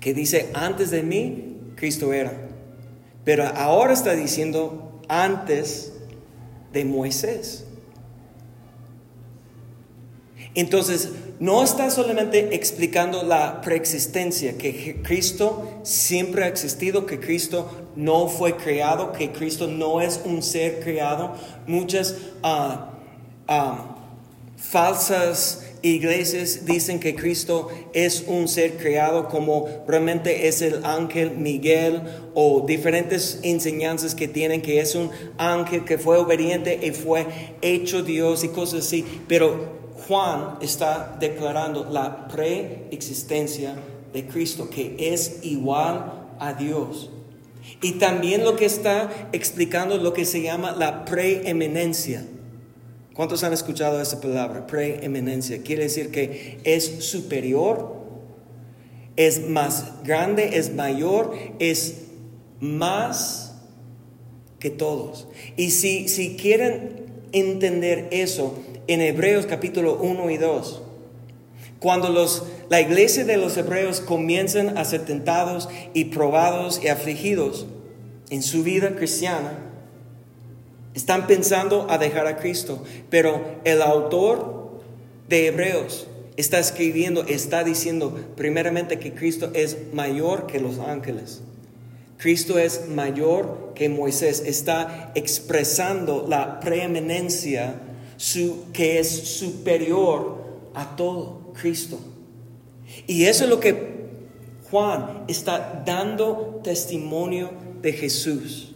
que 0.00 0.14
dice, 0.14 0.50
antes 0.54 0.90
de 0.90 1.02
mí, 1.02 1.58
Cristo 1.76 2.12
era. 2.12 2.32
Pero 3.24 3.46
ahora 3.46 3.92
está 3.92 4.14
diciendo, 4.14 5.00
antes 5.08 5.92
de 6.72 6.84
Moisés. 6.84 7.66
Entonces, 10.54 11.10
no 11.38 11.62
está 11.62 11.90
solamente 11.90 12.54
explicando 12.54 13.22
la 13.22 13.60
preexistencia, 13.60 14.58
que 14.58 15.00
Cristo 15.02 15.80
siempre 15.84 16.44
ha 16.44 16.48
existido, 16.48 17.06
que 17.06 17.20
Cristo 17.20 17.70
no 17.94 18.26
fue 18.28 18.56
creado, 18.56 19.12
que 19.12 19.30
Cristo 19.32 19.68
no 19.68 20.00
es 20.00 20.20
un 20.24 20.42
ser 20.42 20.80
creado. 20.80 21.34
Muchas 21.66 22.16
uh, 22.42 23.99
falsas 24.60 25.64
iglesias 25.82 26.66
dicen 26.66 27.00
que 27.00 27.14
Cristo 27.14 27.68
es 27.94 28.24
un 28.26 28.48
ser 28.48 28.76
creado 28.76 29.28
como 29.28 29.66
realmente 29.88 30.46
es 30.46 30.60
el 30.60 30.84
ángel 30.84 31.32
Miguel 31.32 32.02
o 32.34 32.64
diferentes 32.66 33.40
enseñanzas 33.42 34.14
que 34.14 34.28
tienen 34.28 34.60
que 34.60 34.80
es 34.80 34.94
un 34.94 35.10
ángel 35.38 35.84
que 35.84 35.98
fue 35.98 36.18
obediente 36.18 36.78
y 36.82 36.90
fue 36.90 37.26
hecho 37.62 38.02
Dios 38.02 38.44
y 38.44 38.48
cosas 38.48 38.86
así. 38.86 39.04
Pero 39.26 39.80
Juan 40.06 40.58
está 40.60 41.16
declarando 41.18 41.88
la 41.90 42.28
preexistencia 42.28 43.76
de 44.12 44.26
Cristo 44.26 44.68
que 44.68 44.96
es 44.98 45.38
igual 45.42 46.28
a 46.38 46.52
Dios. 46.52 47.10
Y 47.82 47.92
también 47.92 48.44
lo 48.44 48.56
que 48.56 48.66
está 48.66 49.10
explicando 49.32 49.96
lo 49.96 50.12
que 50.12 50.24
se 50.24 50.42
llama 50.42 50.72
la 50.72 51.04
preeminencia. 51.04 52.24
¿Cuántos 53.14 53.42
han 53.42 53.52
escuchado 53.52 54.00
esa 54.00 54.20
palabra? 54.20 54.66
Preeminencia. 54.66 55.62
Quiere 55.62 55.84
decir 55.84 56.10
que 56.10 56.60
es 56.64 57.04
superior, 57.04 57.96
es 59.16 59.48
más 59.48 60.02
grande, 60.04 60.56
es 60.58 60.72
mayor, 60.74 61.34
es 61.58 62.02
más 62.60 63.56
que 64.58 64.70
todos. 64.70 65.26
Y 65.56 65.70
si, 65.70 66.08
si 66.08 66.36
quieren 66.36 67.06
entender 67.32 68.08
eso, 68.12 68.58
en 68.86 69.00
Hebreos 69.00 69.46
capítulo 69.46 69.98
1 70.00 70.30
y 70.30 70.36
2, 70.36 70.82
Cuando 71.80 72.10
los, 72.10 72.44
la 72.68 72.80
iglesia 72.80 73.24
de 73.24 73.38
los 73.38 73.56
hebreos 73.56 74.00
comienzan 74.00 74.76
a 74.76 74.84
ser 74.84 75.06
tentados 75.06 75.68
y 75.94 76.06
probados 76.06 76.80
y 76.84 76.88
afligidos 76.88 77.66
en 78.28 78.42
su 78.42 78.62
vida 78.62 78.96
cristiana, 78.96 79.69
están 81.00 81.26
pensando 81.26 81.86
a 81.88 81.98
dejar 81.98 82.26
a 82.26 82.36
Cristo. 82.36 82.84
Pero 83.08 83.60
el 83.64 83.82
autor 83.82 84.80
de 85.28 85.46
Hebreos 85.46 86.06
está 86.36 86.58
escribiendo, 86.58 87.24
está 87.24 87.64
diciendo 87.64 88.14
primeramente 88.36 88.98
que 88.98 89.14
Cristo 89.14 89.50
es 89.54 89.92
mayor 89.92 90.46
que 90.46 90.60
los 90.60 90.78
ángeles. 90.78 91.40
Cristo 92.18 92.58
es 92.58 92.88
mayor 92.88 93.72
que 93.74 93.88
Moisés. 93.88 94.42
Está 94.44 95.10
expresando 95.14 96.26
la 96.28 96.60
preeminencia 96.60 97.80
que 98.74 98.98
es 98.98 99.08
superior 99.08 100.38
a 100.74 100.96
todo 100.96 101.52
Cristo. 101.58 101.98
Y 103.06 103.24
eso 103.24 103.44
es 103.44 103.50
lo 103.50 103.58
que 103.58 104.00
Juan 104.70 105.24
está 105.28 105.82
dando 105.86 106.60
testimonio 106.62 107.50
de 107.80 107.94
Jesús. 107.94 108.69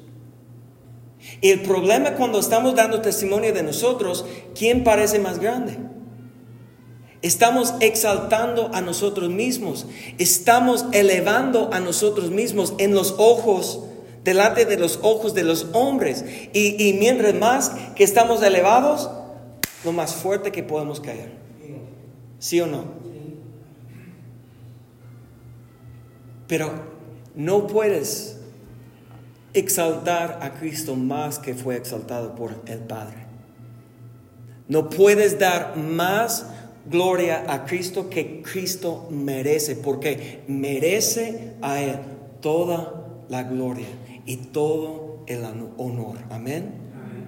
Y 1.40 1.50
el 1.50 1.62
problema 1.62 2.14
cuando 2.14 2.38
estamos 2.38 2.74
dando 2.74 3.00
testimonio 3.00 3.52
de 3.52 3.62
nosotros, 3.62 4.24
¿quién 4.54 4.84
parece 4.84 5.18
más 5.18 5.38
grande? 5.38 5.78
Estamos 7.22 7.74
exaltando 7.80 8.70
a 8.74 8.82
nosotros 8.82 9.30
mismos. 9.30 9.86
Estamos 10.18 10.84
elevando 10.92 11.70
a 11.72 11.80
nosotros 11.80 12.30
mismos 12.30 12.74
en 12.76 12.94
los 12.94 13.14
ojos, 13.16 13.80
delante 14.24 14.66
de 14.66 14.76
los 14.76 14.98
ojos 15.02 15.32
de 15.34 15.42
los 15.42 15.68
hombres. 15.72 16.24
Y, 16.52 16.96
mientras 16.98 17.34
más 17.34 17.72
que 17.96 18.04
estamos 18.04 18.42
elevados, 18.42 19.10
lo 19.84 19.92
más 19.92 20.14
fuerte 20.14 20.52
que 20.52 20.62
podemos 20.62 21.00
caer. 21.00 21.32
¿Sí 22.38 22.60
o 22.60 22.66
no? 22.66 22.84
Pero 26.46 26.72
no 27.34 27.66
puedes 27.66 28.36
exaltar 29.54 30.40
a 30.42 30.54
Cristo 30.54 30.96
más 30.96 31.38
que 31.38 31.54
fue 31.54 31.76
exaltado 31.76 32.34
por 32.34 32.54
el 32.66 32.78
Padre. 32.80 33.24
No 34.68 34.90
puedes 34.90 35.38
dar 35.38 35.76
más 35.76 36.46
gloria 36.86 37.44
a 37.48 37.64
Cristo 37.64 38.10
que 38.10 38.42
Cristo 38.42 39.08
merece, 39.10 39.76
porque 39.76 40.42
merece 40.48 41.54
a 41.62 41.80
Él 41.80 41.98
toda 42.40 43.24
la 43.28 43.42
gloria 43.44 43.86
y 44.26 44.36
todo 44.36 45.20
el 45.26 45.44
honor. 45.76 46.18
Amén. 46.30 46.72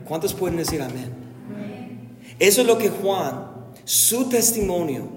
¿Cuántos 0.06 0.34
pueden 0.34 0.58
decir 0.58 0.82
amén? 0.82 1.12
Eso 2.38 2.60
es 2.60 2.66
lo 2.66 2.76
que 2.76 2.90
Juan, 2.90 3.50
su 3.84 4.28
testimonio 4.28 5.08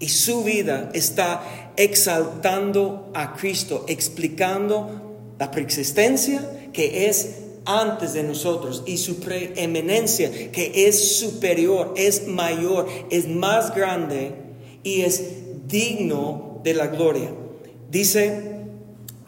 y 0.00 0.08
su 0.08 0.42
vida 0.44 0.90
está 0.92 1.72
exaltando 1.76 3.10
a 3.14 3.34
Cristo, 3.34 3.84
explicando 3.88 5.07
la 5.38 5.50
preexistencia 5.50 6.70
que 6.72 7.08
es 7.08 7.36
antes 7.64 8.14
de 8.14 8.22
nosotros 8.22 8.82
y 8.86 8.96
su 8.96 9.20
preeminencia 9.20 10.30
que 10.50 10.88
es 10.88 11.18
superior, 11.18 11.92
es 11.96 12.26
mayor, 12.26 12.88
es 13.10 13.28
más 13.28 13.74
grande 13.74 14.32
y 14.82 15.02
es 15.02 15.22
digno 15.66 16.60
de 16.64 16.72
la 16.72 16.86
gloria. 16.86 17.30
Dice, 17.90 18.58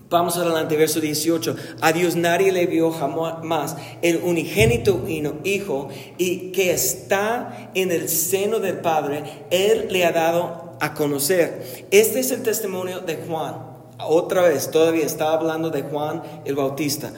vamos 0.08 0.38
adelante, 0.38 0.76
verso 0.76 1.00
18, 1.00 1.54
a 1.82 1.92
Dios 1.92 2.16
nadie 2.16 2.50
le 2.50 2.66
vio 2.66 2.90
jamás 2.92 3.76
el 4.00 4.16
unigénito 4.22 5.04
hijo 5.44 5.88
y 6.16 6.50
que 6.52 6.72
está 6.72 7.70
en 7.74 7.92
el 7.92 8.08
seno 8.08 8.58
del 8.58 8.78
Padre, 8.78 9.22
Él 9.50 9.88
le 9.90 10.06
ha 10.06 10.12
dado 10.12 10.78
a 10.80 10.94
conocer. 10.94 11.86
Este 11.90 12.20
es 12.20 12.30
el 12.30 12.42
testimonio 12.42 13.00
de 13.00 13.16
Juan. 13.16 13.69
Otra 14.06 14.42
vez, 14.42 14.70
todavía 14.70 15.04
está 15.04 15.32
hablando 15.32 15.70
de 15.70 15.82
Juan 15.82 16.22
el 16.44 16.54
Bautista. 16.54 17.12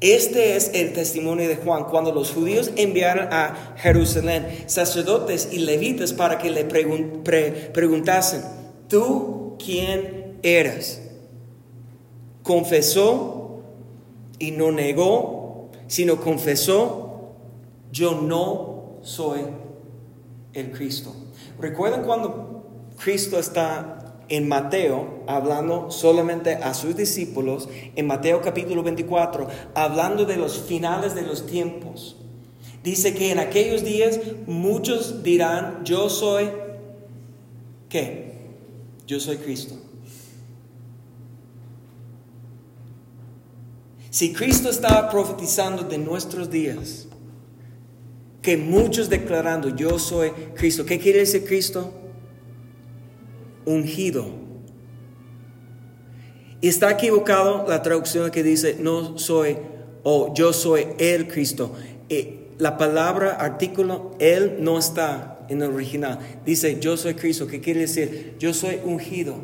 Este 0.00 0.56
es 0.56 0.72
el 0.74 0.92
testimonio 0.92 1.48
de 1.48 1.56
Juan 1.56 1.84
cuando 1.84 2.12
los 2.12 2.30
judíos 2.32 2.70
enviaron 2.76 3.28
a 3.32 3.74
Jerusalén 3.76 4.64
sacerdotes 4.66 5.48
y 5.52 5.58
levitas 5.60 6.12
para 6.12 6.36
que 6.36 6.50
le 6.50 6.64
preguntasen, 6.64 8.42
¿tú 8.88 9.56
quién 9.58 10.38
eres? 10.42 11.00
Confesó 12.42 13.62
y 14.38 14.50
no 14.50 14.70
negó, 14.70 15.70
sino 15.86 16.20
confesó, 16.20 17.32
yo 17.90 18.20
no 18.20 18.98
soy 19.00 19.40
el 20.52 20.72
Cristo. 20.72 21.14
¿Recuerdan 21.58 22.04
cuando 22.04 22.92
Cristo 23.02 23.38
está 23.38 23.95
en 24.28 24.48
Mateo, 24.48 25.22
hablando 25.26 25.90
solamente 25.90 26.54
a 26.54 26.74
sus 26.74 26.96
discípulos, 26.96 27.68
en 27.94 28.06
Mateo 28.06 28.42
capítulo 28.42 28.82
24, 28.82 29.48
hablando 29.74 30.24
de 30.24 30.36
los 30.36 30.58
finales 30.58 31.14
de 31.14 31.22
los 31.22 31.46
tiempos. 31.46 32.16
Dice 32.82 33.14
que 33.14 33.32
en 33.32 33.38
aquellos 33.38 33.84
días 33.84 34.20
muchos 34.46 35.22
dirán, 35.22 35.84
yo 35.84 36.08
soy, 36.08 36.48
¿qué? 37.88 38.34
Yo 39.06 39.20
soy 39.20 39.36
Cristo. 39.38 39.74
Si 44.10 44.32
Cristo 44.32 44.70
estaba 44.70 45.10
profetizando 45.10 45.82
de 45.82 45.98
nuestros 45.98 46.50
días, 46.50 47.06
que 48.40 48.56
muchos 48.56 49.10
declarando, 49.10 49.74
yo 49.74 49.98
soy 49.98 50.30
Cristo, 50.54 50.86
¿qué 50.86 50.98
quiere 50.98 51.18
decir 51.18 51.44
Cristo? 51.44 51.92
Ungido. 53.66 54.26
Y 56.60 56.68
está 56.68 56.90
equivocado 56.90 57.66
la 57.68 57.82
traducción 57.82 58.30
que 58.30 58.42
dice 58.42 58.76
no 58.80 59.18
soy 59.18 59.58
o 60.02 60.32
yo 60.34 60.52
soy 60.52 60.86
el 60.98 61.28
Cristo. 61.28 61.72
Eh, 62.08 62.48
la 62.58 62.78
palabra 62.78 63.32
artículo, 63.32 64.12
él 64.18 64.56
no 64.60 64.78
está 64.78 65.44
en 65.48 65.60
el 65.62 65.70
original. 65.70 66.18
Dice 66.46 66.78
yo 66.80 66.96
soy 66.96 67.14
Cristo, 67.14 67.46
que 67.46 67.60
quiere 67.60 67.80
decir 67.80 68.36
yo 68.38 68.54
soy 68.54 68.80
ungido. 68.84 69.34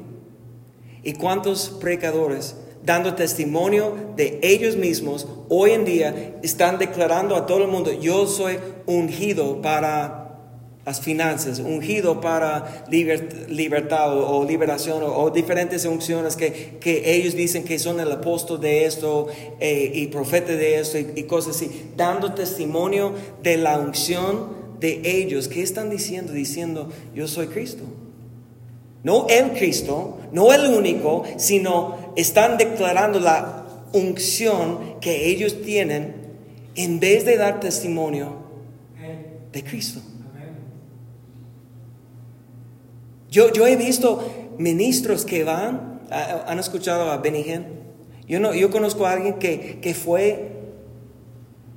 ¿Y 1.02 1.14
cuántos 1.14 1.68
pecadores 1.82 2.54
dando 2.84 3.14
testimonio 3.14 3.94
de 4.16 4.40
ellos 4.42 4.76
mismos 4.76 5.28
hoy 5.48 5.72
en 5.72 5.84
día 5.84 6.34
están 6.42 6.78
declarando 6.78 7.36
a 7.36 7.46
todo 7.46 7.62
el 7.62 7.68
mundo 7.68 7.92
yo 7.92 8.26
soy 8.26 8.58
ungido 8.86 9.62
para 9.62 10.21
las 10.84 11.00
finanzas, 11.00 11.60
ungido 11.60 12.20
para 12.20 12.84
libertad 12.88 14.18
o, 14.18 14.44
liberación 14.44 15.02
o, 15.04 15.30
diferentes 15.30 15.84
unciones 15.84 16.34
que, 16.34 16.80
ellos 16.84 17.36
dicen 17.36 17.62
que 17.62 17.78
son 17.78 18.00
el 18.00 18.10
apóstol 18.10 18.60
de 18.60 18.84
esto 18.84 19.28
eh, 19.60 19.92
y 19.94 20.08
profeta 20.08 20.52
de 20.52 20.80
esto 20.80 20.98
y, 20.98 21.22
cosas 21.24 21.56
así, 21.56 21.90
dando 21.96 22.34
testimonio 22.34 23.14
de 23.42 23.58
la 23.58 23.78
unción 23.78 24.62
de 24.80 25.00
ellos. 25.04 25.46
¿Qué 25.46 25.62
están 25.62 25.88
diciendo? 25.88 26.32
Diciendo, 26.32 26.88
yo 27.14 27.28
soy 27.28 27.46
Cristo. 27.46 27.84
No 29.04 29.26
el 29.28 29.52
Cristo, 29.52 30.18
no 30.32 30.52
el 30.52 30.74
único, 30.74 31.24
sino 31.36 32.12
están 32.16 32.56
declarando 32.56 33.20
la 33.20 33.66
unción 33.92 35.00
que 35.00 35.28
ellos 35.28 35.62
tienen 35.62 36.14
en 36.74 36.98
vez 36.98 37.24
de 37.24 37.36
dar 37.36 37.60
testimonio 37.60 38.42
de 39.52 39.62
Cristo. 39.62 40.00
Yo, 43.32 43.50
yo 43.50 43.66
he 43.66 43.76
visto 43.76 44.30
ministros 44.58 45.24
que 45.24 45.42
van, 45.42 46.02
han 46.10 46.58
escuchado 46.58 47.10
a 47.10 47.16
Benny 47.16 47.46
Yo, 48.28 48.40
no, 48.40 48.54
yo 48.54 48.70
conozco 48.70 49.06
a 49.06 49.12
alguien 49.12 49.38
que, 49.38 49.78
que 49.80 49.94
fue 49.94 50.50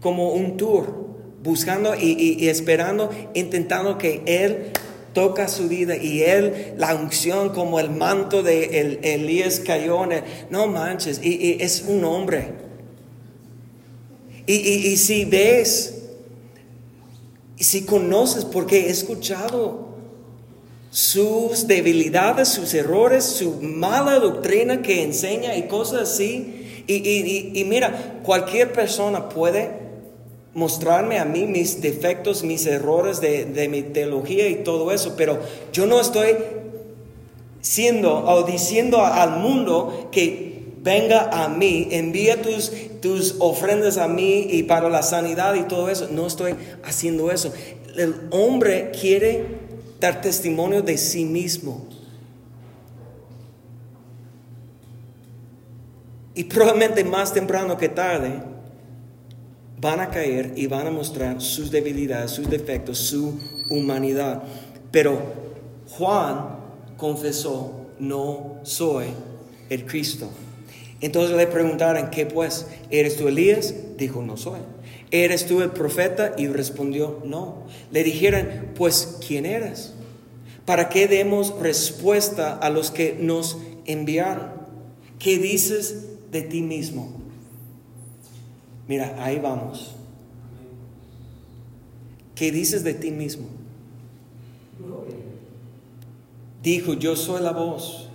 como 0.01 0.33
un 0.33 0.57
tour, 0.57 1.05
buscando 1.41 1.95
y, 1.95 2.49
esperando, 2.49 3.09
intentando 3.33 3.97
que 3.97 4.21
él 4.25 4.73
toca 5.13 5.47
su 5.47 5.69
vida 5.69 5.95
y 5.95 6.23
él, 6.23 6.73
la 6.75 6.93
unción 6.93 7.51
como 7.51 7.79
el 7.79 7.89
manto 7.89 8.43
de 8.43 8.81
el, 8.81 8.99
Elías 9.03 9.61
cayó 9.61 10.03
en 10.11 10.25
no 10.49 10.67
manches, 10.67 11.21
y, 11.23 11.55
es 11.61 11.85
un 11.87 12.03
hombre. 12.03 12.49
Y, 14.45 14.55
y, 14.55 14.97
si 14.97 15.23
ves, 15.23 16.03
si 17.55 17.85
conoces, 17.85 18.43
porque 18.43 18.87
he 18.87 18.89
escuchado 18.89 19.84
sus 20.95 21.67
debilidades, 21.67 22.47
sus 22.47 22.73
errores, 22.73 23.25
su 23.25 23.59
mala 23.61 24.17
doctrina 24.17 24.81
que 24.81 25.03
enseña 25.03 25.57
y 25.57 25.63
cosas 25.63 26.03
así. 26.03 26.83
Y, 26.87 27.65
mira, 27.67 28.21
cualquier 28.23 28.71
persona 28.71 29.27
puede 29.27 29.71
mostrarme 30.53 31.19
a 31.19 31.25
mí 31.25 31.47
mis 31.47 31.81
defectos, 31.81 32.45
mis 32.45 32.65
errores 32.65 33.19
de, 33.19 33.67
mi 33.69 33.81
teología 33.81 34.47
y 34.47 34.63
todo 34.63 34.89
eso, 34.93 35.15
pero 35.17 35.37
yo 35.73 35.85
no 35.85 35.99
estoy 35.99 36.27
siendo 37.59 38.17
o 38.17 38.43
diciendo 38.43 39.05
al 39.05 39.39
mundo 39.41 40.07
que 40.13 40.63
venga 40.77 41.29
a 41.29 41.49
mí, 41.49 41.89
envía 41.91 42.41
tus, 42.41 42.71
tus 43.01 43.35
ofrendas 43.39 43.97
a 43.97 44.07
mí 44.07 44.47
y 44.49 44.63
para 44.63 44.87
la 44.87 45.03
sanidad 45.03 45.55
y 45.55 45.63
todo 45.63 45.89
eso. 45.89 46.07
No 46.09 46.25
estoy 46.25 46.55
haciendo 46.85 47.31
eso. 47.31 47.51
El 47.97 48.15
hombre 48.31 48.91
quiere 48.97 49.64
dar 49.99 50.21
testimonio 50.21 50.81
de 50.81 50.97
sí 50.97 51.25
mismo. 51.25 51.87
Y 56.33 56.43
probablemente 56.43 57.03
más 57.03 57.33
temprano 57.33 57.77
que 57.77 57.87
tarde 57.87 58.41
van 59.79 59.99
a 60.01 60.09
caer 60.09 60.53
y 60.55 60.67
van 60.67 60.87
a 60.87 60.91
mostrar 60.91 61.41
sus 61.41 61.71
debilidades, 61.71 62.31
sus 62.31 62.49
defectos, 62.49 62.97
su 62.97 63.39
humanidad. 63.69 64.43
Pero 64.91 65.21
Juan 65.91 66.57
confesó, 66.97 67.87
no 67.99 68.59
soy 68.63 69.07
el 69.69 69.85
Cristo. 69.85 70.29
Entonces 71.01 71.35
le 71.35 71.47
preguntaron, 71.47 72.09
¿qué 72.09 72.25
pues? 72.25 72.67
¿Eres 72.89 73.17
tú 73.17 73.27
Elías? 73.27 73.75
Dijo, 73.97 74.21
no 74.21 74.37
soy. 74.37 74.59
¿Eres 75.11 75.45
tú 75.45 75.61
el 75.61 75.71
profeta? 75.71 76.33
Y 76.37 76.47
respondió, 76.47 77.21
no. 77.25 77.63
Le 77.91 78.03
dijeron, 78.03 78.71
pues, 78.75 79.19
¿quién 79.25 79.45
eres? 79.45 79.93
¿Para 80.65 80.89
qué 80.89 81.07
demos 81.07 81.59
respuesta 81.59 82.57
a 82.57 82.69
los 82.69 82.91
que 82.91 83.17
nos 83.19 83.57
enviaron? 83.85 84.49
¿Qué 85.19 85.37
dices 85.37 86.07
de 86.31 86.41
ti 86.41 86.61
mismo? 86.61 87.13
Mira, 88.87 89.15
ahí 89.19 89.39
vamos. 89.39 89.95
¿Qué 92.33 92.51
dices 92.51 92.83
de 92.83 92.93
ti 92.93 93.11
mismo? 93.11 93.45
Dijo, 96.63 96.95
yo 96.95 97.15
soy 97.15 97.41
la 97.41 97.51
voz 97.51 98.09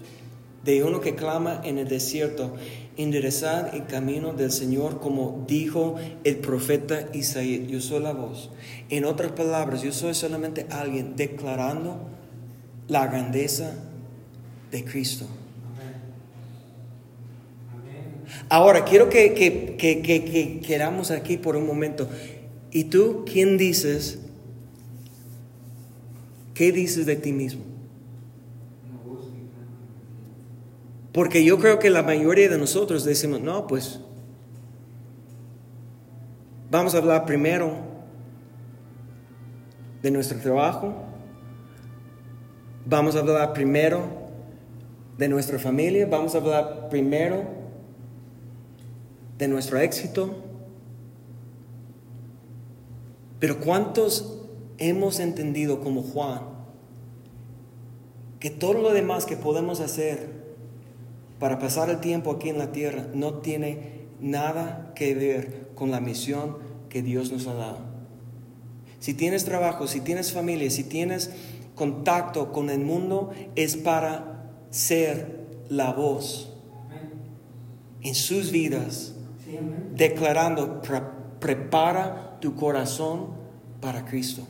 de 0.65 0.85
uno 0.85 1.01
que 1.01 1.15
clama 1.15 1.61
en 1.65 1.79
el 1.79 1.89
desierto, 1.89 2.55
enderezad 2.97 3.75
el 3.75 3.87
camino 3.87 4.33
del 4.35 4.53
Señor, 4.53 5.01
como 5.01 5.45
dijo 5.47 5.97
el 6.25 6.37
profeta 6.37 7.09
Isaías. 7.15 7.67
Yo 7.69 7.81
soy 7.81 8.03
la 8.03 8.13
voz. 8.13 8.51
En 8.91 9.05
otras 9.05 9.33
palabras, 9.33 9.83
yo 9.83 9.93
soy 9.93 10.15
solamente 10.15 10.67
alguien 10.71 11.17
declarando 11.17 12.09
la 12.89 13.07
grandeza 13.07 13.73
de 14.71 14.85
Cristo. 14.85 15.27
Ahora, 18.49 18.85
quiero 18.85 19.09
que, 19.09 19.33
que, 19.33 19.77
que, 19.79 20.03
que, 20.03 20.61
quedamos 20.61 21.11
aquí 21.11 21.37
por 21.37 21.57
un 21.57 21.67
momento. 21.67 22.09
¿Y 22.71 22.85
tú 22.85 23.25
quién 23.25 23.57
dices? 23.57 24.19
¿Qué 26.55 26.73
dices 26.73 27.07
de 27.07 27.17
ti 27.17 27.33
mismo? 27.33 27.70
Porque 31.13 31.45
yo 31.45 31.59
creo 31.59 31.79
que 31.79 31.91
la 31.91 32.03
mayoría 32.03 32.49
de 32.49 32.59
nosotros 32.59 33.05
decimos, 33.05 33.41
no, 33.41 33.67
pues 33.67 34.01
vamos 36.71 36.95
a 36.95 36.99
hablar 36.99 37.27
primero 37.27 37.75
de 40.03 40.11
nuestro 40.11 40.39
trabajo, 40.39 40.95
vamos 42.87 43.17
a 43.17 43.21
hablar 43.21 43.53
primero 43.53 44.03
de 45.19 45.29
nuestra 45.29 45.59
familia, 45.59 46.07
vamos 46.07 46.35
a 46.35 46.39
hablar 46.39 46.89
primero 46.89 47.45
de 49.37 49.49
nuestro 49.49 49.79
éxito. 49.79 50.31
Pero 53.41 53.59
¿cuántos 53.59 54.39
hemos 54.79 55.19
entendido 55.19 55.81
como 55.81 56.03
Juan 56.03 56.41
que 58.39 58.49
todo 58.49 58.75
lo 58.75 58.93
demás 58.93 59.27
que 59.27 59.37
podemos 59.37 59.81
hacer 59.81 60.40
para 61.41 61.59
pasar 61.59 61.89
el 61.89 62.01
tiempo 62.01 62.31
aquí 62.31 62.51
en 62.51 62.59
la 62.59 62.71
tierra 62.71 63.07
no 63.15 63.35
tiene 63.39 64.03
nada 64.21 64.93
que 64.95 65.15
ver 65.15 65.71
con 65.75 65.91
la 65.91 65.99
misión 65.99 66.59
que 66.91 67.03
Dios 67.03 67.33
nos 67.33 67.47
ha 67.47 67.55
dado. 67.55 67.79
Si 69.01 69.15
tienes 69.15 69.47
trabajo, 69.47 69.89
si 69.89 70.03
tienes 70.03 70.33
familia, 70.33 70.71
si 70.71 70.85
tienes 70.85 71.33
contacto 71.75 72.53
con 72.53 72.69
el 72.69 72.81
mundo, 72.81 73.31
es 73.57 73.77
para 73.79 74.51
ser 74.69 75.41
la 75.71 75.93
voz 75.93 76.53
en 78.03 78.15
sus 78.15 78.51
vidas, 78.51 79.15
declarando, 79.95 80.83
prepara 81.41 82.39
tu 82.41 82.55
corazón 82.55 83.29
para 83.81 84.05
Cristo. 84.05 84.43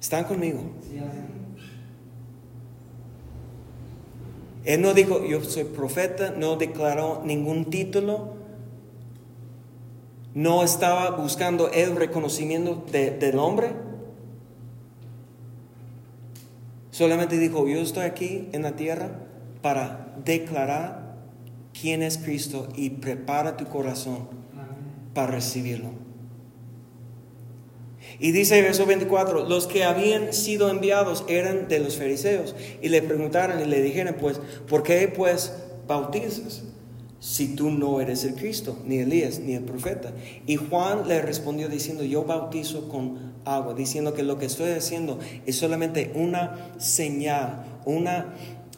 ¿Están 0.00 0.24
conmigo? 0.24 0.60
Él 4.66 4.82
no 4.82 4.94
dijo, 4.94 5.24
yo 5.24 5.42
soy 5.44 5.62
profeta, 5.62 6.34
no 6.36 6.56
declaró 6.56 7.22
ningún 7.24 7.66
título, 7.66 8.34
no 10.34 10.64
estaba 10.64 11.10
buscando 11.10 11.70
el 11.70 11.94
reconocimiento 11.94 12.84
del 12.90 13.38
hombre. 13.38 13.70
Solamente 16.90 17.38
dijo, 17.38 17.68
yo 17.68 17.78
estoy 17.78 18.06
aquí 18.06 18.48
en 18.52 18.62
la 18.62 18.72
tierra 18.72 19.20
para 19.62 20.14
declarar 20.24 21.14
quién 21.80 22.02
es 22.02 22.18
Cristo 22.18 22.68
y 22.74 22.90
prepara 22.90 23.56
tu 23.56 23.66
corazón 23.66 24.28
para 25.14 25.30
recibirlo. 25.30 26.05
Y 28.18 28.32
dice 28.32 28.62
verso 28.62 28.86
24, 28.86 29.48
los 29.48 29.66
que 29.66 29.84
habían 29.84 30.32
sido 30.32 30.70
enviados 30.70 31.24
eran 31.28 31.68
de 31.68 31.80
los 31.80 31.96
fariseos. 31.96 32.54
Y 32.80 32.88
le 32.88 33.02
preguntaron 33.02 33.60
y 33.60 33.64
le 33.64 33.82
dijeron, 33.82 34.16
pues, 34.18 34.40
¿por 34.68 34.82
qué 34.82 35.08
pues 35.08 35.52
bautizas? 35.86 36.62
Si 37.18 37.54
tú 37.56 37.70
no 37.70 38.00
eres 38.00 38.24
el 38.24 38.34
Cristo, 38.34 38.78
ni 38.84 38.98
Elías, 38.98 39.38
ni 39.40 39.54
el 39.54 39.64
profeta. 39.64 40.12
Y 40.46 40.56
Juan 40.56 41.08
le 41.08 41.20
respondió 41.20 41.68
diciendo, 41.68 42.04
yo 42.04 42.24
bautizo 42.24 42.88
con 42.88 43.34
agua, 43.44 43.74
diciendo 43.74 44.14
que 44.14 44.22
lo 44.22 44.38
que 44.38 44.46
estoy 44.46 44.72
haciendo 44.72 45.18
es 45.46 45.56
solamente 45.56 46.12
una 46.14 46.72
señal, 46.78 47.64
una 47.84 48.34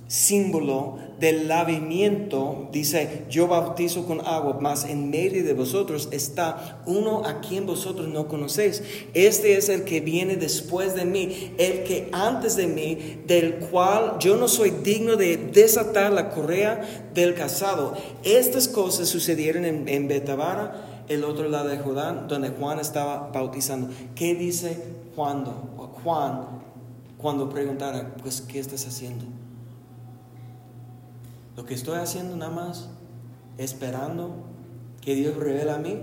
símbolo 0.09 0.99
del 1.21 1.49
lavamiento, 1.49 2.69
dice, 2.73 3.27
yo 3.29 3.47
bautizo 3.47 4.07
con 4.07 4.27
agua, 4.27 4.59
mas 4.61 4.85
en 4.85 5.11
medio 5.11 5.45
de 5.45 5.53
vosotros 5.53 6.09
está 6.13 6.81
uno 6.87 7.25
a 7.27 7.41
quien 7.41 7.67
vosotros 7.67 8.09
no 8.09 8.27
conocéis. 8.27 8.83
Este 9.13 9.57
es 9.57 9.69
el 9.69 9.85
que 9.85 10.01
viene 10.01 10.37
después 10.37 10.95
de 10.95 11.05
mí, 11.05 11.53
el 11.59 11.85
que 11.85 12.09
antes 12.13 12.57
de 12.57 12.67
mí, 12.67 13.23
del 13.27 13.57
cual 13.57 14.17
yo 14.19 14.37
no 14.37 14.49
soy 14.49 14.71
digno 14.71 15.17
de 15.17 15.37
desatar 15.37 16.11
la 16.13 16.31
correa 16.31 17.11
del 17.13 17.35
casado. 17.35 17.95
Estas 18.25 18.67
cosas 18.67 19.09
sucedieron 19.09 19.67
en, 19.67 19.89
en 19.89 20.09
Betabara, 20.09 21.05
el 21.09 21.25
otro 21.25 21.49
lado 21.49 21.69
de 21.69 21.79
Jordán, 21.79 22.29
donde 22.29 22.51
Juan 22.51 22.79
estaba 22.79 23.31
bautizando. 23.33 23.89
¿Qué 24.15 24.35
dice 24.35 24.77
Juan? 25.15 25.45
Juan 26.03 26.59
cuando 27.19 27.49
preguntara, 27.49 28.15
pues, 28.23 28.41
¿qué 28.41 28.61
estás 28.61 28.87
haciendo? 28.87 29.25
Lo 31.59 31.65
que 31.65 31.75
estoy 31.75 31.99
haciendo 31.99 32.37
nada 32.37 32.53
más 32.53 32.89
esperando 33.57 34.45
que 35.01 35.17
Dios 35.17 35.37
revele 35.37 35.73
a 35.73 35.79
mí 35.79 35.99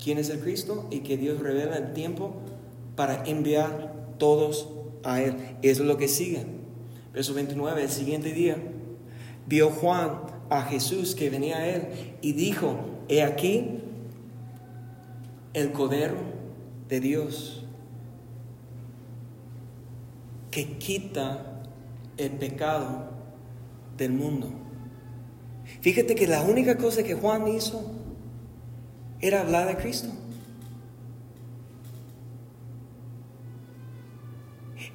quién 0.00 0.16
es 0.16 0.30
el 0.30 0.38
Cristo 0.38 0.86
y 0.92 1.00
que 1.00 1.16
Dios 1.16 1.40
revele 1.40 1.76
el 1.76 1.92
tiempo 1.92 2.36
para 2.94 3.24
enviar 3.24 3.92
todos 4.18 4.68
a 5.02 5.20
Él. 5.20 5.34
Eso 5.62 5.82
es 5.82 5.88
lo 5.88 5.96
que 5.96 6.06
sigue. 6.06 6.46
Verso 7.12 7.34
29, 7.34 7.82
el 7.82 7.90
siguiente 7.90 8.32
día, 8.32 8.58
vio 9.48 9.70
Juan 9.70 10.20
a 10.50 10.62
Jesús 10.62 11.16
que 11.16 11.30
venía 11.30 11.56
a 11.56 11.66
Él 11.66 11.88
y 12.22 12.34
dijo, 12.34 12.76
he 13.08 13.24
aquí 13.24 13.80
el 15.52 15.72
Cordero 15.72 16.18
de 16.88 17.00
Dios 17.00 17.64
que 20.52 20.78
quita 20.78 21.60
el 22.18 22.30
pecado 22.30 23.10
del 23.96 24.12
mundo. 24.12 24.65
Fíjate 25.86 26.16
que 26.16 26.26
la 26.26 26.42
única 26.42 26.76
cosa 26.76 27.04
que 27.04 27.14
Juan 27.14 27.46
hizo 27.46 27.80
era 29.20 29.42
hablar 29.42 29.68
de 29.68 29.76
Cristo. 29.76 30.08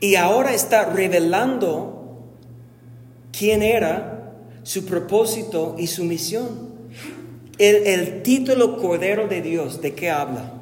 Y 0.01 0.15
ahora 0.15 0.53
está 0.53 0.83
revelando 0.91 2.27
quién 3.31 3.63
era, 3.63 4.33
su 4.63 4.85
propósito 4.85 5.77
y 5.79 5.87
su 5.87 6.03
misión. 6.03 6.71
El, 7.57 8.21
título 8.21 8.77
Cordero 8.77 9.29
de 9.29 9.41
Dios, 9.41 9.81
¿de 9.81 9.93
qué 9.93 10.09
habla? 10.09 10.55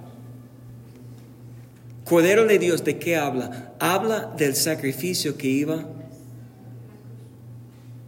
Cordero 2.06 2.46
de 2.46 2.60
Dios, 2.60 2.84
¿de 2.84 3.00
qué 3.00 3.18
habla? 3.18 3.74
Habla 3.80 4.32
del 4.38 4.56
sacrificio 4.56 5.36
que 5.36 5.48
iba 5.48 5.86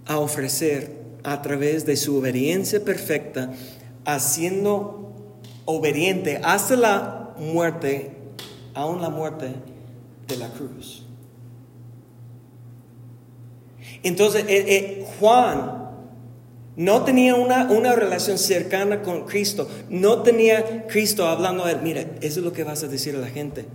a 0.06 0.20
ofrecer 0.20 1.01
a 1.24 1.42
través 1.42 1.86
de 1.86 1.96
su 1.96 2.18
obediencia 2.18 2.84
perfecta, 2.84 3.52
haciendo 4.06 5.14
obediente 5.66 6.40
hasta 6.44 6.76
la 6.76 7.34
muerte, 7.38 8.12
aún 8.74 9.02
la 9.02 9.10
muerte 9.10 9.54
de 10.28 10.38
la 10.38 10.50
cruz. 10.50 11.06
Entonces, 14.04 14.46
eh, 14.48 14.66
eh, 14.68 15.06
Juan 15.20 15.80
No 16.76 17.04
tenía 17.04 17.36
una, 17.36 17.70
una 17.70 17.94
relación 17.96 18.38
cercana 18.38 19.02
con 19.02 19.26
Cristo. 19.26 19.70
No 19.90 20.22
tenía 20.24 20.88
Cristo 20.88 21.28
hablando 21.28 21.66
a 21.66 21.72
él. 21.72 21.80
Mira, 21.84 22.02
eso 22.22 22.40
es 22.40 22.46
lo 22.46 22.54
que 22.54 22.64
vas 22.64 22.82
a 22.84 22.88
decir 22.88 23.16
a 23.16 23.20
la 23.20 23.28
gente. 23.28 23.66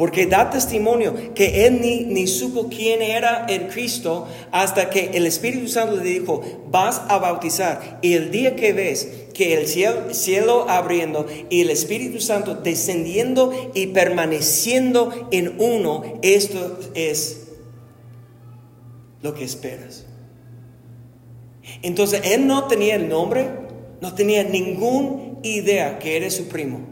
Porque 0.00 0.24
da 0.24 0.48
testimonio 0.48 1.12
que 1.34 1.66
él 1.66 1.82
ni, 1.82 2.04
ni, 2.04 2.26
supo 2.26 2.70
quién 2.70 3.02
era 3.02 3.44
el 3.50 3.68
Cristo 3.68 4.26
hasta 4.50 4.88
que 4.88 5.10
el 5.12 5.26
Espíritu 5.26 5.68
Santo 5.68 5.96
le 5.96 6.04
dijo, 6.04 6.40
vas 6.70 7.02
a 7.08 7.18
bautizar. 7.18 7.98
Y 8.00 8.14
el 8.14 8.30
día 8.30 8.56
que 8.56 8.72
ves 8.72 9.26
que 9.34 9.52
el 9.52 9.68
cielo, 9.68 10.14
cielo 10.14 10.70
abriendo 10.70 11.26
y 11.50 11.60
el 11.60 11.68
Espíritu 11.68 12.18
Santo 12.22 12.54
descendiendo 12.54 13.52
y 13.74 13.88
permaneciendo 13.88 15.28
en 15.32 15.56
uno, 15.58 16.02
esto 16.22 16.78
es 16.94 17.48
lo 19.20 19.34
que 19.34 19.44
esperas. 19.44 20.06
Entonces 21.82 22.22
él 22.24 22.46
no 22.46 22.68
tenía 22.68 22.94
el 22.94 23.06
nombre, 23.06 23.50
no 24.00 24.14
tenía 24.14 24.44
ninguna 24.44 25.38
idea 25.42 25.98
que 25.98 26.16
era 26.16 26.30
su 26.30 26.48
primo. 26.48 26.89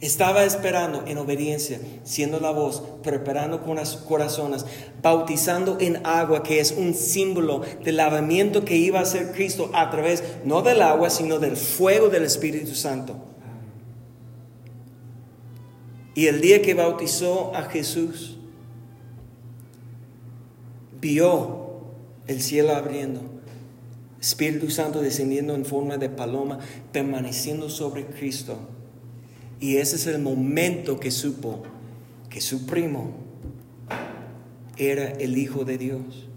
Estaba 0.00 0.44
esperando 0.44 1.04
en 1.06 1.16
obediencia, 1.16 1.80
siendo 2.04 2.38
la 2.38 2.50
voz, 2.50 2.82
preparando 3.02 3.62
corazones, 4.06 4.66
bautizando 5.00 5.78
en 5.80 6.06
agua, 6.06 6.42
que 6.42 6.60
es 6.60 6.72
un 6.72 6.92
símbolo 6.92 7.62
del 7.82 7.96
lavamiento 7.96 8.62
que 8.62 8.76
iba 8.76 8.98
a 8.98 9.04
hacer 9.04 9.32
Cristo 9.32 9.70
a 9.72 9.90
través 9.90 10.22
no 10.44 10.60
del 10.60 10.82
agua, 10.82 11.08
sino 11.08 11.38
del 11.38 11.56
fuego 11.56 12.10
del 12.10 12.24
Espíritu 12.24 12.74
Santo. 12.74 13.16
Y 16.14 16.26
el 16.26 16.42
día 16.42 16.60
que 16.60 16.74
bautizó 16.74 17.54
a 17.54 17.62
Jesús, 17.62 18.36
vio 21.00 21.84
el 22.26 22.42
cielo 22.42 22.74
abriendo, 22.74 23.22
Espíritu 24.20 24.70
Santo 24.70 25.00
descendiendo 25.00 25.54
en 25.54 25.64
forma 25.64 25.96
de 25.96 26.10
paloma, 26.10 26.58
permaneciendo 26.92 27.70
sobre 27.70 28.04
Cristo 28.04 28.75
y 29.60 29.76
ese 29.76 29.96
es 29.96 30.06
el 30.06 30.20
momento 30.20 31.00
que 31.00 31.10
supo 31.10 31.62
que 32.28 32.40
su 32.40 32.66
primo 32.66 33.14
era 34.76 35.10
el 35.12 35.38
Hijo 35.38 35.64
de 35.64 35.78
Dios. 35.78 36.28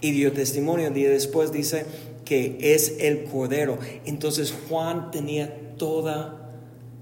Y 0.00 0.12
dio 0.12 0.32
testimonio, 0.32 0.90
día 0.90 1.10
después 1.10 1.52
dice 1.52 1.84
que 2.24 2.58
es 2.60 2.96
el 3.00 3.24
Cordero. 3.24 3.78
Entonces 4.04 4.54
Juan 4.68 5.10
tenía 5.10 5.76
toda 5.76 6.38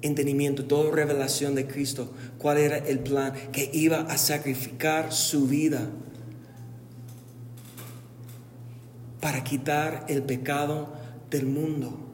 entendimiento, 0.03 0.65
toda 0.67 0.95
revelación 0.95 1.55
de 1.55 1.67
Cristo, 1.67 2.11
cuál 2.39 2.59
era 2.59 2.79
el 2.79 3.01
plan, 3.01 3.33
que 3.53 3.71
iba 3.73 4.01
a 4.01 4.19
sacrificar 4.19 5.13
su 5.13 5.47
vida 5.47 5.89
para 9.21 9.43
quitar 9.43 10.05
el 10.09 10.23
pecado 10.23 10.93
del 11.31 11.47
mundo. 11.47 12.06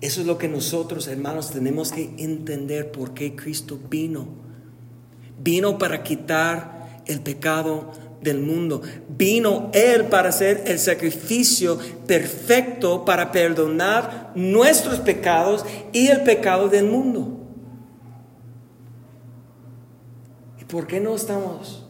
Eso 0.00 0.22
es 0.22 0.26
lo 0.26 0.38
que 0.38 0.48
nosotros, 0.48 1.08
hermanos, 1.08 1.50
tenemos 1.50 1.92
que 1.92 2.14
entender 2.16 2.90
por 2.90 3.12
qué 3.12 3.36
Cristo 3.36 3.78
vino. 3.90 4.28
Vino 5.38 5.78
para 5.78 6.02
quitar 6.02 7.02
el 7.06 7.20
pecado 7.20 7.92
del 8.22 8.40
mundo. 8.40 8.80
Vino 9.08 9.70
Él 9.74 10.06
para 10.06 10.30
hacer 10.30 10.64
el 10.66 10.78
sacrificio 10.78 11.78
perfecto 12.06 13.04
para 13.04 13.30
perdonar 13.30 14.32
nuestros 14.34 15.00
pecados 15.00 15.64
y 15.92 16.08
el 16.08 16.22
pecado 16.22 16.68
del 16.68 16.86
mundo. 16.86 17.36
¿Y 20.60 20.64
por 20.64 20.86
qué 20.86 21.00
no 21.00 21.14
estamos 21.14 21.86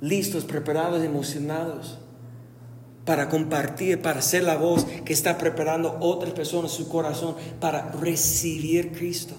listos, 0.00 0.44
preparados, 0.44 1.02
emocionados? 1.02 1.98
Para 3.08 3.30
compartir, 3.30 4.02
para 4.02 4.20
ser 4.20 4.42
la 4.42 4.58
voz 4.58 4.84
que 5.06 5.14
está 5.14 5.38
preparando 5.38 5.96
otras 6.00 6.34
personas 6.34 6.72
su 6.72 6.90
corazón 6.90 7.36
para 7.58 7.90
recibir 7.90 8.92
Cristo, 8.92 9.32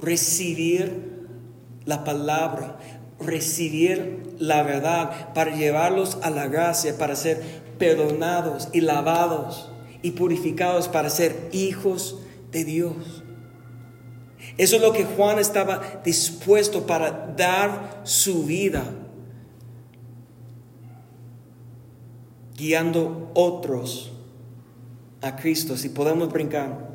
recibir 0.00 1.26
la 1.84 2.02
palabra, 2.02 2.78
recibir 3.20 4.36
la 4.38 4.62
verdad, 4.62 5.34
para 5.34 5.54
llevarlos 5.54 6.16
a 6.22 6.30
la 6.30 6.48
gracia, 6.48 6.96
para 6.96 7.14
ser 7.14 7.42
perdonados 7.78 8.68
y 8.72 8.80
lavados 8.80 9.70
y 10.00 10.12
purificados 10.12 10.88
para 10.88 11.10
ser 11.10 11.50
hijos 11.52 12.20
de 12.52 12.64
Dios. 12.64 13.22
Eso 14.56 14.76
es 14.76 14.80
lo 14.82 14.94
que 14.94 15.04
Juan 15.04 15.38
estaba 15.38 16.00
dispuesto 16.02 16.86
para 16.86 17.34
dar 17.36 18.00
su 18.04 18.44
vida 18.44 18.84
guiando 22.56 23.30
otros 23.34 24.12
a 25.20 25.36
Cristo. 25.36 25.76
Si 25.76 25.88
podemos 25.90 26.32
brincar. 26.32 26.86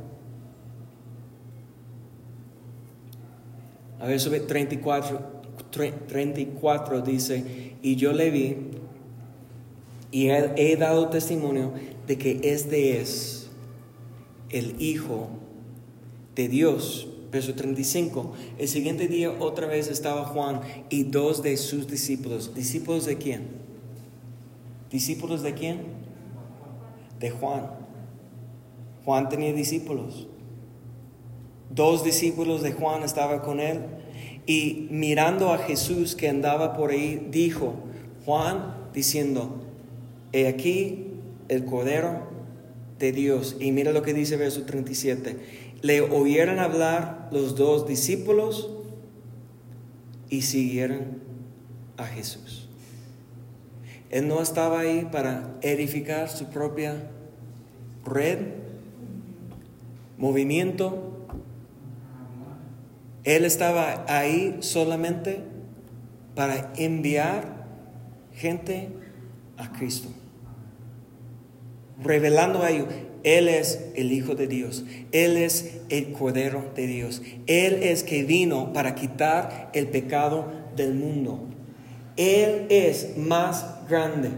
A 3.99 4.07
ver, 4.07 4.20
sobre 4.20 4.39
34, 4.39 5.41
34 6.07 7.01
dice, 7.01 7.76
y 7.84 7.95
yo 7.95 8.14
le 8.14 8.32
vi 8.32 8.57
y 10.09 10.30
he, 10.30 10.53
he 10.55 10.76
dado 10.76 11.09
testimonio 11.09 11.74
de 12.07 12.18
que 12.18 12.39
este 12.43 12.99
es 12.99 13.49
el 14.49 14.82
Hijo 14.82 15.30
de 16.36 16.47
Dios. 16.47 17.07
Verso 17.32 17.53
35. 17.53 18.34
El 18.57 18.68
siguiente 18.68 19.07
día 19.07 19.32
otra 19.39 19.68
vez 19.68 19.88
estaba 19.88 20.26
Juan 20.26 20.59
y 20.89 21.03
dos 21.03 21.41
de 21.41 21.55
sus 21.55 21.88
discípulos. 21.88 22.53
¿Discípulos 22.53 23.05
de 23.05 23.18
quién? 23.18 23.61
¿Discípulos 24.91 25.41
de 25.41 25.53
quién? 25.53 25.79
De 27.19 27.31
Juan. 27.31 27.71
Juan 29.05 29.29
tenía 29.29 29.53
discípulos. 29.53 30.27
Dos 31.69 32.03
discípulos 32.03 32.61
de 32.61 32.73
Juan 32.73 33.03
estaban 33.03 33.39
con 33.39 33.59
él 33.59 33.79
y 34.45 34.87
mirando 34.89 35.53
a 35.53 35.59
Jesús 35.59 36.15
que 36.15 36.27
andaba 36.27 36.73
por 36.75 36.91
ahí, 36.91 37.27
dijo, 37.31 37.75
Juan 38.25 38.75
diciendo, 38.93 39.61
he 40.33 40.47
aquí 40.47 41.07
el 41.47 41.65
Cordero 41.65 42.27
de 42.99 43.11
Dios. 43.11 43.55
Y 43.59 43.71
mira 43.71 43.91
lo 43.91 44.01
que 44.01 44.13
dice 44.13 44.35
verso 44.35 44.63
37. 44.63 45.37
Le 45.81 46.01
oyeron 46.01 46.59
hablar 46.59 47.29
los 47.31 47.55
dos 47.55 47.87
discípulos 47.87 48.69
y 50.29 50.41
siguieron 50.41 51.21
a 51.97 52.05
Jesús. 52.05 52.61
Él 54.12 54.28
no 54.28 54.41
estaba 54.41 54.82
ahí 54.82 55.07
para 55.09 55.55
edificar 55.62 56.28
su 56.28 56.49
propia 56.49 56.95
red, 58.03 58.39
movimiento. 60.18 61.26
Él 63.24 63.45
estaba 63.45 64.03
ahí 64.09 64.57
solamente 64.59 65.39
para 66.36 66.74
enviar 66.76 67.66
gente 68.34 68.89
a 69.57 69.72
Cristo, 69.72 70.09
revelando 72.03 72.64
a 72.64 72.72
ellos, 72.72 72.88
Él 73.24 73.47
es 73.47 73.91
el 73.95 74.12
Hijo 74.12 74.36
de 74.36 74.47
Dios, 74.47 74.84
Él 75.14 75.38
es 75.38 75.80
el 75.88 76.12
Cordero 76.12 76.66
de 76.76 76.88
Dios, 76.88 77.22
Él 77.47 77.84
es 77.84 78.03
que 78.03 78.24
vino 78.24 78.74
para 78.74 78.95
quitar 78.95 79.70
el 79.74 79.88
pecado 79.88 80.51
del 80.76 80.95
mundo. 80.95 81.50
Él 82.22 82.67
es 82.69 83.17
más 83.17 83.65
grande, 83.89 84.30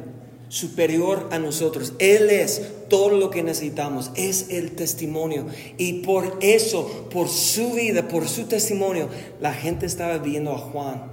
superior 0.48 1.28
a 1.32 1.38
nosotros. 1.40 1.92
Él 2.00 2.30
es 2.30 2.62
todo 2.88 3.10
lo 3.10 3.30
que 3.30 3.44
necesitamos, 3.44 4.12
es 4.16 4.52
el 4.52 4.72
testimonio. 4.72 5.48
Y 5.78 6.02
por 6.02 6.38
eso, 6.40 7.10
por 7.12 7.28
su 7.28 7.74
vida, 7.74 8.08
por 8.08 8.30
su 8.30 8.46
testimonio, 8.46 9.10
la 9.42 9.54
gente 9.54 9.86
estaba 9.86 10.18
viendo 10.20 10.54
a 10.54 10.58
Juan 10.60 11.12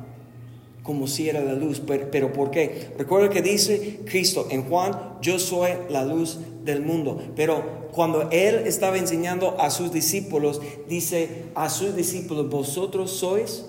como 0.85 1.09
si 1.09 1.29
era 1.29 1.41
la 1.41 1.55
luz. 1.55 1.83
Pero, 2.13 2.33
¿por 2.33 2.53
qué? 2.53 2.93
Recuerda 2.97 3.31
que 3.31 3.43
dice 3.43 3.99
Cristo 4.05 4.47
en 4.49 4.63
Juan, 4.63 4.93
yo 5.21 5.41
soy 5.41 5.73
la 5.89 6.05
luz 6.05 6.39
del 6.65 6.83
mundo. 6.83 7.21
Pero 7.35 7.89
cuando 7.91 8.31
Él 8.31 8.63
estaba 8.67 8.97
enseñando 8.97 9.61
a 9.61 9.71
sus 9.71 9.93
discípulos, 9.93 10.61
dice 10.89 11.47
a 11.57 11.69
sus 11.69 11.97
discípulos, 11.97 12.49
vosotros 12.49 13.11
sois 13.11 13.67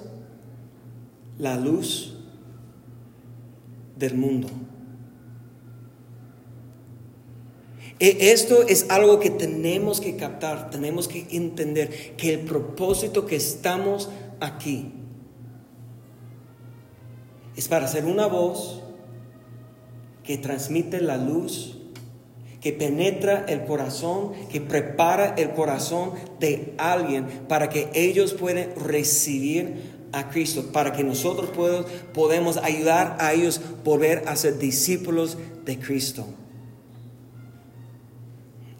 la 1.39 1.57
luz 1.57 2.20
del 4.01 4.15
mundo. 4.15 4.49
E, 7.99 8.31
esto 8.31 8.67
es 8.67 8.87
algo 8.89 9.19
que 9.19 9.29
tenemos 9.29 10.01
que 10.01 10.17
captar, 10.17 10.71
tenemos 10.71 11.07
que 11.07 11.27
entender 11.31 12.15
que 12.17 12.33
el 12.33 12.39
propósito 12.41 13.25
que 13.25 13.35
estamos 13.35 14.09
aquí 14.39 14.91
es 17.55 17.67
para 17.67 17.87
ser 17.87 18.05
una 18.05 18.25
voz 18.25 18.81
que 20.23 20.37
transmite 20.37 20.99
la 20.99 21.17
luz, 21.17 21.77
que 22.59 22.73
penetra 22.73 23.45
el 23.47 23.65
corazón, 23.65 24.31
que 24.51 24.61
prepara 24.61 25.35
el 25.37 25.51
corazón 25.51 26.13
de 26.39 26.73
alguien 26.77 27.25
para 27.47 27.69
que 27.69 27.89
ellos 27.93 28.33
puedan 28.33 28.75
recibir 28.75 29.90
a 30.11 30.29
Cristo 30.29 30.71
para 30.71 30.91
que 30.91 31.03
nosotros 31.03 31.49
podamos, 31.51 31.85
podemos 32.13 32.57
ayudar 32.57 33.17
a 33.19 33.33
ellos 33.33 33.61
volver 33.83 34.23
a 34.27 34.35
ser 34.35 34.57
discípulos 34.57 35.37
de 35.65 35.79
Cristo. 35.79 36.25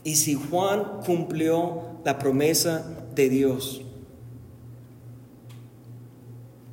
Y 0.03 0.15
si 0.15 0.34
Juan 0.34 1.01
cumplió 1.05 1.99
la 2.03 2.17
promesa 2.17 3.05
de 3.13 3.29
Dios 3.29 3.82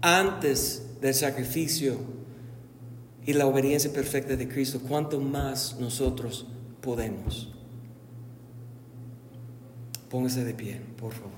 antes 0.01 0.87
del 1.01 1.15
sacrificio 1.15 1.99
y 3.27 3.35
la 3.35 3.47
obediencia 3.47 3.93
perfecta 3.93 4.37
de 4.37 4.49
Cristo, 4.49 4.81
¿cuánto 4.89 5.21
más 5.21 5.77
nosotros 5.79 6.47
podemos? 6.81 7.53
Póngase 10.09 10.45
de 10.45 10.55
pie, 10.55 10.81
por 10.99 11.13
favor. 11.13 11.38